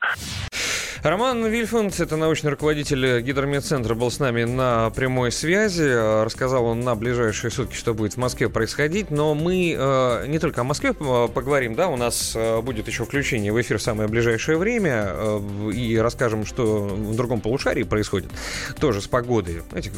Роман 1.06 1.46
Вильфанд, 1.46 2.00
это 2.00 2.18
научный 2.18 2.50
руководитель 2.50 3.22
гидромедцентра, 3.22 3.94
был 3.94 4.10
с 4.10 4.18
нами 4.18 4.44
на 4.46 4.90
прямой 4.90 5.32
связи. 5.32 6.24
Рассказал 6.24 6.66
он 6.66 6.80
на 6.80 6.96
ближайшие 6.96 7.52
сутки, 7.52 7.76
что 7.76 7.94
будет 7.94 8.14
в 8.14 8.18
Москве 8.18 8.50
происходить. 8.50 9.12
Но 9.12 9.36
мы 9.36 9.76
э, 9.78 10.26
не 10.26 10.40
только 10.40 10.62
о 10.62 10.64
Москве 10.64 10.94
поговорим, 10.94 11.76
да, 11.76 11.90
у 11.90 11.96
нас 11.96 12.34
э, 12.36 12.60
будет 12.62 12.88
еще 12.88 13.06
включение 13.06 13.54
в 13.54 13.62
эфир 13.62 13.78
в 13.78 13.84
самое 13.84 14.10
ближайшее 14.10 14.58
время. 14.58 15.06
Э, 15.10 15.72
и 15.76 15.96
расскажем, 15.96 16.44
что 16.44 16.66
в 16.88 17.16
другом 17.16 17.40
полушарии 17.40 17.84
происходит. 17.84 18.32
Тоже 18.80 19.00
с 19.00 19.08
погодой. 19.08 19.62
Знаете, 19.70 19.92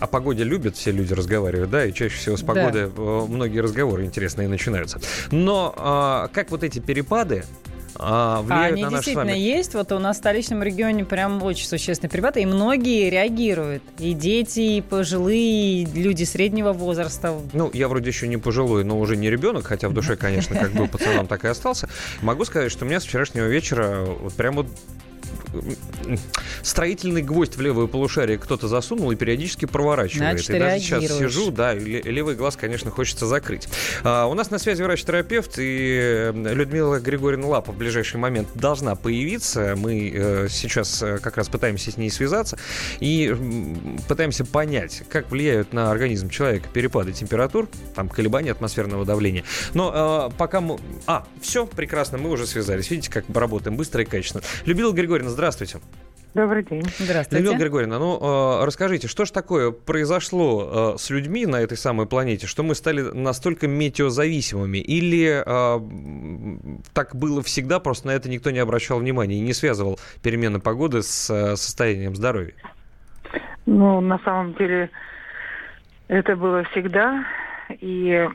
о 0.00 0.06
погоде 0.06 0.42
любят 0.42 0.74
все 0.78 0.90
люди 0.90 1.12
разговаривать, 1.12 1.68
да, 1.68 1.84
и 1.84 1.92
чаще 1.92 2.16
всего 2.16 2.38
с 2.38 2.42
погоды 2.42 2.90
да. 2.96 3.02
многие 3.28 3.58
разговоры 3.58 4.06
интересные 4.06 4.48
начинаются. 4.48 5.02
Но 5.30 6.30
как 6.32 6.50
вот 6.50 6.64
эти 6.64 6.78
перепады 6.78 7.44
а, 7.98 8.42
влияют 8.42 8.72
Они 8.74 8.82
на 8.82 8.90
наш 8.90 9.00
действительно 9.00 9.32
вами... 9.32 9.38
есть. 9.38 9.74
Вот 9.74 9.92
у 9.92 9.98
нас 9.98 10.16
в 10.16 10.18
столичном 10.20 10.62
регионе 10.62 11.04
прям 11.04 11.42
очень 11.42 11.66
существенный 11.66 12.10
перепад, 12.10 12.36
и 12.36 12.46
многие 12.46 13.10
реагируют. 13.10 13.82
И 13.98 14.12
дети, 14.12 14.60
и 14.60 14.80
пожилые, 14.80 15.82
и 15.82 15.86
люди 15.86 16.24
среднего 16.24 16.72
возраста. 16.72 17.38
Ну, 17.52 17.70
я 17.72 17.88
вроде 17.88 18.08
еще 18.08 18.28
не 18.28 18.36
пожилой, 18.36 18.84
но 18.84 18.98
уже 18.98 19.16
не 19.16 19.30
ребенок, 19.30 19.66
хотя 19.66 19.88
в 19.88 19.92
душе, 19.92 20.16
конечно, 20.16 20.56
как 20.56 20.72
был 20.72 20.88
пацаном, 20.88 21.26
так 21.26 21.44
и 21.44 21.48
остался. 21.48 21.88
Могу 22.22 22.44
сказать, 22.44 22.70
что 22.72 22.84
у 22.84 22.88
меня 22.88 23.00
с 23.00 23.04
вчерашнего 23.04 23.46
вечера 23.46 24.04
вот 24.04 24.34
прям 24.34 24.56
вот 24.56 24.66
строительный 26.62 27.22
гвоздь 27.22 27.56
в 27.56 27.60
левое 27.60 27.86
полушарие 27.86 28.38
кто-то 28.38 28.68
засунул 28.68 29.10
и 29.10 29.16
периодически 29.16 29.66
проворачивает. 29.66 30.32
Значит, 30.32 30.50
и 30.50 30.58
даже 30.58 30.78
сейчас 30.80 31.18
сижу, 31.18 31.50
да, 31.50 31.74
левый 31.74 32.34
глаз, 32.34 32.56
конечно, 32.56 32.90
хочется 32.90 33.26
закрыть. 33.26 33.68
А, 34.02 34.26
у 34.26 34.34
нас 34.34 34.50
на 34.50 34.58
связи 34.58 34.82
врач-терапевт 34.82 35.54
и 35.58 36.32
Людмила 36.34 37.00
Григорьевна 37.00 37.46
Лапа 37.46 37.72
в 37.72 37.76
ближайший 37.76 38.16
момент 38.16 38.48
должна 38.54 38.94
появиться. 38.94 39.74
Мы 39.76 40.12
э, 40.14 40.48
сейчас 40.50 41.02
э, 41.02 41.18
как 41.18 41.36
раз 41.36 41.48
пытаемся 41.48 41.90
с 41.90 41.96
ней 41.96 42.10
связаться 42.10 42.58
и 43.00 43.34
пытаемся 44.08 44.44
понять, 44.44 45.02
как 45.08 45.30
влияют 45.30 45.72
на 45.72 45.90
организм 45.90 46.28
человека 46.28 46.68
перепады 46.72 47.12
температур, 47.12 47.68
там 47.94 48.08
колебания 48.08 48.52
атмосферного 48.52 49.04
давления. 49.04 49.44
Но 49.74 50.30
э, 50.30 50.36
пока 50.36 50.60
мы... 50.60 50.78
А, 51.06 51.26
все, 51.40 51.66
прекрасно, 51.66 52.18
мы 52.18 52.30
уже 52.30 52.46
связались. 52.46 52.90
Видите, 52.90 53.10
как 53.10 53.24
работаем 53.34 53.76
быстро 53.76 54.02
и 54.02 54.04
качественно. 54.04 54.42
Любила 54.64 54.92
Григорьевна, 54.92 55.25
здравствуйте. 55.28 55.78
Здравствуйте. 55.78 56.06
Добрый 56.36 56.64
день. 56.64 56.82
Здравствуйте. 56.98 57.42
Людмила 57.42 57.58
Григорьевна, 57.58 57.98
ну 57.98 58.18
э, 58.20 58.64
расскажите, 58.66 59.08
что 59.08 59.24
же 59.24 59.32
такое 59.32 59.70
произошло 59.70 60.92
э, 60.94 60.98
с 60.98 61.08
людьми 61.08 61.46
на 61.46 61.62
этой 61.62 61.78
самой 61.78 62.06
планете, 62.06 62.46
что 62.46 62.62
мы 62.62 62.74
стали 62.74 63.00
настолько 63.00 63.66
метеозависимыми? 63.66 64.76
Или 64.76 65.42
э, 65.46 66.82
так 66.92 67.16
было 67.16 67.42
всегда, 67.42 67.80
просто 67.80 68.08
на 68.08 68.10
это 68.10 68.28
никто 68.28 68.50
не 68.50 68.58
обращал 68.58 68.98
внимания 68.98 69.36
и 69.36 69.40
не 69.40 69.54
связывал 69.54 69.98
перемены 70.22 70.60
погоды 70.60 71.02
с 71.02 71.30
э, 71.30 71.56
состоянием 71.56 72.14
здоровья? 72.14 72.52
Ну, 73.64 74.02
на 74.02 74.18
самом 74.18 74.52
деле, 74.56 74.90
это 76.08 76.36
было 76.36 76.64
всегда 76.64 77.24
и 77.68 78.28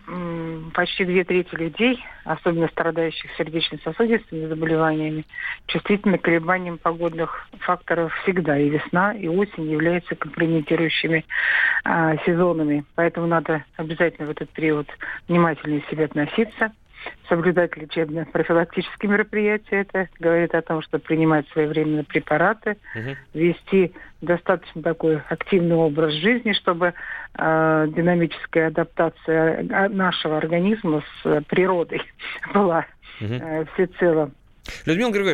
почти 0.73 1.05
две 1.05 1.23
трети 1.23 1.53
людей, 1.55 2.03
особенно 2.23 2.67
страдающих 2.67 3.31
сердечно-сосудистыми 3.37 4.47
заболеваниями, 4.47 5.25
чувствительны 5.67 6.17
к 6.17 6.23
колебаниям 6.23 6.77
погодных 6.77 7.47
факторов 7.59 8.13
всегда. 8.23 8.57
И 8.57 8.69
весна, 8.69 9.13
и 9.13 9.27
осень 9.27 9.69
являются 9.69 10.15
компрометирующими 10.15 11.25
а, 11.83 12.17
сезонами. 12.25 12.85
Поэтому 12.95 13.27
надо 13.27 13.65
обязательно 13.77 14.27
в 14.27 14.31
этот 14.31 14.49
период 14.49 14.87
внимательно 15.27 15.81
к 15.81 15.89
себе 15.89 16.05
относиться 16.05 16.71
соблюдать 17.27 17.75
лечебные 17.77 18.25
профилактические 18.25 19.11
мероприятия. 19.11 19.81
Это 19.81 20.09
говорит 20.19 20.53
о 20.53 20.61
том, 20.61 20.81
что 20.81 20.99
принимать 20.99 21.47
своевременно 21.49 22.03
препараты, 22.03 22.77
угу. 22.95 23.15
вести 23.33 23.93
достаточно 24.21 24.81
такой 24.81 25.21
активный 25.29 25.75
образ 25.75 26.13
жизни, 26.13 26.53
чтобы 26.53 26.93
динамическая 27.37 28.67
адаптация 28.67 29.63
нашего 29.89 30.37
организма 30.37 31.03
с 31.23 31.41
природой 31.47 32.01
была 32.53 32.85
угу. 33.19 33.33
э, 33.33 33.65
всецело 33.73 34.31
Людмила 34.85 35.09
Григорьевна, 35.09 35.29